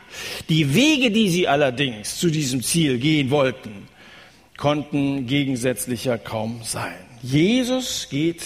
Die 0.48 0.74
Wege, 0.74 1.10
die 1.10 1.28
sie 1.28 1.46
allerdings 1.46 2.18
zu 2.18 2.30
diesem 2.30 2.62
Ziel 2.62 2.98
gehen 2.98 3.30
wollten, 3.30 3.88
konnten 4.56 5.26
gegensätzlicher 5.26 6.18
kaum 6.18 6.60
sein. 6.64 6.98
Jesus 7.22 8.08
geht 8.10 8.42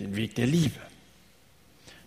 den 0.00 0.16
Weg 0.16 0.34
der 0.34 0.46
Liebe. 0.46 0.80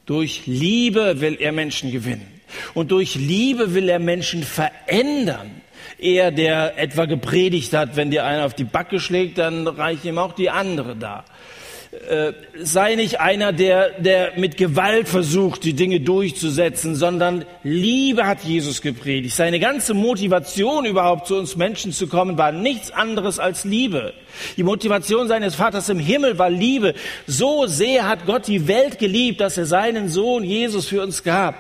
Durch 0.06 0.48
Liebe 0.48 1.22
will 1.22 1.38
er 1.40 1.52
Menschen 1.52 1.92
gewinnen. 1.92 2.39
Und 2.74 2.92
durch 2.92 3.16
Liebe 3.16 3.74
will 3.74 3.90
er 3.90 4.00
Menschen 4.00 4.44
verändern. 4.44 5.62
Er, 5.98 6.32
der 6.32 6.78
etwa 6.78 7.06
gepredigt 7.06 7.74
hat, 7.74 7.96
wenn 7.96 8.12
dir 8.12 8.26
einer 8.26 8.46
auf 8.46 8.54
die 8.54 8.64
Backe 8.64 9.00
schlägt, 9.00 9.38
dann 9.38 9.68
reicht 9.68 10.06
ihm 10.06 10.18
auch 10.18 10.34
die 10.34 10.50
andere 10.50 10.96
da. 10.96 11.26
Äh, 11.92 12.34
sei 12.62 12.94
nicht 12.94 13.20
einer, 13.20 13.52
der, 13.52 14.00
der 14.00 14.34
mit 14.38 14.58
Gewalt 14.58 15.08
versucht, 15.08 15.64
die 15.64 15.74
Dinge 15.74 16.00
durchzusetzen, 16.00 16.94
sondern 16.94 17.46
Liebe 17.64 18.28
hat 18.28 18.44
Jesus 18.44 18.84
gepredigt. 18.84 19.36
Seine 19.36 19.60
ganze 19.60 19.96
Motivation 19.96 20.86
überhaupt 20.86 21.26
zu 21.26 21.36
uns 21.36 21.56
Menschen 21.56 21.92
zu 21.92 22.06
kommen, 22.06 22.38
war 22.38 22.52
nichts 22.52 22.92
anderes 22.92 23.40
als 23.40 23.64
Liebe. 23.64 24.14
Die 24.56 24.62
Motivation 24.62 25.28
seines 25.28 25.56
Vaters 25.56 25.90
im 25.90 25.98
Himmel 25.98 26.38
war 26.38 26.52
Liebe. 26.52 26.94
So 27.26 27.66
sehr 27.66 28.08
hat 28.08 28.28
Gott 28.28 28.48
die 28.48 28.68
Welt 28.68 29.00
geliebt, 29.00 29.42
dass 29.42 29.58
er 29.58 29.66
seinen 29.66 30.10
Sohn 30.10 30.44
Jesus 30.44 30.86
für 30.88 31.02
uns 31.02 31.24
gab, 31.24 31.56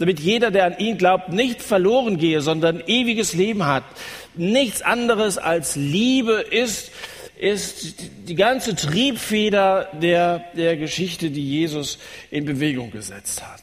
damit 0.00 0.18
jeder, 0.18 0.50
der 0.50 0.64
an 0.64 0.78
ihn 0.78 0.96
glaubt, 0.96 1.28
nicht 1.28 1.62
verloren 1.62 2.16
gehe, 2.16 2.40
sondern 2.40 2.82
ewiges 2.86 3.34
Leben 3.34 3.66
hat. 3.66 3.84
Nichts 4.34 4.80
anderes 4.80 5.36
als 5.36 5.76
Liebe 5.76 6.32
ist, 6.50 6.90
ist 7.38 7.96
die 8.26 8.34
ganze 8.34 8.74
Triebfeder 8.74 9.88
der, 10.00 10.44
der 10.56 10.78
Geschichte, 10.78 11.30
die 11.30 11.46
Jesus 11.46 11.98
in 12.30 12.46
Bewegung 12.46 12.90
gesetzt 12.90 13.42
hat. 13.42 13.62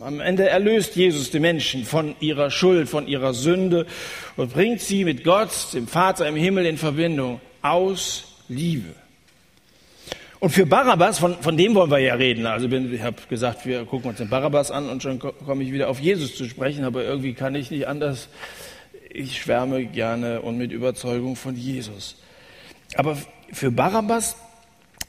Am 0.00 0.20
Ende 0.20 0.48
erlöst 0.48 0.96
Jesus 0.96 1.30
die 1.30 1.40
Menschen 1.40 1.84
von 1.84 2.16
ihrer 2.20 2.50
Schuld, 2.50 2.88
von 2.88 3.06
ihrer 3.06 3.34
Sünde 3.34 3.86
und 4.36 4.54
bringt 4.54 4.80
sie 4.80 5.04
mit 5.04 5.24
Gott, 5.24 5.50
dem 5.74 5.86
Vater 5.86 6.26
im 6.26 6.36
Himmel, 6.36 6.64
in 6.64 6.78
Verbindung 6.78 7.40
aus 7.60 8.24
Liebe. 8.48 8.94
Und 10.40 10.50
für 10.50 10.64
Barabbas, 10.64 11.18
von, 11.18 11.36
von 11.42 11.56
dem 11.56 11.74
wollen 11.74 11.90
wir 11.90 11.98
ja 11.98 12.14
reden. 12.14 12.46
Also 12.46 12.66
ich 12.66 13.02
habe 13.02 13.16
gesagt, 13.28 13.66
wir 13.66 13.84
gucken 13.84 14.08
uns 14.08 14.18
den 14.18 14.30
Barabbas 14.30 14.70
an 14.70 14.88
und 14.88 15.02
schon 15.02 15.18
komme 15.18 15.62
ich 15.62 15.70
wieder 15.70 15.90
auf 15.90 16.00
Jesus 16.00 16.34
zu 16.34 16.46
sprechen, 16.46 16.84
aber 16.84 17.04
irgendwie 17.04 17.34
kann 17.34 17.54
ich 17.54 17.70
nicht 17.70 17.86
anders. 17.86 18.28
Ich 19.10 19.42
schwärme 19.42 19.84
gerne 19.84 20.40
und 20.40 20.56
mit 20.56 20.72
Überzeugung 20.72 21.36
von 21.36 21.56
Jesus. 21.56 22.16
Aber 22.94 23.18
für 23.52 23.70
Barabbas 23.70 24.36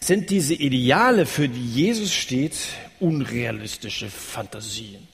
sind 0.01 0.29
diese 0.31 0.53
Ideale, 0.53 1.25
für 1.25 1.47
die 1.47 1.65
Jesus 1.65 2.13
steht, 2.13 2.57
unrealistische 2.99 4.09
Fantasien. 4.09 5.07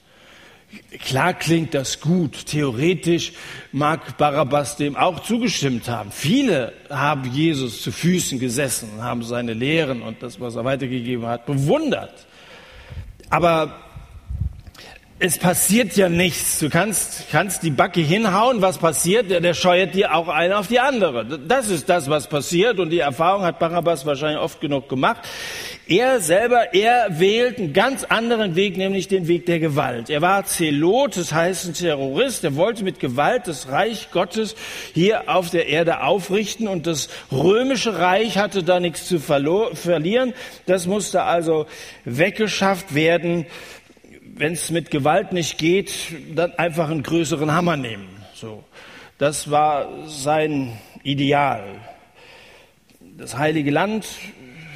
Klar 1.00 1.34
klingt 1.34 1.72
das 1.72 2.00
gut. 2.00 2.46
Theoretisch 2.46 3.32
mag 3.72 4.18
Barabbas 4.18 4.76
dem 4.76 4.96
auch 4.96 5.20
zugestimmt 5.20 5.88
haben. 5.88 6.10
Viele 6.10 6.74
haben 6.90 7.30
Jesus 7.32 7.80
zu 7.82 7.90
Füßen 7.90 8.38
gesessen 8.38 8.90
und 8.94 9.02
haben 9.02 9.22
seine 9.22 9.54
Lehren 9.54 10.02
und 10.02 10.22
das, 10.22 10.40
was 10.40 10.56
er 10.56 10.64
weitergegeben 10.64 11.26
hat, 11.26 11.46
bewundert. 11.46 12.26
Aber 13.30 13.87
es 15.20 15.36
passiert 15.36 15.96
ja 15.96 16.08
nichts. 16.08 16.60
Du 16.60 16.70
kannst, 16.70 17.24
kannst 17.32 17.64
die 17.64 17.70
Backe 17.70 18.00
hinhauen, 18.00 18.62
was 18.62 18.78
passiert? 18.78 19.30
Der, 19.30 19.40
der 19.40 19.54
scheuert 19.54 19.94
dir 19.94 20.14
auch 20.14 20.28
eine 20.28 20.56
auf 20.56 20.68
die 20.68 20.78
andere. 20.78 21.24
Das 21.24 21.68
ist 21.70 21.88
das, 21.88 22.08
was 22.08 22.28
passiert 22.28 22.78
und 22.78 22.90
die 22.90 23.00
Erfahrung 23.00 23.42
hat 23.42 23.58
Barabbas 23.58 24.06
wahrscheinlich 24.06 24.40
oft 24.40 24.60
genug 24.60 24.88
gemacht. 24.88 25.22
Er 25.88 26.20
selber, 26.20 26.74
er 26.74 27.18
wählt 27.18 27.58
einen 27.58 27.72
ganz 27.72 28.04
anderen 28.04 28.54
Weg, 28.54 28.76
nämlich 28.76 29.08
den 29.08 29.26
Weg 29.26 29.46
der 29.46 29.58
Gewalt. 29.58 30.10
Er 30.10 30.20
war 30.20 30.44
Zelot, 30.44 31.16
das 31.16 31.32
heißt 31.32 31.66
ein 31.66 31.74
Terrorist, 31.74 32.44
er 32.44 32.54
wollte 32.54 32.84
mit 32.84 33.00
Gewalt 33.00 33.48
das 33.48 33.70
Reich 33.70 34.10
Gottes 34.12 34.54
hier 34.92 35.30
auf 35.30 35.50
der 35.50 35.66
Erde 35.66 36.02
aufrichten 36.02 36.68
und 36.68 36.86
das 36.86 37.08
römische 37.32 37.98
Reich 37.98 38.38
hatte 38.38 38.62
da 38.62 38.78
nichts 38.78 39.08
zu 39.08 39.18
verlieren. 39.18 40.34
Das 40.66 40.86
musste 40.86 41.22
also 41.22 41.66
weggeschafft 42.04 42.94
werden 42.94 43.46
wenn 44.38 44.52
es 44.52 44.70
mit 44.70 44.90
Gewalt 44.90 45.32
nicht 45.32 45.58
geht, 45.58 45.92
dann 46.34 46.52
einfach 46.52 46.88
einen 46.88 47.02
größeren 47.02 47.52
Hammer 47.52 47.76
nehmen. 47.76 48.08
So, 48.34 48.64
das 49.18 49.50
war 49.50 50.06
sein 50.06 50.78
Ideal. 51.02 51.64
Das 53.00 53.36
heilige 53.36 53.72
Land 53.72 54.06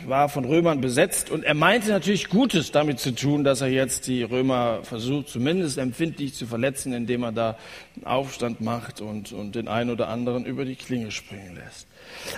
war 0.06 0.28
von 0.28 0.44
Römern 0.44 0.80
besetzt 0.80 1.30
und 1.30 1.44
er 1.44 1.54
meinte 1.54 1.90
natürlich 1.90 2.28
Gutes 2.28 2.72
damit 2.72 2.98
zu 2.98 3.14
tun, 3.14 3.44
dass 3.44 3.60
er 3.60 3.68
jetzt 3.68 4.08
die 4.08 4.24
Römer 4.24 4.80
versucht, 4.82 5.28
zumindest 5.28 5.78
empfindlich 5.78 6.34
zu 6.34 6.46
verletzen, 6.46 6.92
indem 6.92 7.22
er 7.22 7.30
da 7.30 7.58
einen 7.94 8.04
Aufstand 8.04 8.60
macht 8.60 9.00
und, 9.00 9.32
und 9.32 9.54
den 9.54 9.68
einen 9.68 9.90
oder 9.90 10.08
anderen 10.08 10.44
über 10.44 10.64
die 10.64 10.74
Klinge 10.74 11.12
springen 11.12 11.54
lässt. 11.54 11.86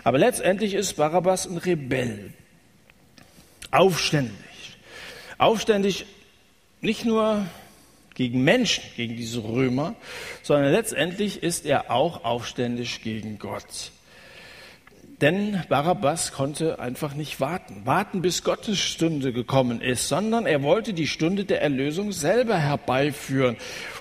Aber 0.04 0.18
letztendlich 0.18 0.74
ist 0.74 0.94
Barabbas 0.94 1.46
ein 1.46 1.56
Rebell. 1.56 2.34
Aufständig. 3.70 4.34
Aufständig 5.38 6.04
nicht 6.84 7.04
nur 7.04 7.46
gegen 8.14 8.44
Menschen, 8.44 8.84
gegen 8.96 9.16
diese 9.16 9.42
Römer, 9.42 9.94
sondern 10.42 10.70
letztendlich 10.70 11.42
ist 11.42 11.66
er 11.66 11.90
auch 11.90 12.24
aufständisch 12.24 13.02
gegen 13.02 13.38
Gott. 13.38 13.90
Denn 15.20 15.62
Barabbas 15.68 16.32
konnte 16.32 16.80
einfach 16.80 17.14
nicht 17.14 17.40
warten, 17.40 17.82
warten 17.84 18.20
bis 18.20 18.42
Gottes 18.42 18.78
Stunde 18.78 19.32
gekommen 19.32 19.80
ist, 19.80 20.08
sondern 20.08 20.44
er 20.44 20.62
wollte 20.62 20.92
die 20.92 21.06
Stunde 21.06 21.44
der 21.44 21.62
Erlösung 21.62 22.12
selber 22.12 22.58
herbeiführen 22.58 23.56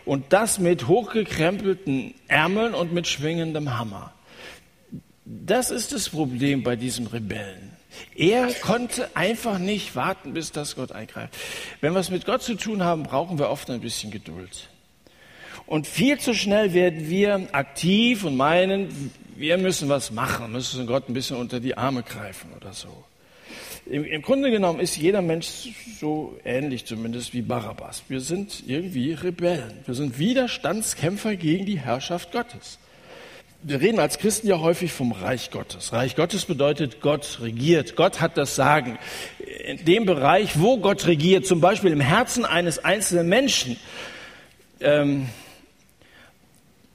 und 0.06 0.34
das 0.34 0.60
mit 0.60 0.88
hochgekrempelten 0.88 2.16
Ärmeln 2.28 2.74
und 2.74 2.94
mit 2.94 3.08
schwingendem 3.08 3.78
Hammer. 3.78 4.14
Das 5.26 5.72
ist 5.72 5.94
das 5.94 6.10
Problem 6.10 6.64
bei 6.64 6.76
diesem 6.76 7.08
Rebellen. 7.08 7.73
Er 8.16 8.48
konnte 8.54 9.16
einfach 9.16 9.58
nicht 9.58 9.96
warten, 9.96 10.34
bis 10.34 10.52
das 10.52 10.76
Gott 10.76 10.92
eingreift. 10.92 11.36
Wenn 11.82 11.94
wir 11.94 12.00
es 12.00 12.10
mit 12.10 12.26
Gott 12.26 12.42
zu 12.42 12.56
tun 12.56 12.84
haben, 12.84 13.04
brauchen 13.04 13.40
wir 13.40 13.50
oft 13.50 13.70
ein 13.70 13.82
bisschen 13.82 14.12
Geduld. 14.12 14.70
Und 15.66 15.88
viel 15.88 16.20
zu 16.20 16.34
schnell 16.34 16.74
werden 16.74 17.10
wir 17.10 17.48
aktiv 17.54 18.26
und 18.26 18.36
meinen, 18.36 19.12
wir 19.36 19.58
müssen 19.58 19.90
was 19.90 20.12
machen, 20.12 20.52
müssen 20.52 20.86
Gott 20.88 21.10
ein 21.10 21.14
bisschen 21.14 21.38
unter 21.38 21.60
die 21.60 21.78
Arme 21.78 22.04
greifen 22.04 22.52
oder 22.54 22.74
so. 22.74 23.06
Im, 23.86 24.06
Im, 24.06 24.22
Grunde 24.22 24.52
genommen 24.52 24.80
ist 24.80 24.98
jeder 24.98 25.22
Mensch 25.22 25.70
so 26.00 26.38
ähnlich 26.46 26.86
zumindest 26.86 27.34
wie 27.34 27.42
Barabbas. 27.42 28.04
Wir 28.08 28.22
sind 28.22 28.64
irgendwie 28.66 29.14
Rebellen. 29.14 29.80
Wir 29.86 29.94
sind 29.94 30.20
Widerstandskämpfer 30.20 31.36
gegen 31.36 31.66
die 31.66 31.80
Herrschaft 31.80 32.32
Gottes 32.32 32.80
wir 33.64 33.82
reden 33.82 34.00
als 34.00 34.18
Christen 34.18 34.48
ja 34.48 34.60
häufig 34.60 34.92
vom 34.92 35.14
Reich 35.14 35.50
Gottes. 35.50 35.94
Reich 35.94 36.16
Gottes 36.16 36.46
bedeutet, 36.46 37.00
Gott 37.02 37.40
regiert. 37.42 37.96
Gott 37.96 38.20
hat 38.20 38.38
das 38.38 38.56
Sagen. 38.56 39.00
In 39.66 39.86
dem 39.86 40.06
Bereich, 40.06 40.60
wo 40.60 40.78
Gott 40.78 41.08
regiert, 41.08 41.46
zum 41.46 41.62
Beispiel 41.62 41.92
im 41.92 42.02
Herzen 42.02 42.46
eines 42.46 42.84
einzelnen 42.84 43.30
Menschen, 43.30 43.78
ähm, 44.82 45.30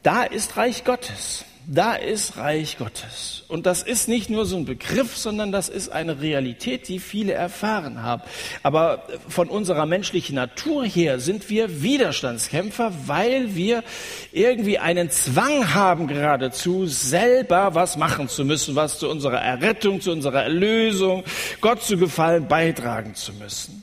da 0.02 0.24
ist 0.24 0.56
Reich 0.56 0.84
Gottes 0.84 1.44
da 1.70 1.94
ist 1.94 2.38
Reich 2.38 2.78
Gottes. 2.78 3.44
Und 3.46 3.66
das 3.66 3.82
ist 3.82 4.08
nicht 4.08 4.30
nur 4.30 4.46
so 4.46 4.56
ein 4.56 4.64
Begriff, 4.64 5.18
sondern 5.18 5.52
das 5.52 5.68
ist 5.68 5.90
eine 5.90 6.22
Realität, 6.22 6.88
die 6.88 6.98
viele 6.98 7.34
erfahren 7.34 8.02
haben. 8.02 8.22
Aber 8.62 9.02
von 9.28 9.50
unserer 9.50 9.84
menschlichen 9.84 10.36
Natur 10.36 10.86
her 10.86 11.20
sind 11.20 11.50
wir 11.50 11.82
Widerstandskämpfer, 11.82 12.92
weil 13.04 13.54
wir 13.54 13.84
irgendwie 14.32 14.78
einen 14.78 15.10
Zwang 15.10 15.74
haben 15.74 16.06
geradezu, 16.06 16.86
selber 16.86 17.74
was 17.74 17.98
machen 17.98 18.30
zu 18.30 18.46
müssen, 18.46 18.74
was 18.74 18.98
zu 18.98 19.10
unserer 19.10 19.42
Errettung, 19.42 20.00
zu 20.00 20.10
unserer 20.10 20.44
Erlösung, 20.44 21.22
Gott 21.60 21.82
zu 21.82 21.98
gefallen 21.98 22.48
beitragen 22.48 23.14
zu 23.14 23.34
müssen. 23.34 23.82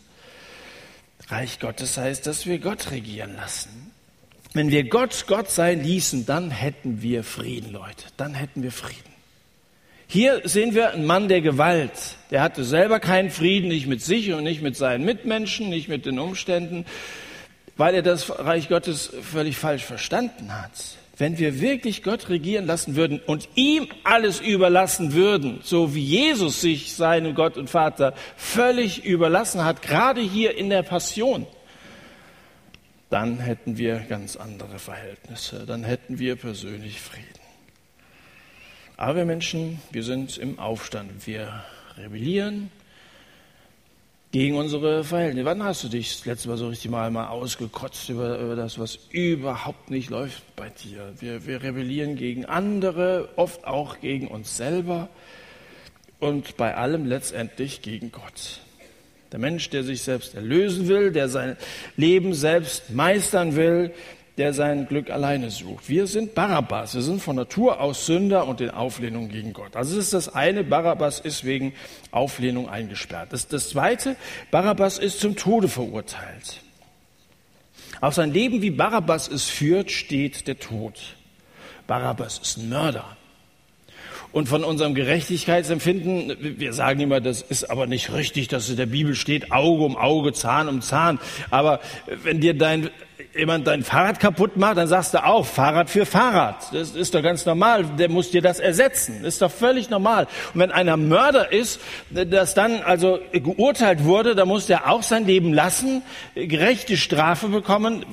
Reich 1.27 1.59
Gottes 1.59 1.97
heißt, 1.97 2.25
dass 2.25 2.47
wir 2.47 2.57
Gott 2.57 2.89
regieren 2.89 3.35
lassen. 3.35 3.84
Wenn 4.55 4.71
wir 4.71 4.85
Gott 4.85 5.25
Gott 5.27 5.51
sein 5.51 5.83
ließen, 5.83 6.25
dann 6.25 6.49
hätten 6.49 7.01
wir 7.01 7.25
Frieden, 7.25 7.73
Leute. 7.73 8.05
Dann 8.15 8.33
hätten 8.33 8.63
wir 8.63 8.71
Frieden. 8.71 9.13
Hier 10.07 10.41
sehen 10.45 10.73
wir 10.73 10.91
einen 10.91 11.05
Mann 11.05 11.27
der 11.27 11.41
Gewalt. 11.41 11.91
Der 12.31 12.41
hatte 12.41 12.63
selber 12.63 13.01
keinen 13.01 13.31
Frieden, 13.31 13.67
nicht 13.67 13.85
mit 13.85 14.01
sich 14.01 14.31
und 14.31 14.45
nicht 14.45 14.61
mit 14.61 14.77
seinen 14.77 15.03
Mitmenschen, 15.03 15.67
nicht 15.67 15.89
mit 15.89 16.05
den 16.05 16.19
Umständen, 16.19 16.85
weil 17.75 17.95
er 17.95 18.01
das 18.01 18.29
Reich 18.29 18.69
Gottes 18.69 19.11
völlig 19.21 19.57
falsch 19.57 19.83
verstanden 19.83 20.53
hat. 20.53 20.71
wenn 21.17 21.37
wir 21.37 21.61
wirklich 21.61 22.03
Gott 22.03 22.29
regieren 22.29 22.65
lassen 22.65 22.95
würden 22.95 23.21
und 23.25 23.47
ihm 23.55 23.87
alles 24.03 24.41
überlassen 24.41 25.13
würden, 25.13 25.59
so 25.63 25.95
wie 25.95 26.03
Jesus 26.03 26.61
sich 26.61 26.93
seinem 26.93 27.35
Gott 27.35 27.57
und 27.57 27.69
Vater 27.69 28.13
völlig 28.35 29.05
überlassen 29.05 29.63
hat, 29.63 29.81
gerade 29.81 30.21
hier 30.21 30.57
in 30.57 30.69
der 30.69 30.83
Passion, 30.83 31.47
dann 33.09 33.39
hätten 33.39 33.77
wir 33.77 33.99
ganz 33.99 34.35
andere 34.35 34.79
Verhältnisse, 34.79 35.65
dann 35.65 35.83
hätten 35.83 36.19
wir 36.19 36.35
persönlich 36.35 37.01
Frieden. 37.01 37.45
Aber 38.97 39.17
wir 39.17 39.25
Menschen, 39.25 39.81
wir 39.91 40.03
sind 40.03 40.37
im 40.37 40.57
Aufstand, 40.59 41.27
wir 41.27 41.63
rebellieren, 41.97 42.71
gegen 44.35 44.57
unsere 44.57 45.05
Verhältnisse. 45.05 45.45
Wann 45.45 45.63
hast 45.63 45.83
du 45.85 45.87
dich 45.87 46.17
das 46.17 46.25
letzte 46.25 46.49
Mal 46.49 46.57
so 46.57 46.67
richtig 46.67 46.91
mal, 46.91 47.09
mal 47.09 47.27
ausgekotzt 47.27 48.09
über, 48.09 48.37
über 48.39 48.57
das, 48.57 48.77
was 48.77 48.99
überhaupt 49.11 49.89
nicht 49.89 50.09
läuft 50.09 50.43
bei 50.57 50.69
dir? 50.69 51.13
Wir, 51.19 51.45
wir 51.45 51.63
rebellieren 51.63 52.17
gegen 52.17 52.45
andere, 52.45 53.29
oft 53.37 53.65
auch 53.65 54.01
gegen 54.01 54.27
uns 54.27 54.57
selber 54.57 55.07
und 56.19 56.57
bei 56.57 56.75
allem 56.75 57.05
letztendlich 57.05 57.81
gegen 57.81 58.11
Gott. 58.11 58.59
Der 59.35 59.41
Mensch, 59.41 59.69
der 59.69 59.83
sich 59.83 60.01
selbst 60.01 60.33
erlösen 60.33 60.87
will, 60.87 61.11
der 61.11 61.27
sein 61.27 61.57
Leben 61.97 62.33
selbst 62.33 62.91
meistern 62.91 63.57
will, 63.57 63.91
der 64.37 64.53
sein 64.53 64.87
Glück 64.87 65.09
alleine 65.09 65.51
sucht. 65.51 65.89
Wir 65.89 66.07
sind 66.07 66.35
Barabbas. 66.35 66.95
Wir 66.95 67.01
sind 67.01 67.21
von 67.21 67.35
Natur 67.35 67.81
aus 67.81 68.05
Sünder 68.05 68.47
und 68.47 68.61
in 68.61 68.69
Auflehnung 68.69 69.27
gegen 69.27 69.51
Gott. 69.51 69.75
Also 69.75 69.97
das 69.97 70.05
ist 70.05 70.13
das 70.13 70.33
eine. 70.33 70.63
Barabbas 70.63 71.19
ist 71.19 71.43
wegen 71.43 71.73
Auflehnung 72.11 72.69
eingesperrt. 72.69 73.33
Das, 73.33 73.49
das 73.49 73.67
zweite. 73.67 74.15
Barabbas 74.51 74.99
ist 74.99 75.19
zum 75.19 75.35
Tode 75.35 75.67
verurteilt. 75.67 76.61
Auf 77.99 78.13
sein 78.13 78.31
Leben, 78.31 78.61
wie 78.61 78.71
Barabbas 78.71 79.27
es 79.27 79.49
führt, 79.49 79.91
steht 79.91 80.47
der 80.47 80.59
Tod. 80.59 81.17
Barabbas 81.87 82.39
ist 82.39 82.55
ein 82.55 82.69
Mörder. 82.69 83.17
Und 84.35 84.49
von 84.49 84.65
unserem 84.65 84.95
Gerechtigkeitsempfinden, 84.95 86.35
wir 86.59 86.73
sagen 86.73 86.99
immer, 86.99 87.21
das 87.21 87.41
ist 87.41 87.71
aber 87.71 87.87
nicht 87.87 88.11
richtig, 88.11 88.49
dass 88.49 88.67
in 88.67 88.75
der 88.75 88.85
Bibel 88.85 89.15
steht, 89.15 89.53
Auge 89.53 89.85
um 89.85 89.95
Auge, 89.95 90.33
Zahn 90.33 90.67
um 90.67 90.81
Zahn. 90.81 91.19
Aber 91.51 91.79
wenn 92.05 92.41
dir 92.41 92.53
dein 92.53 92.89
jemand 93.33 93.65
dein 93.65 93.81
Fahrrad 93.81 94.19
kaputt 94.19 94.57
macht, 94.57 94.75
dann 94.75 94.89
sagst 94.89 95.13
du 95.13 95.23
auch 95.23 95.45
Fahrrad 95.45 95.89
für 95.89 96.05
Fahrrad. 96.05 96.73
Das 96.73 96.91
ist 96.91 97.15
doch 97.15 97.23
ganz 97.23 97.45
normal. 97.45 97.85
Der 97.97 98.09
muss 98.09 98.31
dir 98.31 98.41
das 98.41 98.59
ersetzen. 98.59 99.19
Das 99.23 99.35
ist 99.35 99.41
doch 99.41 99.51
völlig 99.51 99.89
normal. 99.89 100.27
Und 100.53 100.59
wenn 100.59 100.71
einer 100.71 100.97
Mörder 100.97 101.53
ist, 101.53 101.79
das 102.09 102.53
dann 102.53 102.81
also 102.81 103.19
geurteilt 103.31 104.03
wurde, 104.03 104.35
dann 104.35 104.49
muss 104.49 104.65
der 104.65 104.91
auch 104.91 105.03
sein 105.03 105.25
Leben 105.25 105.53
lassen, 105.53 106.01
gerechte 106.35 106.97
Strafe 106.97 107.47
bekommen. 107.47 108.05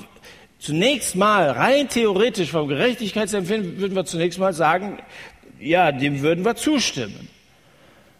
Zunächst 0.57 1.17
mal, 1.17 1.49
rein 1.49 1.89
theoretisch 1.89 2.51
vom 2.51 2.69
Gerechtigkeitsempfinden, 2.69 3.79
würden 3.79 3.95
wir 3.97 4.05
zunächst 4.05 4.39
mal 4.39 4.53
sagen, 4.53 4.99
ja, 5.63 5.91
dem 5.91 6.21
würden 6.21 6.45
wir 6.45 6.55
zustimmen. 6.55 7.29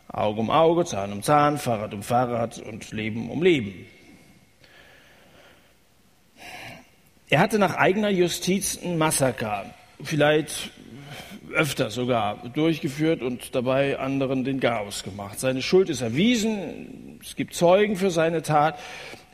Auge 0.08 0.39
um 0.39 0.51
Auge, 0.51 0.86
Zahn 0.86 1.12
um 1.12 1.23
Zahn, 1.23 1.58
Fahrrad 1.58 1.93
um 1.93 2.03
Fahrrad 2.03 2.60
und 2.60 2.91
Leben 2.91 3.29
um 3.29 3.41
Leben. 3.41 3.86
Er 7.29 7.39
hatte 7.39 7.58
nach 7.58 7.75
eigener 7.75 8.10
Justiz 8.10 8.77
ein 8.84 8.99
Massaker, 8.99 9.65
vielleicht 10.03 10.69
öfter 11.51 11.89
sogar, 11.89 12.38
durchgeführt 12.53 13.23
und 13.23 13.56
dabei 13.56 13.97
anderen 13.97 14.43
den 14.43 14.60
Chaos 14.60 15.03
gemacht. 15.03 15.39
Seine 15.39 15.63
Schuld 15.63 15.89
ist 15.89 16.01
erwiesen, 16.01 17.19
es 17.23 17.36
gibt 17.36 17.56
Zeugen 17.56 17.95
für 17.95 18.12
seine 18.12 18.43
Tat. 18.43 18.77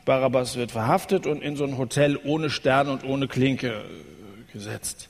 Barabbas 0.06 0.56
wird 0.56 0.70
verhaftet 0.70 1.26
und 1.26 1.42
in 1.42 1.56
so 1.56 1.64
ein 1.64 1.76
Hotel 1.76 2.18
ohne 2.24 2.48
Stern 2.48 2.88
und 2.88 3.04
ohne 3.04 3.28
Klinke 3.28 3.84
gesetzt. 4.52 5.09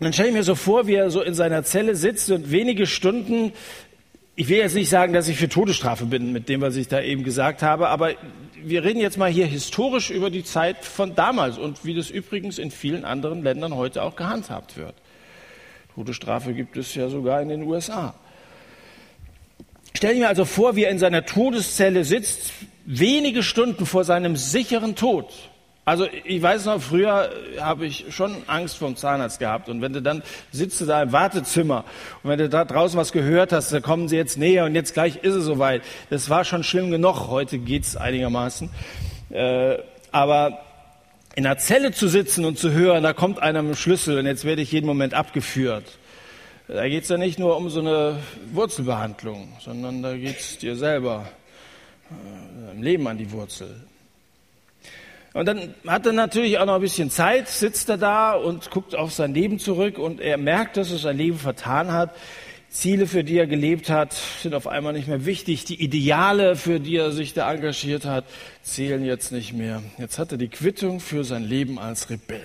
Und 0.00 0.04
dann 0.04 0.12
stelle 0.12 0.30
ich 0.30 0.34
mir 0.34 0.42
so 0.42 0.54
vor, 0.54 0.86
wie 0.86 0.94
er 0.94 1.10
so 1.10 1.22
in 1.22 1.34
seiner 1.34 1.62
Zelle 1.62 1.94
sitzt 1.94 2.30
und 2.30 2.50
wenige 2.50 2.86
Stunden 2.86 3.52
ich 4.40 4.48
will 4.48 4.56
jetzt 4.56 4.74
nicht 4.74 4.88
sagen, 4.88 5.12
dass 5.12 5.28
ich 5.28 5.36
für 5.36 5.50
Todesstrafe 5.50 6.06
bin 6.06 6.32
mit 6.32 6.48
dem, 6.48 6.62
was 6.62 6.76
ich 6.76 6.88
da 6.88 7.02
eben 7.02 7.24
gesagt 7.24 7.62
habe, 7.62 7.88
aber 7.88 8.14
wir 8.62 8.84
reden 8.84 8.98
jetzt 8.98 9.18
mal 9.18 9.30
hier 9.30 9.44
historisch 9.44 10.08
über 10.08 10.30
die 10.30 10.44
Zeit 10.44 10.82
von 10.86 11.14
damals 11.14 11.58
und 11.58 11.84
wie 11.84 11.92
das 11.94 12.08
übrigens 12.08 12.58
in 12.58 12.70
vielen 12.70 13.04
anderen 13.04 13.42
Ländern 13.42 13.74
heute 13.74 14.02
auch 14.02 14.16
gehandhabt 14.16 14.78
wird. 14.78 14.94
Todesstrafe 15.94 16.54
gibt 16.54 16.78
es 16.78 16.94
ja 16.94 17.10
sogar 17.10 17.42
in 17.42 17.50
den 17.50 17.64
USA. 17.64 18.14
Stell 19.94 20.14
dir 20.14 20.28
also 20.28 20.46
vor, 20.46 20.74
wie 20.74 20.84
er 20.84 20.90
in 20.90 20.98
seiner 20.98 21.26
Todeszelle 21.26 22.04
sitzt, 22.04 22.52
wenige 22.86 23.42
Stunden 23.42 23.84
vor 23.84 24.04
seinem 24.04 24.36
sicheren 24.36 24.94
Tod. 24.94 25.49
Also 25.90 26.06
ich 26.22 26.40
weiß 26.40 26.66
noch, 26.66 26.80
früher 26.80 27.32
habe 27.58 27.84
ich 27.84 28.04
schon 28.10 28.44
Angst 28.46 28.78
vom 28.78 28.94
Zahnarzt 28.94 29.40
gehabt. 29.40 29.68
Und 29.68 29.82
wenn 29.82 29.92
du 29.92 30.00
dann 30.00 30.22
sitzt 30.52 30.80
da 30.88 31.02
im 31.02 31.10
Wartezimmer 31.10 31.84
und 32.22 32.30
wenn 32.30 32.38
du 32.38 32.48
da 32.48 32.64
draußen 32.64 32.96
was 32.96 33.10
gehört 33.10 33.52
hast, 33.52 33.72
da 33.72 33.80
kommen 33.80 34.06
sie 34.06 34.14
jetzt 34.14 34.38
näher 34.38 34.66
und 34.66 34.76
jetzt 34.76 34.94
gleich 34.94 35.16
ist 35.16 35.34
es 35.34 35.44
soweit. 35.44 35.82
Das 36.08 36.30
war 36.30 36.44
schon 36.44 36.62
schlimm 36.62 36.92
genug. 36.92 37.26
Heute 37.26 37.58
geht's 37.58 37.96
einigermaßen. 37.96 38.70
Äh, 39.30 39.78
aber 40.12 40.60
in 41.34 41.44
einer 41.44 41.58
Zelle 41.58 41.90
zu 41.90 42.06
sitzen 42.06 42.44
und 42.44 42.56
zu 42.56 42.70
hören, 42.70 43.02
da 43.02 43.12
kommt 43.12 43.42
einer 43.42 43.60
mit 43.60 43.72
dem 43.72 43.76
Schlüssel 43.76 44.16
und 44.16 44.26
jetzt 44.26 44.44
werde 44.44 44.62
ich 44.62 44.70
jeden 44.70 44.86
Moment 44.86 45.12
abgeführt. 45.12 45.98
Da 46.68 46.88
geht's 46.88 47.08
ja 47.08 47.16
nicht 47.16 47.40
nur 47.40 47.56
um 47.56 47.68
so 47.68 47.80
eine 47.80 48.20
Wurzelbehandlung, 48.52 49.54
sondern 49.58 50.04
da 50.04 50.16
geht's 50.16 50.56
dir 50.56 50.76
selber 50.76 51.28
äh, 52.12 52.76
im 52.76 52.80
Leben 52.80 53.08
an 53.08 53.18
die 53.18 53.32
Wurzel. 53.32 53.89
Und 55.32 55.46
dann 55.46 55.74
hat 55.86 56.06
er 56.06 56.12
natürlich 56.12 56.58
auch 56.58 56.66
noch 56.66 56.74
ein 56.74 56.80
bisschen 56.80 57.10
Zeit, 57.10 57.48
sitzt 57.48 57.88
er 57.88 57.98
da 57.98 58.32
und 58.32 58.70
guckt 58.70 58.96
auf 58.96 59.12
sein 59.12 59.32
Leben 59.32 59.58
zurück 59.58 59.98
und 59.98 60.20
er 60.20 60.36
merkt, 60.36 60.76
dass 60.76 60.90
er 60.90 60.98
sein 60.98 61.16
Leben 61.16 61.38
vertan 61.38 61.92
hat. 61.92 62.16
Ziele, 62.68 63.06
für 63.06 63.24
die 63.24 63.36
er 63.36 63.46
gelebt 63.46 63.90
hat, 63.90 64.12
sind 64.12 64.54
auf 64.54 64.68
einmal 64.68 64.92
nicht 64.92 65.08
mehr 65.08 65.26
wichtig. 65.26 65.64
Die 65.64 65.82
Ideale, 65.82 66.54
für 66.54 66.78
die 66.78 66.96
er 66.96 67.10
sich 67.10 67.34
da 67.34 67.52
engagiert 67.52 68.04
hat, 68.04 68.24
zählen 68.62 69.04
jetzt 69.04 69.32
nicht 69.32 69.52
mehr. 69.52 69.82
Jetzt 69.98 70.18
hat 70.18 70.30
er 70.32 70.38
die 70.38 70.48
Quittung 70.48 71.00
für 71.00 71.24
sein 71.24 71.42
Leben 71.42 71.78
als 71.78 72.10
Rebell. 72.10 72.40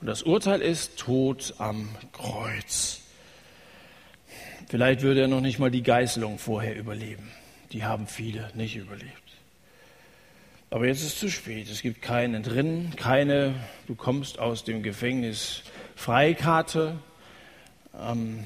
Und 0.00 0.06
das 0.06 0.22
Urteil 0.22 0.60
ist 0.60 0.98
Tod 0.98 1.54
am 1.58 1.88
Kreuz. 2.12 3.00
Vielleicht 4.68 5.02
würde 5.02 5.22
er 5.22 5.28
noch 5.28 5.40
nicht 5.40 5.58
mal 5.58 5.70
die 5.70 5.82
Geißelung 5.82 6.38
vorher 6.38 6.76
überleben. 6.76 7.30
Die 7.72 7.84
haben 7.84 8.06
viele 8.06 8.50
nicht 8.54 8.76
überlebt. 8.76 9.23
Aber 10.74 10.88
jetzt 10.88 11.02
ist 11.02 11.12
es 11.12 11.18
zu 11.20 11.30
spät. 11.30 11.70
Es 11.70 11.82
gibt 11.82 12.02
keinen 12.02 12.34
Entrinnen, 12.34 12.96
keine, 12.96 13.54
du 13.86 13.94
kommst 13.94 14.40
aus 14.40 14.64
dem 14.64 14.82
Gefängnis 14.82 15.62
Freikarte. 15.94 16.98
Ähm, 17.96 18.40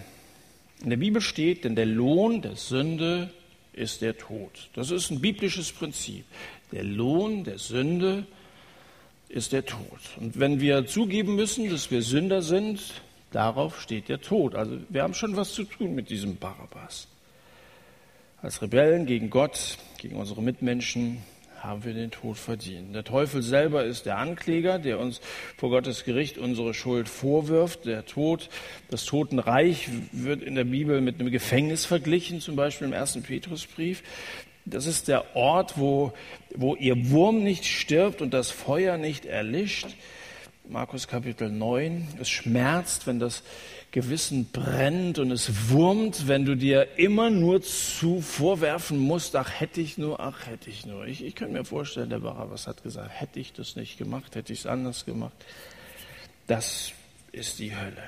in 0.83 0.91
der 0.91 0.99
Bibel 0.99 1.23
steht, 1.23 1.65
denn 1.65 1.75
der 1.75 1.87
Lohn 1.87 2.43
der 2.43 2.57
Sünde 2.57 3.33
ist 3.73 4.03
der 4.03 4.19
Tod. 4.19 4.69
Das 4.75 4.91
ist 4.91 5.11
ein 5.11 5.23
biblisches 5.23 5.73
Prinzip. 5.73 6.27
Der 6.71 6.85
Lohn 6.85 7.45
der 7.45 7.57
Sünde 7.57 8.27
ist 9.31 9.55
der 9.55 9.65
Tod. 9.65 9.99
Und 10.21 10.39
wenn 10.39 10.61
wir 10.61 10.87
zugeben 10.87 11.35
müssen, 11.35 11.71
dass 11.71 11.91
wir 11.91 12.03
Sünder 12.03 12.43
sind, 12.43 13.01
darauf 13.31 13.81
steht 13.81 14.11
der 14.11 14.21
Tod. 14.21 14.55
Also 14.55 14.77
wir 14.91 15.03
haben 15.03 15.15
schon 15.15 15.35
was 15.35 15.55
zu 15.55 15.65
tun 15.65 15.95
mit 15.95 16.11
diesem 16.11 16.37
Barabbas. 16.37 17.09
Als 18.43 18.61
Rebellen 18.61 19.07
gegen 19.07 19.31
Gott, 19.31 19.79
gegen 19.97 20.17
unsere 20.17 20.43
Mitmenschen, 20.43 21.23
haben 21.61 21.85
wir 21.85 21.95
den 21.95 22.11
Tod 22.11 22.37
verdient. 22.37 22.95
Der 22.95 23.05
Teufel 23.05 23.43
selber 23.43 23.85
ist 23.85 24.07
der 24.07 24.19
Ankläger, 24.19 24.79
der 24.79 24.99
uns 24.99 25.21
vor 25.57 25.71
Gottes 25.71 26.05
Gericht 26.05 26.39
unsere 26.39 26.75
Schuld 26.75 27.09
vorwirft. 27.09 27.85
Der 27.85 28.07
Tod, 28.07 28.49
das 28.91 29.05
Totenreich 29.05 29.89
wird 30.13 30.43
in 30.43 30.55
der 30.55 30.65
Bibel 30.65 31.01
mit 31.01 31.21
einem 31.21 31.31
Gefängnis 31.31 31.85
verglichen, 31.85 32.41
zum 32.41 32.57
Beispiel 32.57 32.87
im 32.87 32.93
ersten 32.93 33.23
Petrusbrief. 33.23 34.03
Das 34.65 34.87
ist 34.87 35.09
der 35.09 35.37
Ort, 35.37 35.79
wo, 35.79 36.13
wo 36.55 36.75
ihr 36.75 37.11
Wurm 37.11 37.43
nicht 37.43 37.65
stirbt 37.65 38.21
und 38.21 38.35
das 38.35 38.51
Feuer 38.51 38.99
nicht 38.99 39.25
erlischt. 39.25 39.89
Markus 40.71 41.09
Kapitel 41.09 41.51
9. 41.51 42.09
Es 42.21 42.29
schmerzt, 42.29 43.07
wenn 43.07 43.19
das 43.19 43.43
Gewissen 43.91 44.51
brennt 44.53 45.19
und 45.19 45.31
es 45.31 45.71
wurmt, 45.71 46.29
wenn 46.29 46.45
du 46.45 46.57
dir 46.57 46.99
immer 46.99 47.31
nur 47.31 47.63
zu 47.63 48.21
vorwerfen 48.21 48.99
musst, 48.99 49.35
ach 49.35 49.49
hätte 49.49 49.81
ich 49.81 49.97
nur, 49.97 50.21
ach 50.21 50.47
hätte 50.47 50.69
ich 50.69 50.85
nur. 50.85 51.07
Ich, 51.07 51.25
ich 51.25 51.35
könnte 51.35 51.55
mir 51.55 51.65
vorstellen, 51.65 52.11
der 52.11 52.19
Barabbas 52.19 52.67
hat 52.67 52.83
gesagt, 52.83 53.11
hätte 53.11 53.41
ich 53.41 53.55
das 53.55 53.77
nicht 53.77 53.97
gemacht, 53.97 54.35
hätte 54.35 54.53
ich 54.53 54.61
es 54.61 54.67
anders 54.67 55.07
gemacht. 55.07 55.33
Das 56.47 56.93
ist 57.33 57.59
die 57.59 57.75
Hölle. 57.75 58.03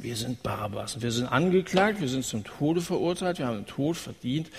Wir 0.00 0.16
sind 0.16 0.42
Barabbas. 0.42 1.00
Wir 1.02 1.12
sind 1.12 1.26
angeklagt, 1.26 2.00
wir 2.00 2.08
sind 2.08 2.24
zum 2.24 2.42
Tode 2.42 2.80
verurteilt, 2.80 3.38
wir 3.38 3.46
haben 3.46 3.58
den 3.58 3.66
Tod 3.66 3.96
verdient. 3.96 4.50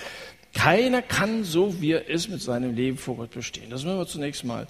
Keiner 0.54 1.02
kann 1.02 1.44
so, 1.44 1.80
wie 1.82 1.92
er 1.92 2.10
ist, 2.10 2.30
mit 2.30 2.42
seinem 2.42 2.76
Leben 2.76 2.98
vor 2.98 3.18
Gott 3.18 3.32
bestehen. 3.32 3.70
Das 3.70 3.84
müssen 3.84 3.98
wir 3.98 4.08
zunächst 4.08 4.44
mal 4.44 4.68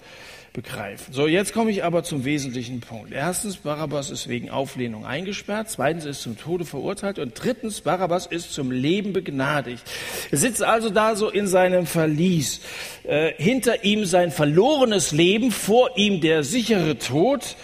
begreifen. 0.52 1.12
So, 1.12 1.26
jetzt 1.26 1.52
komme 1.52 1.70
ich 1.70 1.84
aber 1.84 2.02
zum 2.02 2.24
wesentlichen 2.24 2.80
Punkt. 2.80 3.12
Erstens, 3.12 3.56
Barabbas 3.56 4.10
ist 4.10 4.28
wegen 4.28 4.50
Auflehnung 4.50 5.06
eingesperrt. 5.06 5.70
Zweitens 5.70 6.04
ist 6.04 6.22
zum 6.22 6.36
Tode 6.36 6.64
verurteilt. 6.64 7.18
Und 7.18 7.32
drittens, 7.36 7.80
Barabbas 7.82 8.26
ist 8.26 8.52
zum 8.52 8.70
Leben 8.70 9.12
begnadigt. 9.12 9.82
Er 10.30 10.38
sitzt 10.38 10.62
also 10.62 10.90
da 10.90 11.14
so 11.14 11.28
in 11.30 11.46
seinem 11.46 11.86
Verlies. 11.86 12.60
Äh, 13.04 13.32
hinter 13.36 13.84
ihm 13.84 14.04
sein 14.04 14.32
verlorenes 14.32 15.12
Leben, 15.12 15.50
vor 15.52 15.96
ihm 15.96 16.20
der 16.20 16.42
sichere 16.42 16.98
Tod. 16.98 17.56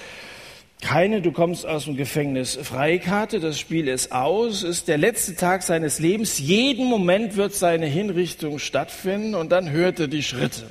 Keine 0.83 1.23
Du 1.23 1.33
kommst 1.33 1.67
aus 1.67 1.85
dem 1.85 1.97
Gefängnis 1.97 2.59
Freikarte, 2.63 3.41
das 3.41 3.59
Spiel 3.59 3.89
ist 3.89 4.13
aus, 4.13 4.63
ist 4.63 4.89
der 4.89 4.99
letzte 4.99 5.35
Tag 5.35 5.63
seines 5.63 5.99
Lebens, 5.99 6.39
jeden 6.39 6.87
Moment 6.87 7.37
wird 7.37 7.55
seine 7.55 7.87
Hinrichtung 7.87 8.59
stattfinden 8.59 9.35
und 9.35 9.51
dann 9.53 9.71
hört 9.71 10.01
er 10.01 10.09
die 10.09 10.23
Schritte. 10.23 10.69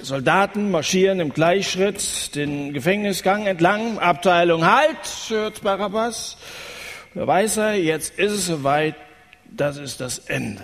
Soldaten 0.00 0.70
marschieren 0.70 1.20
im 1.20 1.32
Gleichschritt 1.32 2.34
den 2.34 2.72
Gefängnisgang 2.72 3.46
entlang, 3.46 3.98
Abteilung 3.98 4.64
Halt, 4.64 4.96
hört 5.28 5.62
Barabbas. 5.62 6.36
Da 7.14 7.26
weiß 7.26 7.58
er, 7.58 7.74
jetzt 7.74 8.18
ist 8.18 8.32
es 8.32 8.46
soweit, 8.46 8.94
das 9.50 9.76
ist 9.76 10.00
das 10.00 10.18
Ende. 10.20 10.62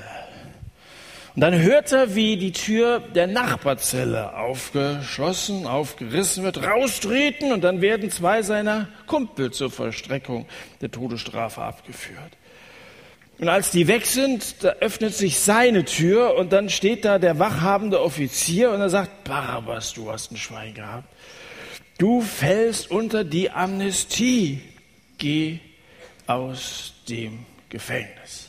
Und 1.37 1.43
dann 1.43 1.61
hört 1.61 1.93
er, 1.93 2.15
wie 2.15 2.39
die 2.39 2.53
Tür 2.53 2.99
der 2.99 3.27
Nachbarzelle 3.27 4.35
aufgeschlossen, 4.39 5.67
aufgerissen 5.67 6.45
wird, 6.45 6.63
raustreten 6.63 7.53
und 7.53 7.63
dann 7.63 7.83
werden 7.83 8.11
zwei 8.11 8.41
seiner 8.41 8.89
Kumpel 9.07 9.51
zur 9.51 9.71
Vollstreckung 9.71 10.47
der 10.81 10.91
Todesstrafe 10.91 11.61
abgeführt. 11.61 12.33
Und 13.39 13.51
als 13.51 13.71
die 13.71 13.87
weg 13.87 14.07
sind, 14.07 14.65
da 14.65 14.77
öffnet 14.81 15.13
sich 15.13 15.39
seine 15.39 15.85
Tür 15.85 16.37
und 16.37 16.55
dann 16.55 16.71
steht 16.71 17.05
da 17.05 17.19
der 17.19 17.39
wachhabende 17.39 18.01
Offizier 18.01 18.71
und 18.71 18.81
er 18.81 18.89
sagt, 18.89 19.25
Barabbas, 19.25 19.93
du 19.93 20.11
hast 20.11 20.33
ein 20.33 20.39
Schwein 20.39 20.73
gehabt. 20.73 21.09
Du 21.99 22.23
fällst 22.23 22.91
unter 22.91 23.25
die 23.25 23.51
Amnestie. 23.51 24.63
Geh 25.19 25.59
aus 26.27 26.95
dem 27.11 27.45
Gefängnis. 27.69 28.46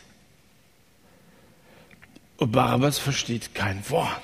Und 2.37 2.51
Barabbas 2.51 2.99
versteht 2.99 3.53
kein 3.55 3.87
Wort. 3.89 4.23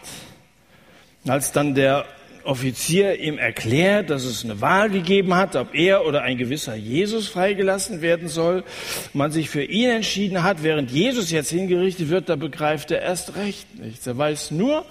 Als 1.28 1.52
dann 1.52 1.74
der 1.74 2.06
Offizier 2.44 3.20
ihm 3.20 3.38
erklärt, 3.38 4.10
dass 4.10 4.26
es 4.26 4.44
eine 4.44 4.60
Wahl 4.60 4.90
gegeben 4.90 5.34
hat, 5.34 5.56
ob 5.56 5.74
er 5.74 6.06
oder 6.06 6.24
ein 6.24 6.38
gewisser 6.38 6.76
Jesus 6.76 7.28
freigelassen 7.28 8.02
werden 8.02 8.28
soll, 8.28 8.64
man 9.14 9.32
sich 9.32 9.50
für 9.50 9.64
ihn 9.64 9.90
entschieden 9.90 10.44
hat, 10.44 10.62
während 10.62 10.92
Jesus 10.92 11.32
jetzt 11.32 11.50
hingerichtet 11.50 12.10
wird, 12.10 12.30
da 12.30 12.36
begreift 12.36 12.92
er 12.92 13.02
erst 13.02 13.36
recht 13.36 13.80
nichts. 13.80 14.06
Er 14.06 14.18
weiß 14.18 14.52
nur, 14.52 14.86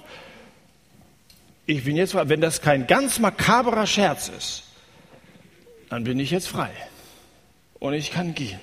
ich 1.67 1.85
bin 1.85 1.97
jetzt, 1.97 2.15
wenn 2.15 2.41
das 2.41 2.63
kein 2.63 2.87
ganz 2.87 3.19
makaberer 3.19 3.87
Scherz 3.87 4.29
ist, 4.37 4.65
dann 5.91 6.05
bin 6.05 6.19
ich 6.19 6.31
jetzt 6.31 6.49
frei 6.49 6.71
und 7.79 7.93
ich 7.93 8.11
kann 8.11 8.35
gehen. 8.35 8.61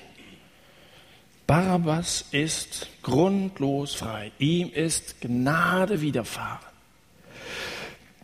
Barabbas 1.50 2.26
ist 2.30 2.86
grundlos 3.02 3.96
frei. 3.96 4.30
Ihm 4.38 4.70
ist 4.72 5.20
Gnade 5.20 6.00
widerfahren. 6.00 6.60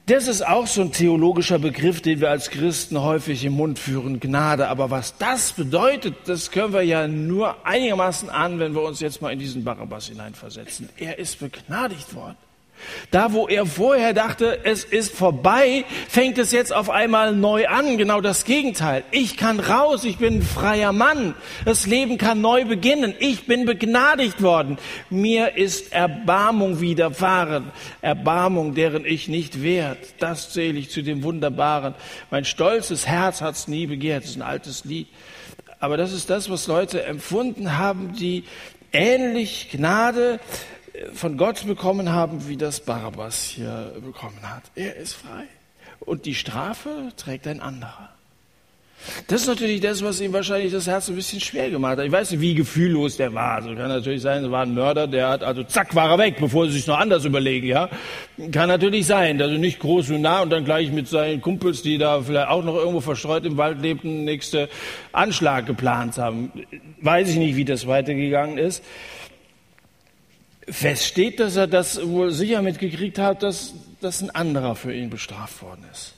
Das 0.06 0.28
ist 0.28 0.46
auch 0.46 0.68
so 0.68 0.82
ein 0.82 0.92
theologischer 0.92 1.58
Begriff, 1.58 2.00
den 2.00 2.20
wir 2.20 2.30
als 2.30 2.50
Christen 2.50 3.02
häufig 3.02 3.44
im 3.44 3.54
Mund 3.54 3.80
führen, 3.80 4.20
Gnade. 4.20 4.68
Aber 4.68 4.92
was 4.92 5.18
das 5.18 5.50
bedeutet, 5.50 6.14
das 6.26 6.52
können 6.52 6.72
wir 6.72 6.82
ja 6.82 7.08
nur 7.08 7.66
einigermaßen 7.66 8.30
an, 8.30 8.60
wenn 8.60 8.76
wir 8.76 8.82
uns 8.82 9.00
jetzt 9.00 9.20
mal 9.20 9.32
in 9.32 9.40
diesen 9.40 9.64
Barabbas 9.64 10.06
hineinversetzen. 10.06 10.88
Er 10.96 11.18
ist 11.18 11.40
begnadigt 11.40 12.14
worden. 12.14 12.36
Da, 13.10 13.32
wo 13.32 13.48
er 13.48 13.66
vorher 13.66 14.12
dachte, 14.14 14.60
es 14.64 14.84
ist 14.84 15.14
vorbei, 15.14 15.84
fängt 16.08 16.38
es 16.38 16.52
jetzt 16.52 16.72
auf 16.72 16.90
einmal 16.90 17.34
neu 17.34 17.66
an. 17.68 17.98
Genau 17.98 18.20
das 18.20 18.44
Gegenteil. 18.44 19.04
Ich 19.10 19.36
kann 19.36 19.60
raus, 19.60 20.04
ich 20.04 20.18
bin 20.18 20.38
ein 20.38 20.42
freier 20.42 20.92
Mann. 20.92 21.34
Das 21.64 21.86
Leben 21.86 22.18
kann 22.18 22.40
neu 22.40 22.64
beginnen. 22.64 23.14
Ich 23.18 23.46
bin 23.46 23.64
begnadigt 23.64 24.42
worden. 24.42 24.78
Mir 25.10 25.56
ist 25.56 25.92
Erbarmung 25.92 26.80
widerfahren. 26.80 27.70
Erbarmung, 28.02 28.74
deren 28.74 29.04
ich 29.04 29.28
nicht 29.28 29.62
wert. 29.62 29.98
Das 30.18 30.52
zähle 30.52 30.78
ich 30.78 30.90
zu 30.90 31.02
dem 31.02 31.22
Wunderbaren. 31.22 31.94
Mein 32.30 32.44
stolzes 32.44 33.06
Herz 33.06 33.40
hat 33.40 33.54
es 33.54 33.68
nie 33.68 33.86
begehrt. 33.86 34.24
Das 34.24 34.30
ist 34.30 34.36
ein 34.36 34.42
altes 34.42 34.84
Lied. 34.84 35.08
Aber 35.78 35.96
das 35.96 36.12
ist 36.12 36.30
das, 36.30 36.50
was 36.50 36.66
Leute 36.66 37.04
empfunden 37.04 37.76
haben, 37.76 38.14
die 38.14 38.44
ähnlich 38.92 39.68
Gnade 39.70 40.40
von 41.12 41.36
Gott 41.36 41.66
bekommen 41.66 42.12
haben, 42.12 42.48
wie 42.48 42.56
das 42.56 42.80
Barabbas 42.80 43.42
hier 43.42 43.92
bekommen 44.04 44.40
hat. 44.42 44.62
Er 44.74 44.96
ist 44.96 45.14
frei. 45.14 45.44
Und 46.00 46.26
die 46.26 46.34
Strafe 46.34 47.12
trägt 47.16 47.46
ein 47.46 47.60
anderer. 47.60 48.10
Das 49.28 49.42
ist 49.42 49.46
natürlich 49.46 49.80
das, 49.80 50.02
was 50.02 50.20
ihm 50.20 50.32
wahrscheinlich 50.32 50.72
das 50.72 50.86
Herz 50.86 51.08
ein 51.08 51.16
bisschen 51.16 51.40
schwer 51.40 51.70
gemacht 51.70 51.98
hat. 51.98 52.06
Ich 52.06 52.12
weiß 52.12 52.30
nicht, 52.30 52.40
wie 52.40 52.54
gefühllos 52.54 53.16
der 53.16 53.32
war. 53.34 53.56
Also 53.56 53.74
kann 53.74 53.88
natürlich 53.88 54.22
sein, 54.22 54.42
er 54.44 54.50
war 54.50 54.62
ein 54.62 54.74
Mörder, 54.74 55.06
der 55.06 55.28
hat, 55.28 55.42
also 55.42 55.62
zack, 55.64 55.94
war 55.94 56.10
er 56.10 56.18
weg, 56.18 56.36
bevor 56.40 56.66
sie 56.66 56.72
sich 56.72 56.86
noch 56.86 56.98
anders 56.98 57.24
überlegen, 57.24 57.66
ja. 57.66 57.88
Kann 58.52 58.68
natürlich 58.68 59.06
sein, 59.06 59.40
also 59.40 59.56
nicht 59.58 59.80
groß 59.80 60.10
und 60.10 60.22
nah 60.22 60.40
und 60.40 60.50
dann 60.50 60.64
gleich 60.64 60.90
mit 60.90 61.08
seinen 61.08 61.40
Kumpels, 61.40 61.82
die 61.82 61.98
da 61.98 62.20
vielleicht 62.22 62.48
auch 62.48 62.64
noch 62.64 62.74
irgendwo 62.74 63.00
verstreut 63.00 63.44
im 63.44 63.56
Wald 63.58 63.80
lebten, 63.80 64.24
nächste 64.24 64.68
Anschlag 65.12 65.66
geplant 65.66 66.18
haben. 66.18 66.50
Weiß 67.00 67.28
ich 67.28 67.36
nicht, 67.36 67.54
wie 67.56 67.64
das 67.64 67.86
weitergegangen 67.86 68.58
ist. 68.58 68.82
Fest 70.68 71.04
steht, 71.04 71.40
dass 71.40 71.56
er 71.56 71.66
das 71.66 72.04
wohl 72.06 72.32
sicher 72.32 72.62
mitgekriegt 72.62 73.18
hat, 73.18 73.42
dass, 73.42 73.74
dass 74.00 74.20
ein 74.20 74.30
anderer 74.30 74.74
für 74.74 74.92
ihn 74.92 75.10
bestraft 75.10 75.62
worden 75.62 75.84
ist. 75.92 76.16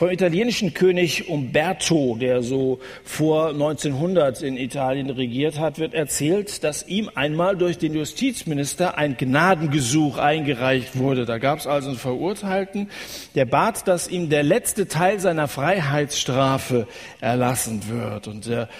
Vom 0.00 0.08
italienischen 0.08 0.72
König 0.72 1.28
Umberto, 1.28 2.16
der 2.18 2.42
so 2.42 2.80
vor 3.04 3.50
1900 3.50 4.40
in 4.40 4.56
Italien 4.56 5.10
regiert 5.10 5.58
hat, 5.58 5.78
wird 5.78 5.92
erzählt, 5.92 6.64
dass 6.64 6.88
ihm 6.88 7.10
einmal 7.14 7.54
durch 7.54 7.76
den 7.76 7.92
Justizminister 7.92 8.96
ein 8.96 9.18
Gnadengesuch 9.18 10.16
eingereicht 10.16 10.96
wurde. 10.96 11.26
Da 11.26 11.36
gab 11.36 11.58
es 11.58 11.66
also 11.66 11.90
einen 11.90 11.98
Verurteilten, 11.98 12.88
der 13.34 13.44
bat, 13.44 13.86
dass 13.88 14.08
ihm 14.08 14.30
der 14.30 14.42
letzte 14.42 14.88
Teil 14.88 15.20
seiner 15.20 15.48
Freiheitsstrafe 15.48 16.86
erlassen 17.20 17.82
wird. 17.90 18.26
Und 18.26 18.46
der 18.46 18.70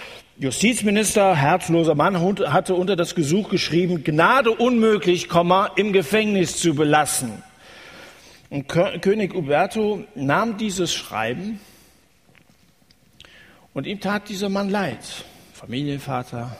Justizminister, 0.41 1.37
herzloser 1.37 1.95
Mann, 1.95 2.19
hatte 2.19 2.75
unter 2.75 2.97
das 2.97 3.15
Gesuch 3.15 3.51
geschrieben, 3.51 4.05
Gnade 4.05 4.51
unmöglich, 4.51 5.29
im 5.77 5.93
Gefängnis 5.93 6.57
zu 6.57 6.75
belassen. 6.75 7.43
Und 8.49 8.67
König 8.67 9.35
Uberto 9.35 10.03
nahm 10.15 10.57
dieses 10.57 10.95
Schreiben 10.95 11.61
und 13.75 13.87
ihm 13.87 14.01
tat 14.01 14.31
dieser 14.31 14.49
Mann 14.49 14.71
leid, 14.71 15.05
Familienvater. 15.53 16.57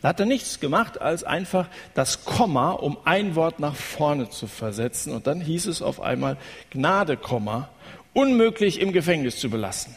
Da 0.00 0.08
hat 0.08 0.20
er 0.20 0.26
nichts 0.26 0.60
gemacht, 0.60 1.00
als 1.00 1.24
einfach 1.24 1.66
das 1.94 2.24
Komma 2.24 2.70
um 2.70 2.98
ein 3.04 3.34
Wort 3.34 3.58
nach 3.58 3.74
vorne 3.74 4.30
zu 4.30 4.46
versetzen. 4.46 5.12
Und 5.12 5.26
dann 5.26 5.40
hieß 5.40 5.66
es 5.66 5.82
auf 5.82 6.00
einmal 6.00 6.36
Gnade, 6.70 7.18
unmöglich 8.12 8.80
im 8.80 8.92
Gefängnis 8.92 9.40
zu 9.40 9.50
belassen. 9.50 9.96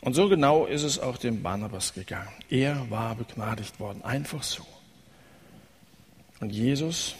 Und 0.00 0.14
so 0.14 0.28
genau 0.28 0.66
ist 0.66 0.84
es 0.84 0.98
auch 0.98 1.16
dem 1.16 1.42
Barnabas 1.42 1.92
gegangen. 1.92 2.32
Er 2.48 2.88
war 2.90 3.14
begnadigt 3.16 3.80
worden, 3.80 4.02
einfach 4.04 4.42
so. 4.42 4.64
Und 6.40 6.50
Jesus 6.50 7.16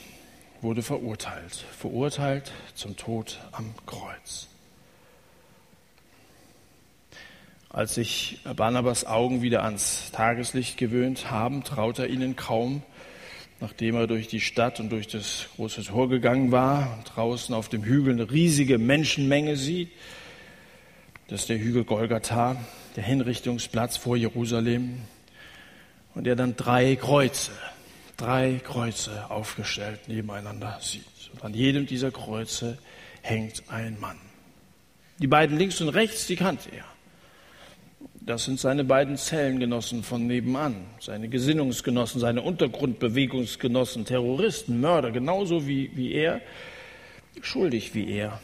wurde 0.61 0.83
verurteilt, 0.83 1.65
verurteilt 1.77 2.53
zum 2.75 2.97
Tod 2.97 3.41
am 3.53 3.75
Kreuz. 3.87 4.49
Als 7.69 7.97
sich 7.97 8.41
Barnabas 8.57 9.05
Augen 9.05 9.43
wieder 9.43 9.65
ans 9.65 10.11
Tageslicht 10.13 10.79
gewöhnt 10.79 11.31
haben, 11.31 11.65
traut 11.65 11.99
er 11.99 12.09
ihnen 12.09 12.35
kaum, 12.35 12.83
nachdem 13.61 13.97
er 13.97 14.07
durch 14.07 14.29
die 14.29 14.41
Stadt 14.41 14.81
und 14.81 14.91
durch 14.91 15.07
das 15.07 15.49
große 15.57 15.85
Tor 15.85 16.09
gegangen 16.09 16.51
war 16.51 16.97
und 16.97 17.15
draußen 17.15 17.55
auf 17.55 17.69
dem 17.69 17.83
Hügel 17.83 18.15
eine 18.15 18.31
riesige 18.31 18.79
Menschenmenge 18.79 19.57
sieht. 19.57 19.91
Das 21.29 21.43
ist 21.43 21.51
der 21.51 21.59
Hügel 21.59 21.85
Golgatha, 21.85 22.57
der 22.97 23.05
Hinrichtungsplatz 23.05 23.99
vor 23.99 24.17
Jerusalem. 24.17 25.03
Und 26.15 26.27
er 26.27 26.37
dann 26.37 26.57
drei 26.57 26.97
Kreuze, 26.97 27.53
drei 28.17 28.59
Kreuze 28.65 29.31
aufgestellt 29.31 30.09
nebeneinander 30.09 30.79
sieht. 30.81 31.05
Und 31.35 31.45
an 31.45 31.53
jedem 31.53 31.85
dieser 31.85 32.11
Kreuze 32.11 32.79
hängt 33.21 33.63
ein 33.69 34.01
Mann. 34.01 34.17
Die 35.19 35.27
beiden 35.27 35.59
links 35.59 35.83
und 35.83 35.91
rechts, 35.91 36.27
die 36.27 36.37
kannte 36.37 36.71
er. 36.71 36.87
Das 38.21 38.47
sind 38.47 38.59
seine 38.59 38.85
beiden 38.85 39.19
Zellengenossen 39.19 40.05
von 40.05 40.27
nebenan, 40.27 40.87
seine 40.99 41.29
Gesinnungsgenossen, 41.29 42.23
seine 42.23 42.41
Untergrundbewegungsgenossen, 42.41 44.07
Terroristen, 44.07 44.81
Mörder, 44.81 45.11
genauso 45.11 45.67
wie, 45.67 45.91
wie 45.95 46.13
er, 46.13 46.41
schuldig 47.43 47.95
wie 47.95 48.11
er. 48.13 48.41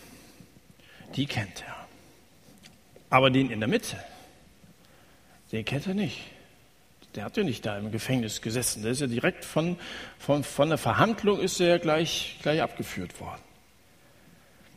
Die 1.17 1.25
kennt 1.25 1.65
er. 1.67 1.74
Aber 3.15 3.31
den 3.31 3.49
in 3.49 3.61
der 3.61 3.69
Mitte, 3.69 3.97
den 5.53 5.65
kennt 5.65 5.87
er 5.87 5.95
nicht. 5.95 6.19
Der 7.15 7.23
hat 7.23 7.37
ja 7.37 7.45
nicht 7.45 7.65
da 7.65 7.79
im 7.79 7.93
Gefängnis 7.93 8.43
gesessen. 8.43 8.83
Der 8.83 8.91
ist 8.91 9.03
ja 9.03 9.07
direkt 9.07 9.45
von, 9.45 9.77
von, 10.19 10.43
von 10.43 10.69
der 10.69 10.79
Verhandlung 10.79 11.39
ist 11.39 11.61
er 11.61 11.69
ja 11.69 11.79
gleich, 11.79 12.41
gleich 12.43 12.61
abgeführt 12.61 13.21
worden. 13.21 13.41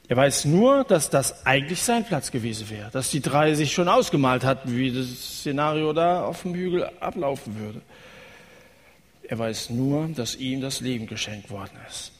Er 0.07 0.17
weiß 0.17 0.45
nur, 0.45 0.83
dass 0.83 1.09
das 1.09 1.47
eigentlich 1.47 1.81
sein 1.81 2.05
Platz 2.05 2.29
gewesen 2.29 2.69
wäre, 2.69 2.91
dass 2.91 3.09
die 3.09 3.21
drei 3.21 3.55
sich 3.55 3.73
schon 3.73 3.89
ausgemalt 3.89 4.43
hatten, 4.43 4.77
wie 4.77 4.91
das 4.91 5.07
Szenario 5.07 5.91
da 5.93 6.23
auf 6.23 6.43
dem 6.43 6.53
Hügel 6.53 6.91
ablaufen 6.99 7.57
würde. 7.57 7.81
Er 9.23 9.39
weiß 9.39 9.71
nur, 9.71 10.09
dass 10.09 10.35
ihm 10.35 10.61
das 10.61 10.79
Leben 10.79 11.07
geschenkt 11.07 11.49
worden 11.49 11.79
ist. 11.89 12.11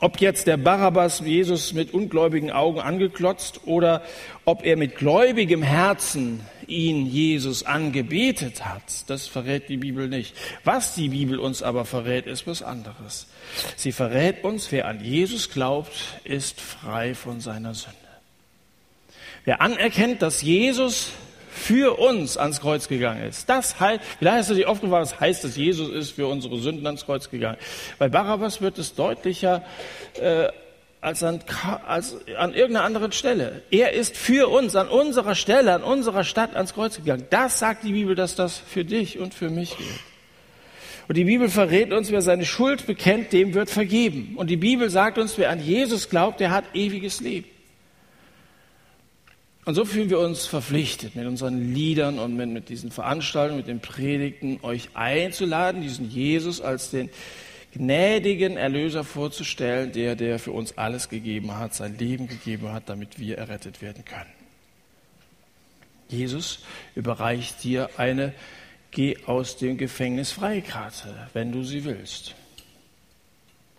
Ob 0.00 0.20
jetzt 0.20 0.46
der 0.46 0.56
Barabbas 0.56 1.20
Jesus 1.20 1.74
mit 1.74 1.92
ungläubigen 1.92 2.50
Augen 2.50 2.80
angeklotzt 2.80 3.60
oder 3.66 4.02
ob 4.46 4.64
er 4.64 4.76
mit 4.76 4.96
gläubigem 4.96 5.62
Herzen 5.62 6.40
ihn 6.66 7.04
Jesus 7.04 7.64
angebetet 7.64 8.64
hat, 8.64 9.08
das 9.08 9.26
verrät 9.26 9.68
die 9.68 9.76
Bibel 9.76 10.08
nicht. 10.08 10.34
Was 10.64 10.94
die 10.94 11.10
Bibel 11.10 11.38
uns 11.38 11.62
aber 11.62 11.84
verrät, 11.84 12.26
ist 12.26 12.46
was 12.46 12.62
anderes. 12.62 13.26
Sie 13.76 13.92
verrät 13.92 14.42
uns, 14.42 14.72
wer 14.72 14.88
an 14.88 15.04
Jesus 15.04 15.50
glaubt, 15.50 15.92
ist 16.24 16.60
frei 16.60 17.14
von 17.14 17.40
seiner 17.40 17.74
Sünde. 17.74 17.96
Wer 19.44 19.60
anerkennt, 19.60 20.22
dass 20.22 20.42
Jesus 20.42 21.12
für 21.50 21.98
uns 21.98 22.36
ans 22.36 22.60
Kreuz 22.60 22.88
gegangen 22.88 23.24
ist. 23.24 23.48
Das 23.48 23.78
heißt, 23.80 24.00
vielleicht 24.18 24.38
hast 24.38 24.50
du 24.50 24.54
dich 24.54 24.66
aufgefallen, 24.66 25.02
das 25.02 25.20
heißt, 25.20 25.44
dass 25.44 25.56
Jesus 25.56 25.90
ist 25.90 26.12
für 26.12 26.26
unsere 26.26 26.56
Sünden 26.58 26.86
ans 26.86 27.04
Kreuz 27.04 27.30
gegangen. 27.30 27.58
Bei 27.98 28.08
Barabbas 28.08 28.60
wird 28.60 28.78
es 28.78 28.94
deutlicher 28.94 29.64
äh, 30.20 30.48
als, 31.00 31.22
an, 31.22 31.40
als 31.86 32.16
an 32.36 32.54
irgendeiner 32.54 32.84
anderen 32.84 33.12
Stelle. 33.12 33.62
Er 33.70 33.92
ist 33.92 34.16
für 34.16 34.48
uns, 34.48 34.76
an 34.76 34.88
unserer 34.88 35.34
Stelle, 35.34 35.72
an 35.74 35.82
unserer 35.82 36.24
Stadt 36.24 36.54
ans 36.54 36.74
Kreuz 36.74 36.96
gegangen. 36.96 37.26
Das 37.30 37.58
sagt 37.58 37.84
die 37.84 37.92
Bibel, 37.92 38.14
dass 38.14 38.36
das 38.36 38.58
für 38.58 38.84
dich 38.84 39.18
und 39.18 39.34
für 39.34 39.50
mich 39.50 39.76
gilt. 39.76 39.88
Und 41.08 41.16
die 41.16 41.24
Bibel 41.24 41.48
verrät 41.48 41.92
uns, 41.92 42.12
wer 42.12 42.22
seine 42.22 42.44
Schuld 42.44 42.86
bekennt, 42.86 43.32
dem 43.32 43.52
wird 43.52 43.68
vergeben. 43.68 44.34
Und 44.36 44.48
die 44.48 44.56
Bibel 44.56 44.90
sagt 44.90 45.18
uns, 45.18 45.38
wer 45.38 45.50
an 45.50 45.60
Jesus 45.60 46.08
glaubt, 46.08 46.38
der 46.38 46.52
hat 46.52 46.64
ewiges 46.72 47.20
Leben. 47.20 47.49
Und 49.64 49.74
so 49.74 49.84
fühlen 49.84 50.08
wir 50.08 50.18
uns 50.18 50.46
verpflichtet, 50.46 51.16
mit 51.16 51.26
unseren 51.26 51.74
Liedern 51.74 52.18
und 52.18 52.34
mit, 52.34 52.48
mit 52.48 52.68
diesen 52.70 52.90
Veranstaltungen, 52.90 53.58
mit 53.58 53.68
den 53.68 53.80
Predigten, 53.80 54.58
euch 54.62 54.90
einzuladen, 54.94 55.82
diesen 55.82 56.10
Jesus 56.10 56.60
als 56.60 56.90
den 56.90 57.10
gnädigen 57.72 58.56
Erlöser 58.56 59.04
vorzustellen, 59.04 59.92
der, 59.92 60.16
der 60.16 60.38
für 60.38 60.52
uns 60.52 60.76
alles 60.78 61.08
gegeben 61.08 61.56
hat, 61.56 61.74
sein 61.74 61.96
Leben 61.98 62.26
gegeben 62.26 62.72
hat, 62.72 62.88
damit 62.88 63.18
wir 63.18 63.38
errettet 63.38 63.82
werden 63.82 64.04
können. 64.04 64.30
Jesus 66.08 66.64
überreicht 66.94 67.62
dir 67.62 67.90
eine 67.96 68.34
Geh 68.92 69.18
aus 69.26 69.56
dem 69.56 69.78
Gefängnis 69.78 70.32
Freikarte, 70.32 71.28
wenn 71.32 71.52
du 71.52 71.62
sie 71.62 71.84
willst. 71.84 72.34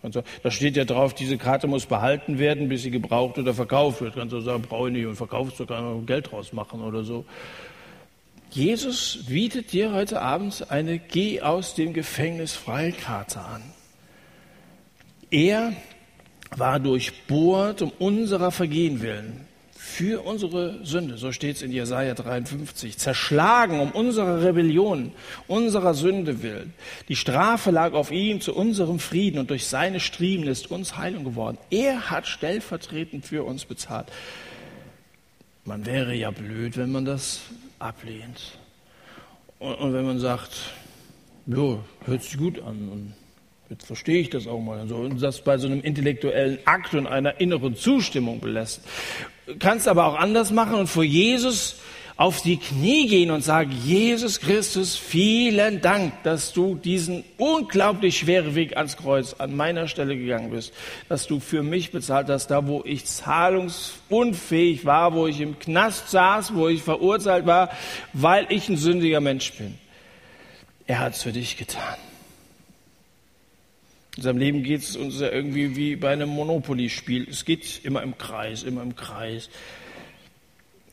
Also, 0.04 0.24
da 0.42 0.50
steht 0.50 0.76
ja 0.76 0.86
drauf, 0.86 1.14
diese 1.14 1.38
Karte 1.38 1.68
muss 1.68 1.86
behalten 1.86 2.40
werden, 2.40 2.70
bis 2.70 2.84
sie 2.84 2.92
gebraucht 2.92 3.38
oder 3.38 3.54
verkauft 3.54 4.02
wird. 4.02 4.16
Kannst 4.16 4.34
du 4.34 4.42
sagen, 4.42 4.64
brauche 4.64 4.88
ich 4.88 4.94
nicht 4.94 5.06
und 5.06 5.16
verkaufst 5.16 5.60
du, 5.60 5.66
kann 5.66 5.84
man 5.84 6.06
Geld 6.06 6.32
draus 6.32 6.54
machen 6.54 6.82
oder 6.82 7.04
so. 7.04 7.26
Jesus 8.50 9.26
bietet 9.28 9.72
dir 9.72 9.94
heute 9.94 10.22
Abend 10.22 10.72
eine 10.72 11.00
Geh 11.00 11.42
aus 11.42 11.76
dem 11.76 11.94
Gefängnis 11.94 12.54
Freikarte 12.54 13.40
an. 13.40 13.62
Er 15.30 15.74
war 16.58 16.80
durchbohrt 16.80 17.82
um 17.82 17.92
unserer 18.00 18.52
Vergehen 18.52 19.02
willen 19.02 19.48
für 19.92 20.26
unsere 20.26 20.84
Sünde, 20.86 21.18
so 21.18 21.32
steht 21.32 21.58
es 21.58 21.62
in 21.62 21.72
Jesaja 21.72 22.14
53, 22.14 22.98
zerschlagen 22.98 23.80
um 23.80 23.92
unsere 23.92 24.44
Rebellion, 24.44 25.12
unserer 25.48 25.94
Sünde 25.94 26.42
willen. 26.42 26.74
Die 27.10 27.16
Strafe 27.16 27.72
lag 27.72 27.94
auf 27.94 28.10
ihm 28.10 28.40
zu 28.40 28.56
unserem 28.56 29.00
Frieden 29.00 29.38
und 29.40 29.50
durch 29.50 29.68
seine 29.68 30.00
Striemen 30.00 30.48
ist 30.48 30.72
uns 30.72 30.98
Heilung 30.98 31.26
geworden. 31.26 31.58
Er 31.70 32.10
hat 32.10 32.26
stellvertretend 32.26 33.26
für 33.26 33.44
uns 33.44 33.66
bezahlt. 33.66 34.08
Man 35.66 35.86
wäre 35.86 36.16
ja 36.16 36.32
blöd, 36.32 36.78
wenn 36.78 36.92
man 36.92 37.06
das 37.06 37.42
ablehnt. 37.78 38.58
Und, 39.60 39.76
und 39.76 39.94
wenn 39.94 40.06
man 40.06 40.20
sagt, 40.20 40.72
ja, 41.48 41.80
hört 42.06 42.24
sich 42.24 42.38
gut 42.38 42.60
an 42.60 42.90
und 42.90 43.14
Jetzt 43.72 43.86
verstehe 43.86 44.20
ich 44.20 44.30
das 44.30 44.48
auch 44.48 44.60
mal. 44.60 44.82
Und 44.92 45.22
das 45.22 45.40
bei 45.46 45.58
so 45.58 45.66
einem 45.66 45.80
intellektuellen 45.80 46.60
Akt 46.66 46.94
und 46.94 47.08
einer 47.08 47.40
inneren 47.40 47.74
Zustimmung 47.74 48.42
belässt. 48.42 48.82
Kannst 49.60 49.88
aber 49.88 50.06
auch 50.06 50.16
anders 50.16 50.52
machen 50.52 50.76
und 50.76 50.88
vor 50.88 51.04
Jesus 51.04 51.78
auf 52.22 52.42
die 52.42 52.58
Knie 52.58 53.08
gehen 53.08 53.32
und 53.32 53.44
sagen, 53.44 53.72
Jesus 53.84 54.40
Christus, 54.40 54.96
vielen 54.96 55.82
Dank, 55.82 56.14
dass 56.24 56.54
du 56.54 56.76
diesen 56.76 57.24
unglaublich 57.38 58.20
schweren 58.20 58.54
Weg 58.54 58.78
ans 58.78 58.96
Kreuz 58.96 59.34
an 59.40 59.56
meiner 59.56 59.88
Stelle 59.88 60.16
gegangen 60.16 60.52
bist, 60.52 60.72
dass 61.10 61.26
du 61.26 61.40
für 61.40 61.64
mich 61.64 61.92
bezahlt 61.92 62.30
hast, 62.30 62.48
da 62.48 62.68
wo 62.68 62.84
ich 62.86 63.06
zahlungsunfähig 63.06 64.86
war, 64.86 65.16
wo 65.16 65.26
ich 65.26 65.42
im 65.42 65.58
Knast 65.58 66.12
saß, 66.12 66.54
wo 66.54 66.68
ich 66.68 66.84
verurteilt 66.84 67.48
war, 67.48 67.72
weil 68.14 68.46
ich 68.50 68.70
ein 68.70 68.78
sündiger 68.78 69.20
Mensch 69.20 69.54
bin. 69.54 69.80
Er 70.86 71.00
hat 71.00 71.16
es 71.16 71.24
für 71.24 71.32
dich 71.32 71.58
getan. 71.58 71.98
In 74.18 74.24
seinem 74.24 74.38
Leben 74.40 74.64
geht 74.64 74.82
es 74.82 74.98
uns 74.98 75.22
ja 75.22 75.30
irgendwie 75.30 75.76
wie 75.78 75.96
bei 75.96 76.12
einem 76.12 76.30
Monopoly-Spiel. 76.30 77.28
Es 77.30 77.46
geht 77.46 77.80
immer 77.84 78.04
im 78.04 78.18
Kreis, 78.18 78.64
immer 78.64 78.82
im 78.82 78.96
Kreis. 78.96 79.50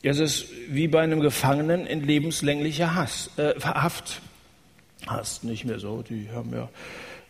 Es 0.01 0.19
ist 0.19 0.45
wie 0.69 0.87
bei 0.87 1.01
einem 1.01 1.19
Gefangenen 1.19 1.85
in 1.85 2.01
lebenslänglicher 2.05 2.95
Hass, 2.95 3.31
äh, 3.35 3.53
Haft. 3.61 4.21
Hass 5.05 5.43
nicht 5.43 5.65
mehr 5.65 5.79
so, 5.79 6.01
die 6.01 6.29
haben 6.33 6.53
ja 6.53 6.69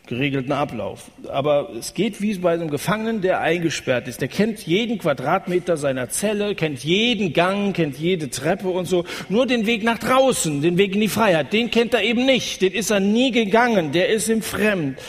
geregelten 0.06 0.52
Ablauf. 0.52 1.10
Aber 1.28 1.70
es 1.78 1.96
geht 1.96 2.22
wie 2.22 2.36
bei 2.38 2.54
einem 2.54 2.70
Gefangenen, 2.70 3.22
der 3.22 3.42
eingesperrt 3.42 4.08
ist. 4.08 4.22
Der 4.22 4.28
kennt 4.28 4.66
jeden 4.68 5.00
Quadratmeter 5.00 5.78
seiner 5.78 6.10
Zelle, 6.10 6.54
kennt 6.54 6.84
jeden 6.84 7.34
Gang, 7.34 7.76
kennt 7.76 7.98
jede 7.98 8.30
Treppe 8.30 8.70
und 8.70 8.86
so. 8.86 9.06
Nur 9.30 9.48
den 9.48 9.66
Weg 9.66 9.84
nach 9.84 10.00
draußen, 10.00 10.62
den 10.62 10.78
Weg 10.78 10.94
in 10.94 11.02
die 11.02 11.10
Freiheit, 11.10 11.54
den 11.54 11.72
kennt 11.72 11.96
er 11.96 12.04
eben 12.04 12.26
nicht. 12.26 12.62
Den 12.62 12.74
ist 12.74 12.92
er 12.92 13.00
nie 13.00 13.32
gegangen. 13.32 13.92
Der 13.92 14.10
ist 14.10 14.30
ihm 14.30 14.44
fremd 14.44 15.00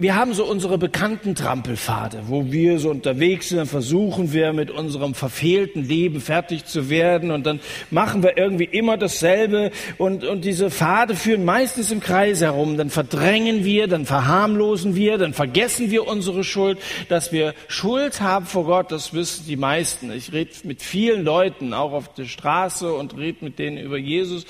wir 0.00 0.16
haben 0.16 0.32
so 0.32 0.46
unsere 0.46 0.78
bekannten 0.78 1.34
Trampelpfade, 1.34 2.22
wo 2.28 2.50
wir 2.50 2.78
so 2.78 2.88
unterwegs 2.88 3.50
sind, 3.50 3.58
dann 3.58 3.66
versuchen 3.66 4.32
wir 4.32 4.54
mit 4.54 4.70
unserem 4.70 5.12
verfehlten 5.14 5.86
Leben 5.86 6.22
fertig 6.22 6.64
zu 6.64 6.88
werden 6.88 7.30
und 7.30 7.44
dann 7.44 7.60
machen 7.90 8.22
wir 8.22 8.38
irgendwie 8.38 8.64
immer 8.64 8.96
dasselbe 8.96 9.70
und, 9.98 10.24
und 10.24 10.46
diese 10.46 10.70
Pfade 10.70 11.14
führen 11.14 11.44
meistens 11.44 11.90
im 11.90 12.00
Kreis 12.00 12.40
herum. 12.40 12.78
Dann 12.78 12.88
verdrängen 12.88 13.66
wir, 13.66 13.88
dann 13.88 14.06
verharmlosen 14.06 14.96
wir, 14.96 15.18
dann 15.18 15.34
vergessen 15.34 15.90
wir 15.90 16.06
unsere 16.06 16.44
Schuld. 16.44 16.78
Dass 17.10 17.30
wir 17.30 17.52
Schuld 17.68 18.22
haben 18.22 18.46
vor 18.46 18.64
Gott, 18.64 18.90
das 18.92 19.12
wissen 19.12 19.44
die 19.46 19.56
meisten. 19.56 20.10
Ich 20.12 20.32
rede 20.32 20.50
mit 20.64 20.80
vielen 20.80 21.24
Leuten, 21.24 21.74
auch 21.74 21.92
auf 21.92 22.14
der 22.14 22.24
Straße 22.24 22.90
und 22.90 23.18
rede 23.18 23.44
mit 23.44 23.58
denen 23.58 23.76
über 23.76 23.98
Jesus. 23.98 24.46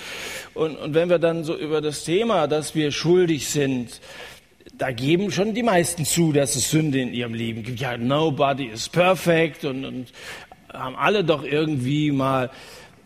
Und, 0.54 0.76
und 0.76 0.94
wenn 0.94 1.08
wir 1.08 1.18
dann 1.18 1.42
so 1.42 1.56
über 1.56 1.80
das 1.80 2.04
Thema, 2.04 2.46
dass 2.46 2.76
wir 2.76 2.92
schuldig 2.92 3.48
sind, 3.48 4.00
da 4.80 4.92
geben 4.92 5.30
schon 5.30 5.52
die 5.52 5.62
meisten 5.62 6.06
zu, 6.06 6.32
dass 6.32 6.56
es 6.56 6.70
Sünde 6.70 7.00
in 7.00 7.12
ihrem 7.12 7.34
Leben 7.34 7.62
gibt. 7.62 7.80
Ja, 7.80 7.98
nobody 7.98 8.64
is 8.64 8.88
perfect 8.88 9.66
und, 9.66 9.84
und 9.84 10.12
haben 10.72 10.96
alle 10.96 11.22
doch 11.22 11.44
irgendwie 11.44 12.10
mal. 12.10 12.50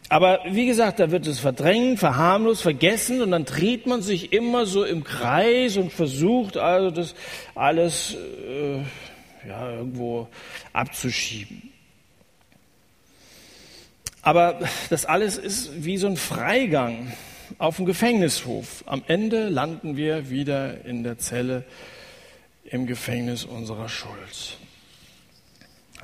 Aber 0.08 0.38
wie 0.48 0.66
gesagt, 0.66 1.00
da 1.00 1.10
wird 1.10 1.26
es 1.26 1.40
verdrängt, 1.40 1.98
verharmlost, 1.98 2.62
vergessen 2.62 3.22
und 3.22 3.32
dann 3.32 3.44
dreht 3.44 3.86
man 3.86 4.02
sich 4.02 4.32
immer 4.32 4.66
so 4.66 4.84
im 4.84 5.02
Kreis 5.02 5.76
und 5.76 5.92
versucht 5.92 6.56
also 6.56 6.92
das 6.92 7.16
alles 7.56 8.14
äh, 8.48 8.78
ja, 9.48 9.72
irgendwo 9.72 10.28
abzuschieben. 10.72 11.70
Aber 14.22 14.60
das 14.90 15.06
alles 15.06 15.38
ist 15.38 15.84
wie 15.84 15.96
so 15.96 16.06
ein 16.06 16.16
Freigang 16.16 17.12
auf 17.58 17.76
dem 17.76 17.86
Gefängnishof. 17.86 18.84
Am 18.86 19.02
Ende 19.06 19.48
landen 19.48 19.96
wir 19.96 20.30
wieder 20.30 20.84
in 20.84 21.02
der 21.02 21.18
Zelle 21.18 21.64
im 22.64 22.86
Gefängnis 22.86 23.44
unserer 23.44 23.88
Schuld. 23.88 24.58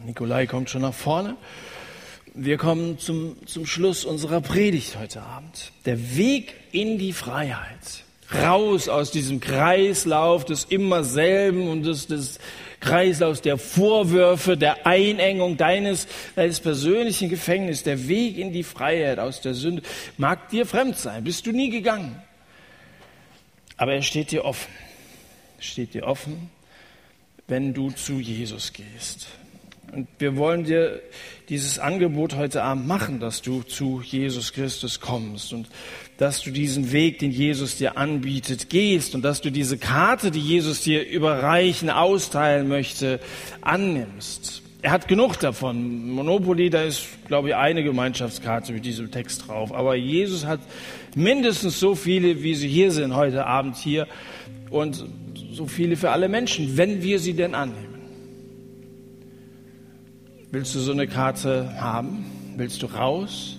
Nikolai 0.05 0.47
kommt 0.47 0.71
schon 0.71 0.83
nach 0.83 0.95
vorne. 0.95 1.37
Wir 2.35 2.59
kommen 2.59 2.99
zum, 2.99 3.37
zum 3.47 3.67
Schluss 3.67 4.05
unserer 4.05 4.41
Predigt 4.41 4.97
heute 4.99 5.23
Abend. 5.23 5.73
Der 5.85 6.17
Weg 6.17 6.55
in 6.73 6.99
die 6.99 7.13
Freiheit. 7.13 8.05
Raus 8.33 8.89
aus 8.89 9.11
diesem 9.11 9.41
Kreislauf 9.41 10.45
des 10.45 10.65
immer 10.65 11.03
selben 11.03 11.69
und 11.69 11.83
des, 11.83 12.07
des 12.07 12.39
Kreislaufs 12.81 13.43
der 13.43 13.59
Vorwürfe, 13.59 14.57
der 14.57 14.87
Einengung 14.87 15.57
deines, 15.57 16.09
deines 16.35 16.61
persönlichen 16.61 17.29
Gefängnisses, 17.29 17.85
der 17.85 18.09
Weg 18.09 18.39
in 18.39 18.53
die 18.53 18.63
Freiheit 18.63 19.19
aus 19.19 19.41
der 19.41 19.55
Sünde, 19.55 19.83
mag 20.17 20.49
dir 20.49 20.67
fremd 20.67 20.97
sein, 20.97 21.23
bist 21.23 21.47
du 21.47 21.53
nie 21.53 21.71
gegangen. 21.71 22.21
Aber 23.77 23.95
er 23.95 24.03
steht 24.03 24.31
dir 24.31 24.45
offen. 24.45 24.73
Steht 25.59 25.95
dir 25.95 26.05
offen, 26.07 26.51
wenn 27.47 27.75
du 27.75 27.91
zu 27.91 28.15
Jesus 28.15 28.73
gehst. 28.73 29.29
Und 29.93 30.07
wir 30.19 30.37
wollen 30.37 30.65
dir 30.65 31.03
dieses 31.49 31.79
Angebot 31.79 32.37
heute 32.37 32.63
Abend 32.63 32.87
machen, 32.87 33.21
dass 33.21 33.43
du 33.43 33.63
zu 33.63 34.01
Jesus 34.05 34.53
Christus 34.53 35.01
kommst 35.01 35.53
und 35.53 35.69
dass 36.21 36.43
du 36.43 36.51
diesen 36.51 36.93
Weg, 36.93 37.19
den 37.21 37.31
Jesus 37.31 37.79
dir 37.79 37.97
anbietet, 37.97 38.69
gehst 38.69 39.15
und 39.15 39.23
dass 39.23 39.41
du 39.41 39.51
diese 39.51 39.79
Karte, 39.79 40.31
die 40.31 40.39
Jesus 40.39 40.83
dir 40.83 41.09
überreichen, 41.09 41.89
austeilen 41.89 42.69
möchte, 42.69 43.21
annimmst. 43.63 44.61
Er 44.83 44.91
hat 44.91 45.09
genug 45.09 45.41
davon. 45.41 46.11
Monopoly, 46.11 46.69
da 46.69 46.83
ist, 46.83 47.07
glaube 47.27 47.49
ich, 47.49 47.55
eine 47.55 47.83
Gemeinschaftskarte 47.83 48.75
mit 48.75 48.85
diesem 48.85 49.11
Text 49.11 49.49
drauf. 49.49 49.73
Aber 49.73 49.95
Jesus 49.95 50.45
hat 50.45 50.61
mindestens 51.15 51.81
so 51.81 51.95
viele, 51.95 52.43
wie 52.43 52.55
sie 52.55 52.69
hier 52.69 52.93
sind, 52.93 53.17
heute 53.17 53.47
Abend 53.47 53.79
hier. 53.79 54.07
Und 54.69 55.03
so 55.53 55.67
viele 55.67 55.97
für 55.97 56.11
alle 56.11 56.29
Menschen, 56.29 56.77
wenn 56.77 57.03
wir 57.03 57.19
sie 57.19 57.33
denn 57.33 57.55
annehmen. 57.55 57.99
Willst 60.51 60.75
du 60.75 60.81
so 60.81 60.93
eine 60.93 61.09
Karte 61.09 61.81
haben? 61.81 62.27
Willst 62.59 62.83
du 62.83 62.87
raus? 62.89 63.57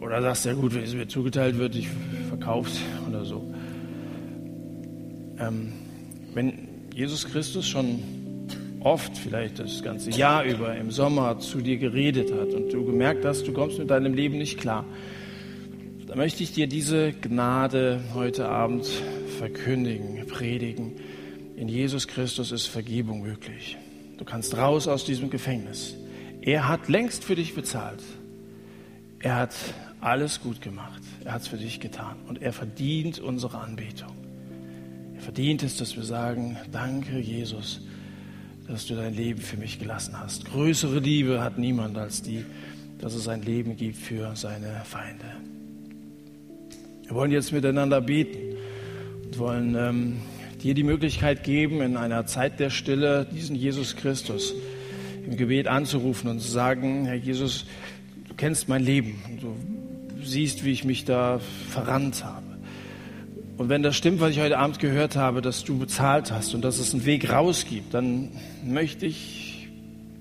Oder 0.00 0.22
sagst 0.22 0.46
ja 0.46 0.54
gut, 0.54 0.74
wenn 0.74 0.82
es 0.82 0.94
mir 0.94 1.08
zugeteilt 1.08 1.58
wird, 1.58 1.74
ich 1.76 1.88
verkauft 2.28 2.72
oder 3.08 3.24
so. 3.24 3.52
Ähm, 5.38 5.72
wenn 6.34 6.68
Jesus 6.94 7.26
Christus 7.26 7.68
schon 7.68 8.00
oft, 8.80 9.16
vielleicht 9.16 9.58
das 9.58 9.82
ganze 9.82 10.10
Jahr 10.10 10.44
über 10.44 10.74
im 10.74 10.90
Sommer 10.90 11.38
zu 11.38 11.60
dir 11.60 11.76
geredet 11.76 12.32
hat 12.32 12.54
und 12.54 12.72
du 12.72 12.84
gemerkt 12.84 13.24
hast, 13.24 13.46
du 13.46 13.52
kommst 13.52 13.78
mit 13.78 13.90
deinem 13.90 14.14
Leben 14.14 14.38
nicht 14.38 14.58
klar, 14.58 14.86
dann 16.06 16.16
möchte 16.16 16.42
ich 16.42 16.52
dir 16.52 16.66
diese 16.66 17.12
Gnade 17.12 18.00
heute 18.14 18.48
Abend 18.48 18.86
verkündigen, 19.38 20.26
predigen. 20.26 20.92
In 21.56 21.68
Jesus 21.68 22.08
Christus 22.08 22.52
ist 22.52 22.66
Vergebung 22.66 23.22
möglich. 23.22 23.76
Du 24.18 24.24
kannst 24.24 24.56
raus 24.56 24.88
aus 24.88 25.04
diesem 25.04 25.30
Gefängnis. 25.30 25.94
Er 26.40 26.68
hat 26.68 26.88
längst 26.88 27.22
für 27.22 27.36
dich 27.36 27.54
bezahlt. 27.54 28.02
Er 29.20 29.36
hat 29.36 29.54
alles 30.00 30.40
gut 30.40 30.60
gemacht. 30.60 31.02
Er 31.24 31.32
hat 31.32 31.42
es 31.42 31.48
für 31.48 31.56
dich 31.56 31.80
getan. 31.80 32.16
Und 32.26 32.42
er 32.42 32.52
verdient 32.52 33.18
unsere 33.18 33.58
Anbetung. 33.58 34.12
Er 35.14 35.20
verdient 35.20 35.62
es, 35.62 35.76
dass 35.76 35.96
wir 35.96 36.04
sagen, 36.04 36.56
danke 36.72 37.18
Jesus, 37.18 37.80
dass 38.66 38.86
du 38.86 38.94
dein 38.94 39.14
Leben 39.14 39.40
für 39.40 39.56
mich 39.56 39.78
gelassen 39.78 40.18
hast. 40.18 40.46
Größere 40.46 41.00
Liebe 41.00 41.42
hat 41.42 41.58
niemand 41.58 41.98
als 41.98 42.22
die, 42.22 42.44
dass 42.98 43.14
es 43.14 43.24
sein 43.24 43.42
Leben 43.42 43.76
gibt 43.76 43.96
für 43.96 44.34
seine 44.36 44.82
Feinde. 44.84 45.24
Wir 47.04 47.14
wollen 47.14 47.32
jetzt 47.32 47.52
miteinander 47.52 48.00
beten 48.00 48.56
und 49.24 49.38
wollen 49.38 49.74
ähm, 49.74 50.16
dir 50.62 50.74
die 50.74 50.84
Möglichkeit 50.84 51.42
geben, 51.42 51.80
in 51.80 51.96
einer 51.96 52.26
Zeit 52.26 52.60
der 52.60 52.70
Stille 52.70 53.26
diesen 53.30 53.56
Jesus 53.56 53.96
Christus 53.96 54.54
im 55.26 55.36
Gebet 55.36 55.66
anzurufen 55.66 56.30
und 56.30 56.40
zu 56.40 56.50
sagen, 56.50 57.06
Herr 57.06 57.14
Jesus, 57.14 57.66
du 58.28 58.34
kennst 58.34 58.68
mein 58.68 58.82
Leben 58.82 59.20
du 59.40 59.56
siehst, 60.24 60.64
wie 60.64 60.72
ich 60.72 60.84
mich 60.84 61.04
da 61.04 61.40
verrannt 61.68 62.24
habe. 62.24 62.46
Und 63.56 63.68
wenn 63.68 63.82
das 63.82 63.96
stimmt, 63.96 64.20
was 64.20 64.30
ich 64.30 64.40
heute 64.40 64.58
Abend 64.58 64.78
gehört 64.78 65.16
habe, 65.16 65.42
dass 65.42 65.64
du 65.64 65.78
bezahlt 65.78 66.32
hast 66.32 66.54
und 66.54 66.64
dass 66.64 66.78
es 66.78 66.94
einen 66.94 67.04
Weg 67.04 67.30
raus 67.30 67.66
gibt, 67.68 67.92
dann 67.92 68.30
möchte 68.64 69.04
ich 69.06 69.68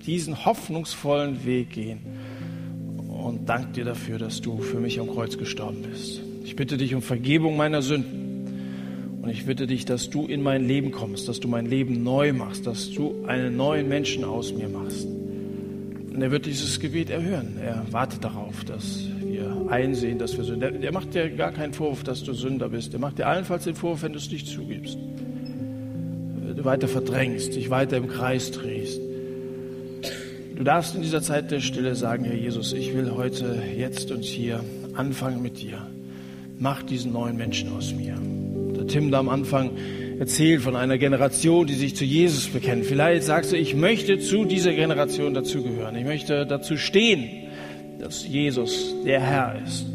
diesen 0.06 0.46
hoffnungsvollen 0.46 1.46
Weg 1.46 1.70
gehen 1.70 2.00
und 3.08 3.48
danke 3.48 3.74
dir 3.74 3.86
dafür, 3.86 4.18
dass 4.18 4.42
du 4.42 4.60
für 4.60 4.80
mich 4.80 5.00
am 5.00 5.08
Kreuz 5.08 5.38
gestorben 5.38 5.84
bist. 5.84 6.22
Ich 6.44 6.56
bitte 6.56 6.78
dich 6.78 6.96
um 6.96 7.02
Vergebung 7.02 7.58
meiner 7.58 7.82
Sünden. 7.82 8.30
Und 9.22 9.30
ich 9.30 9.46
bitte 9.46 9.68
dich, 9.68 9.86
dass 9.86 10.10
du 10.10 10.26
in 10.26 10.42
mein 10.42 10.66
Leben 10.66 10.92
kommst, 10.92 11.28
dass 11.28 11.40
du 11.40 11.48
mein 11.48 11.66
Leben 11.66 12.04
neu 12.04 12.34
machst, 12.34 12.66
dass 12.66 12.90
du 12.90 13.26
einen 13.28 13.58
neuen 13.58 13.88
Menschen 13.88 14.24
aus 14.24 14.54
mir 14.54 14.70
machst. 14.70 15.06
Und 15.06 16.22
er 16.22 16.32
wird 16.32 16.46
dieses 16.46 16.80
Gebet 16.80 17.10
erhören. 17.10 17.58
Er 17.62 17.86
wartet 17.92 18.24
darauf, 18.24 18.64
dass 18.64 19.04
einsehen, 19.70 20.18
dass 20.18 20.38
wir 20.38 20.44
Sünder. 20.44 20.72
Er 20.74 20.92
macht 20.92 21.14
dir 21.14 21.30
gar 21.30 21.52
keinen 21.52 21.74
Vorwurf, 21.74 22.04
dass 22.04 22.24
du 22.24 22.34
Sünder 22.34 22.70
bist. 22.70 22.94
Er 22.94 23.00
macht 23.00 23.18
dir 23.20 23.28
allenfalls 23.28 23.64
den 23.64 23.76
Vorwurf, 23.76 24.04
wenn 24.04 24.14
du 24.14 24.20
es 24.20 24.32
nicht 24.32 24.48
zugibst. 24.48 24.98
Du 26.56 26.66
weiter 26.66 26.88
verdrängst, 26.88 27.56
dich 27.56 27.70
weiter 27.70 27.98
im 27.98 28.08
Kreis 28.08 28.52
drehst. 28.52 29.00
Du 30.56 30.64
darfst 30.64 30.96
in 30.96 31.02
dieser 31.02 31.22
Zeit 31.22 31.52
der 31.52 31.62
Stille 31.62 31.96
sagen, 31.96 32.26
Herr 32.26 32.36
Jesus, 32.36 32.74
ich 32.74 32.94
will 32.94 33.12
heute, 33.12 33.62
jetzt 33.78 34.12
und 34.12 34.26
hier 34.26 34.62
anfangen 34.94 35.42
mit 35.42 35.62
dir. 35.62 35.88
Mach 36.58 36.84
diesen 36.84 37.14
neuen 37.14 37.38
Menschen 37.38 37.72
aus 37.72 37.94
mir. 37.94 38.16
Tim 38.90 39.12
da 39.12 39.20
am 39.20 39.30
Anfang 39.30 39.72
erzählt 40.20 40.62
von 40.62 40.76
einer 40.76 40.98
Generation, 40.98 41.66
die 41.66 41.76
sich 41.76 41.96
zu 41.96 42.04
Jesus 42.04 42.48
bekennt. 42.48 42.86
Vielleicht 42.86 43.24
sagst 43.24 43.54
du, 43.54 43.56
ich 43.56 43.76
möchte 43.76 44.20
zu 44.20 44.44
dieser 44.44 44.74
Generation 44.74 45.34
dazugehören. 45.34 45.96
Ich 45.96 46.04
möchte 46.04 46.46
dazu 46.46 46.76
stehen, 46.76 47.49
dass 48.00 48.28
Jesus 48.28 48.96
der 49.06 49.20
Herr 49.20 49.62
ist. 49.66 49.86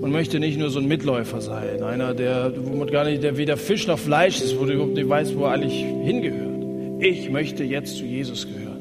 Und 0.00 0.12
möchte 0.12 0.38
nicht 0.38 0.58
nur 0.58 0.70
so 0.70 0.78
ein 0.78 0.86
Mitläufer 0.86 1.40
sein, 1.40 1.82
einer, 1.82 2.14
der, 2.14 2.52
gar 2.90 3.04
nicht, 3.04 3.22
der 3.22 3.36
weder 3.36 3.56
Fisch 3.56 3.86
noch 3.86 3.98
Fleisch 3.98 4.40
ist, 4.40 4.58
wo 4.58 4.64
du 4.64 4.74
überhaupt 4.74 4.94
nicht 4.94 5.08
weißt, 5.08 5.36
wo 5.36 5.44
er 5.44 5.52
eigentlich 5.52 5.82
hingehört. 5.82 6.48
Ich 7.00 7.30
möchte 7.30 7.64
jetzt 7.64 7.96
zu 7.96 8.04
Jesus 8.04 8.46
gehören. 8.46 8.78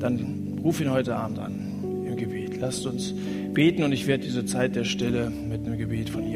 Dann 0.00 0.60
ruf 0.64 0.80
ihn 0.80 0.90
heute 0.90 1.14
Abend 1.14 1.38
an 1.38 2.04
im 2.06 2.16
Gebet. 2.16 2.60
Lasst 2.60 2.86
uns 2.86 3.14
beten 3.52 3.84
und 3.84 3.92
ich 3.92 4.06
werde 4.06 4.24
diese 4.24 4.44
Zeit 4.44 4.76
der 4.76 4.84
Stille 4.84 5.30
mit 5.30 5.64
einem 5.64 5.78
Gebet 5.78 6.10
von 6.10 6.22
hier 6.22 6.35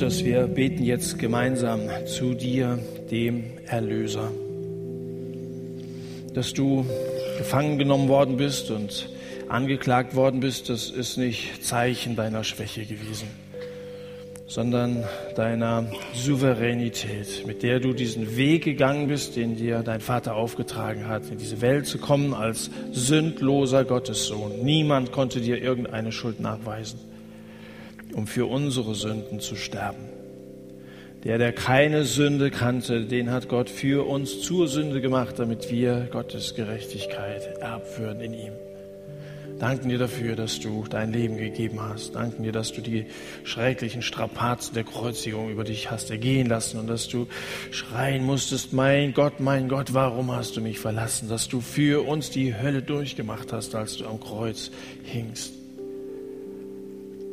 Christus, 0.00 0.24
wir 0.24 0.46
beten 0.46 0.82
jetzt 0.82 1.18
gemeinsam 1.18 1.82
zu 2.06 2.32
dir, 2.32 2.78
dem 3.10 3.44
Erlöser, 3.66 4.30
dass 6.32 6.54
du 6.54 6.86
gefangen 7.36 7.76
genommen 7.76 8.08
worden 8.08 8.38
bist 8.38 8.70
und 8.70 9.10
angeklagt 9.50 10.14
worden 10.14 10.40
bist, 10.40 10.70
das 10.70 10.88
ist 10.88 11.18
nicht 11.18 11.62
Zeichen 11.66 12.16
deiner 12.16 12.44
Schwäche 12.44 12.86
gewesen, 12.86 13.28
sondern 14.46 15.04
deiner 15.36 15.92
Souveränität, 16.14 17.46
mit 17.46 17.62
der 17.62 17.78
du 17.78 17.92
diesen 17.92 18.38
Weg 18.38 18.64
gegangen 18.64 19.06
bist, 19.06 19.36
den 19.36 19.56
dir 19.56 19.82
dein 19.82 20.00
Vater 20.00 20.34
aufgetragen 20.34 21.08
hat, 21.08 21.30
in 21.30 21.36
diese 21.36 21.60
Welt 21.60 21.84
zu 21.84 21.98
kommen 21.98 22.32
als 22.32 22.70
sündloser 22.90 23.84
Gottessohn. 23.84 24.64
Niemand 24.64 25.12
konnte 25.12 25.42
dir 25.42 25.60
irgendeine 25.60 26.10
Schuld 26.10 26.40
nachweisen 26.40 27.09
um 28.20 28.26
für 28.26 28.44
unsere 28.44 28.94
Sünden 28.94 29.40
zu 29.40 29.56
sterben. 29.56 30.10
Der, 31.24 31.38
der 31.38 31.54
keine 31.54 32.04
Sünde 32.04 32.50
kannte, 32.50 33.06
den 33.06 33.30
hat 33.30 33.48
Gott 33.48 33.70
für 33.70 34.06
uns 34.06 34.42
zur 34.42 34.68
Sünde 34.68 35.00
gemacht, 35.00 35.38
damit 35.38 35.70
wir 35.70 36.06
Gottes 36.12 36.54
Gerechtigkeit 36.54 37.56
erbführen 37.60 38.20
in 38.20 38.34
ihm. 38.34 38.52
Danken 39.58 39.88
dir 39.88 39.96
dafür, 39.96 40.36
dass 40.36 40.60
du 40.60 40.84
dein 40.88 41.14
Leben 41.14 41.38
gegeben 41.38 41.80
hast. 41.80 42.14
Danken 42.14 42.42
dir, 42.42 42.52
dass 42.52 42.72
du 42.72 42.82
die 42.82 43.06
schrecklichen 43.44 44.02
Strapazen 44.02 44.74
der 44.74 44.84
Kreuzigung 44.84 45.50
über 45.50 45.64
dich 45.64 45.90
hast 45.90 46.10
ergehen 46.10 46.46
lassen 46.46 46.78
und 46.78 46.88
dass 46.88 47.08
du 47.08 47.26
schreien 47.70 48.22
musstest, 48.22 48.74
mein 48.74 49.14
Gott, 49.14 49.40
mein 49.40 49.70
Gott, 49.70 49.94
warum 49.94 50.30
hast 50.30 50.58
du 50.58 50.60
mich 50.60 50.78
verlassen? 50.78 51.30
Dass 51.30 51.48
du 51.48 51.62
für 51.62 52.06
uns 52.06 52.28
die 52.28 52.54
Hölle 52.54 52.82
durchgemacht 52.82 53.50
hast, 53.54 53.74
als 53.74 53.96
du 53.96 54.06
am 54.06 54.20
Kreuz 54.20 54.70
hingst. 55.04 55.59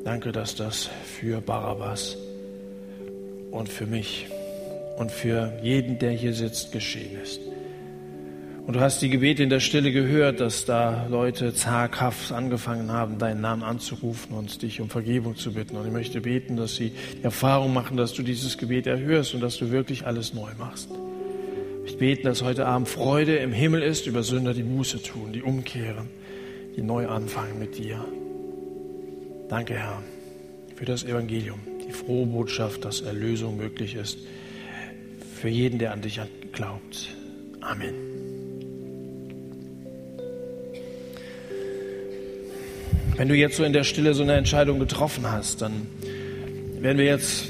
Danke, 0.08 0.32
dass 0.32 0.55
das 0.55 0.89
für 1.03 1.41
Barabbas 1.41 2.16
und 3.51 3.68
für 3.68 3.86
mich 3.86 4.28
und 4.97 5.12
für 5.12 5.51
jeden, 5.62 5.99
der 5.99 6.12
hier 6.12 6.34
sitzt, 6.34 6.72
geschehen 6.72 7.22
ist. 7.22 7.41
Und 8.66 8.78
du 8.78 8.80
hast 8.80 9.01
die 9.01 9.10
Gebete 9.10 9.43
in 9.43 9.49
der 9.49 9.60
Stille 9.60 9.91
gehört, 9.91 10.39
dass 10.39 10.64
da 10.64 11.08
Leute 11.10 11.53
zaghaft 11.53 12.32
angefangen 12.32 12.89
haben, 12.89 13.18
deinen 13.18 13.41
Namen 13.41 13.64
anzurufen 13.64 14.34
und 14.34 14.62
dich 14.62 14.80
um 14.80 14.89
Vergebung 14.89 15.36
zu 15.36 15.51
bitten. 15.51 15.76
Und 15.76 15.86
ich 15.86 15.91
möchte 15.91 16.22
beten, 16.22 16.55
dass 16.55 16.78
sie 16.78 16.93
die 17.18 17.24
Erfahrung 17.26 17.74
machen, 17.74 17.97
dass 17.97 18.14
du 18.14 18.24
dieses 18.24 18.58
Gebet 18.58 18.88
erhörst 18.88 19.34
und 19.34 19.41
dass 19.41 19.58
du 19.58 19.72
wirklich 19.72 20.05
alles 20.05 20.34
neu 20.34 20.51
machst. 20.58 20.88
Ich 21.86 21.97
bete, 21.97 22.24
dass 22.24 22.43
heute 22.43 22.66
Abend 22.66 22.88
Freude 22.88 23.36
im 23.36 23.51
Himmel 23.51 23.82
ist 23.82 24.08
über 24.08 24.24
Sünder, 24.24 24.53
die 24.53 24.64
Buße 24.64 25.03
tun, 25.03 25.34
die 25.34 25.41
umkehren, 25.41 26.08
die 26.78 26.82
neu 26.82 27.10
anfangen 27.10 27.60
mit 27.60 27.78
dir. 27.78 28.05
Danke, 29.50 29.76
Herr, 29.76 30.04
für 30.76 30.84
das 30.84 31.06
Evangelium, 31.06 31.60
die 31.88 31.93
frohe 31.93 32.26
Botschaft, 32.26 32.84
dass 32.84 33.00
Erlösung 33.00 33.56
möglich 33.56 33.95
ist 33.95 34.20
für 35.39 35.48
jeden, 35.48 35.80
der 35.80 35.93
an 35.93 36.02
dich 36.02 36.20
glaubt. 36.52 37.16
Amen. 37.62 37.93
Wenn 43.16 43.30
du 43.30 43.36
jetzt 43.36 43.56
so 43.56 43.64
in 43.64 43.72
der 43.72 43.86
Stille 43.86 44.14
so 44.14 44.24
eine 44.24 44.34
Entscheidung 44.34 44.80
getroffen 44.80 45.32
hast, 45.32 45.62
dann 45.62 45.88
werden 46.80 46.98
wir 46.98 47.06
jetzt 47.06 47.45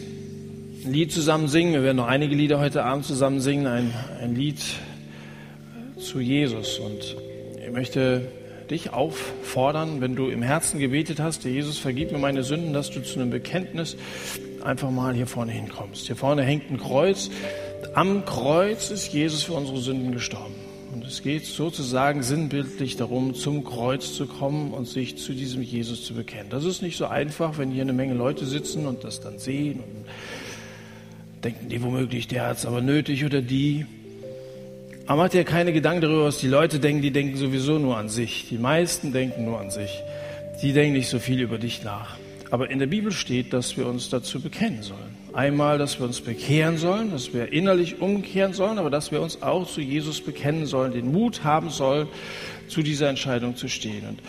ein 0.85 0.93
Lied 0.93 1.11
zusammen 1.11 1.47
singen. 1.47 1.73
Wir 1.73 1.83
werden 1.83 1.97
noch 1.97 2.07
einige 2.07 2.35
Lieder 2.35 2.59
heute 2.59 2.83
Abend 2.83 3.05
zusammen 3.05 3.41
singen. 3.41 3.65
Ein, 3.65 3.91
ein 4.21 4.35
Lied 4.35 4.61
zu 5.97 6.19
Jesus. 6.19 6.77
Und 6.77 7.17
ich 7.65 7.71
möchte 7.71 8.21
dich 8.67 8.93
auffordern, 8.93 10.01
wenn 10.01 10.15
du 10.15 10.27
im 10.27 10.41
Herzen 10.41 10.79
gebetet 10.79 11.19
hast, 11.19 11.43
Jesus, 11.45 11.77
vergib 11.77 12.11
mir 12.11 12.17
meine 12.17 12.43
Sünden, 12.43 12.73
dass 12.73 12.91
du 12.91 13.01
zu 13.01 13.19
einem 13.19 13.29
Bekenntnis 13.29 13.97
einfach 14.63 14.91
mal 14.91 15.13
hier 15.13 15.27
vorne 15.27 15.51
hinkommst. 15.51 16.07
Hier 16.07 16.15
vorne 16.15 16.43
hängt 16.43 16.69
ein 16.69 16.77
Kreuz. 16.77 17.29
Am 17.93 18.25
Kreuz 18.25 18.91
ist 18.91 19.13
Jesus 19.13 19.43
für 19.43 19.53
unsere 19.53 19.77
Sünden 19.77 20.11
gestorben. 20.11 20.55
Und 20.93 21.05
es 21.05 21.21
geht 21.21 21.45
sozusagen 21.45 22.23
sinnbildlich 22.23 22.97
darum, 22.97 23.33
zum 23.33 23.63
Kreuz 23.63 24.13
zu 24.13 24.25
kommen 24.25 24.73
und 24.73 24.87
sich 24.87 25.17
zu 25.17 25.33
diesem 25.33 25.61
Jesus 25.61 26.05
zu 26.05 26.13
bekennen. 26.13 26.49
Das 26.49 26.63
ist 26.63 26.81
nicht 26.81 26.97
so 26.97 27.05
einfach, 27.05 27.57
wenn 27.57 27.71
hier 27.71 27.83
eine 27.83 27.93
Menge 27.93 28.13
Leute 28.13 28.45
sitzen 28.45 28.87
und 28.87 29.03
das 29.03 29.19
dann 29.19 29.37
sehen 29.37 29.79
und 29.79 30.05
denken 31.43 31.69
die 31.69 31.81
womöglich, 31.83 32.27
der 32.27 32.47
hat 32.47 32.57
es 32.57 32.65
aber 32.65 32.81
nötig 32.81 33.25
oder 33.25 33.41
die. 33.41 33.85
Aber 35.07 35.23
macht 35.23 35.33
dir 35.33 35.45
keine 35.45 35.71
Gedanken 35.71 36.01
darüber, 36.01 36.25
was 36.25 36.39
die 36.39 36.49
Leute 36.49 36.79
denken, 36.79 37.01
die 37.01 37.11
denken 37.11 37.37
sowieso 37.37 37.79
nur 37.79 37.95
an 37.95 38.09
sich. 38.09 38.47
Die 38.49 38.57
meisten 38.57 39.13
denken 39.13 39.45
nur 39.45 39.57
an 39.57 39.71
sich. 39.71 40.03
Die 40.61 40.73
denken 40.73 40.97
nicht 40.97 41.07
so 41.07 41.19
viel 41.19 41.39
über 41.39 41.57
dich 41.57 41.81
nach. 41.81 42.17
Aber 42.51 42.69
in 42.69 42.79
der 42.79 42.87
Bibel 42.87 43.13
steht, 43.13 43.53
dass 43.53 43.77
wir 43.77 43.87
uns 43.87 44.09
dazu 44.09 44.41
bekennen 44.41 44.83
sollen. 44.83 45.15
Einmal, 45.31 45.77
dass 45.77 45.99
wir 45.99 46.05
uns 46.05 46.19
bekehren 46.19 46.77
sollen, 46.77 47.11
dass 47.11 47.33
wir 47.33 47.53
innerlich 47.53 48.01
umkehren 48.01 48.51
sollen, 48.51 48.79
aber 48.79 48.89
dass 48.89 49.13
wir 49.13 49.21
uns 49.21 49.41
auch 49.41 49.65
zu 49.65 49.79
Jesus 49.79 50.19
bekennen 50.19 50.65
sollen, 50.65 50.91
den 50.91 51.09
Mut 51.09 51.45
haben 51.45 51.69
sollen, 51.69 52.09
zu 52.67 52.81
dieser 52.81 53.07
Entscheidung 53.07 53.55
zu 53.55 53.69
stehen. 53.69 54.03
Und 54.09 54.19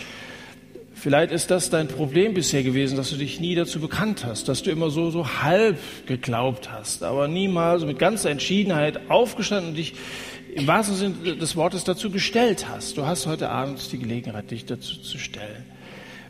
vielleicht 0.94 1.32
ist 1.32 1.50
das 1.50 1.70
dein 1.70 1.88
Problem 1.88 2.34
bisher 2.34 2.62
gewesen, 2.62 2.96
dass 2.96 3.10
du 3.10 3.16
dich 3.16 3.40
nie 3.40 3.56
dazu 3.56 3.80
bekannt 3.80 4.24
hast, 4.24 4.48
dass 4.48 4.62
du 4.62 4.70
immer 4.70 4.90
so, 4.90 5.10
so 5.10 5.42
halb 5.42 5.78
geglaubt 6.06 6.70
hast, 6.70 7.02
aber 7.02 7.26
niemals 7.26 7.84
mit 7.84 7.98
ganzer 7.98 8.30
Entschiedenheit 8.30 9.10
aufgestanden 9.10 9.70
und 9.70 9.76
dich 9.76 9.94
im 10.58 10.66
wahrsten 10.66 10.96
Sinne 10.96 11.36
des 11.36 11.54
Wortes 11.54 11.84
dazu 11.84 12.10
gestellt 12.10 12.66
hast. 12.68 12.96
Du 12.96 13.06
hast 13.06 13.26
heute 13.26 13.48
Abend 13.48 13.92
die 13.92 13.98
Gelegenheit, 13.98 14.50
dich 14.50 14.66
dazu 14.66 14.96
zu 14.96 15.18
stellen. 15.18 15.64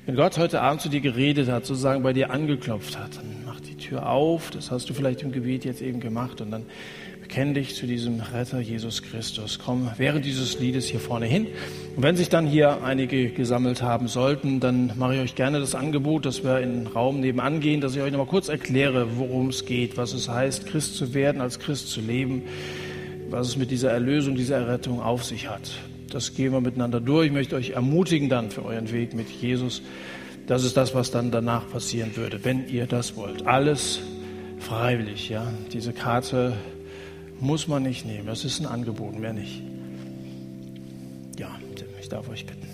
Wenn 0.04 0.16
Gott 0.16 0.38
heute 0.38 0.60
Abend 0.60 0.80
zu 0.80 0.88
dir 0.88 1.00
geredet 1.00 1.48
hat, 1.48 1.66
sozusagen 1.66 2.02
bei 2.02 2.12
dir 2.12 2.30
angeklopft 2.30 2.98
hat, 2.98 3.16
dann 3.16 3.44
mach 3.46 3.60
die 3.60 3.76
Tür 3.76 4.08
auf. 4.08 4.50
Das 4.50 4.70
hast 4.70 4.88
du 4.88 4.94
vielleicht 4.94 5.22
im 5.22 5.32
Gebet 5.32 5.64
jetzt 5.64 5.80
eben 5.80 6.00
gemacht 6.00 6.40
und 6.40 6.50
dann 6.50 6.64
bekenn 7.22 7.54
dich 7.54 7.74
zu 7.74 7.86
diesem 7.86 8.20
Retter 8.20 8.60
Jesus 8.60 9.02
Christus. 9.02 9.58
Komm 9.58 9.90
während 9.96 10.24
dieses 10.24 10.58
Liedes 10.58 10.86
hier 10.86 11.00
vorne 11.00 11.26
hin. 11.26 11.46
Und 11.96 12.02
wenn 12.02 12.16
sich 12.16 12.28
dann 12.28 12.46
hier 12.46 12.82
einige 12.84 13.30
gesammelt 13.30 13.82
haben 13.82 14.08
sollten, 14.08 14.60
dann 14.60 14.92
mache 14.96 15.16
ich 15.16 15.20
euch 15.20 15.34
gerne 15.34 15.60
das 15.60 15.74
Angebot, 15.74 16.26
dass 16.26 16.44
wir 16.44 16.60
in 16.60 16.84
den 16.84 16.86
Raum 16.86 17.20
nebenan 17.20 17.60
gehen, 17.60 17.80
dass 17.80 17.94
ich 17.94 18.02
euch 18.02 18.12
nochmal 18.12 18.26
kurz 18.26 18.48
erkläre, 18.48 19.18
worum 19.18 19.48
es 19.48 19.66
geht, 19.66 19.96
was 19.96 20.12
es 20.12 20.28
heißt, 20.28 20.66
Christ 20.66 20.96
zu 20.96 21.12
werden, 21.12 21.40
als 21.40 21.58
Christ 21.58 21.90
zu 21.90 22.00
leben, 22.00 22.44
was 23.30 23.48
es 23.48 23.56
mit 23.56 23.70
dieser 23.70 23.90
Erlösung, 23.90 24.34
dieser 24.34 24.56
Errettung 24.56 25.00
auf 25.00 25.24
sich 25.24 25.48
hat. 25.48 25.70
Das 26.10 26.34
gehen 26.34 26.52
wir 26.52 26.60
miteinander 26.60 27.00
durch. 27.00 27.26
Ich 27.26 27.32
möchte 27.32 27.56
euch 27.56 27.70
ermutigen 27.70 28.28
dann 28.28 28.50
für 28.50 28.64
euren 28.64 28.90
Weg 28.92 29.14
mit 29.14 29.28
Jesus. 29.28 29.82
Das 30.46 30.64
ist 30.64 30.76
das, 30.76 30.94
was 30.94 31.10
dann 31.10 31.30
danach 31.30 31.68
passieren 31.70 32.16
würde, 32.16 32.44
wenn 32.44 32.68
ihr 32.68 32.86
das 32.86 33.16
wollt. 33.16 33.46
Alles 33.46 34.00
freiwillig, 34.60 35.28
ja. 35.28 35.52
Diese 35.72 35.92
Karte 35.92 36.54
muss 37.40 37.68
man 37.68 37.82
nicht 37.82 38.06
nehmen. 38.06 38.26
Das 38.26 38.44
ist 38.44 38.60
ein 38.60 38.66
Angebot, 38.66 39.18
mehr 39.18 39.34
nicht. 39.34 39.62
Ja, 41.38 41.50
ich 42.00 42.08
darf 42.08 42.28
euch 42.28 42.46
bitten. 42.46 42.67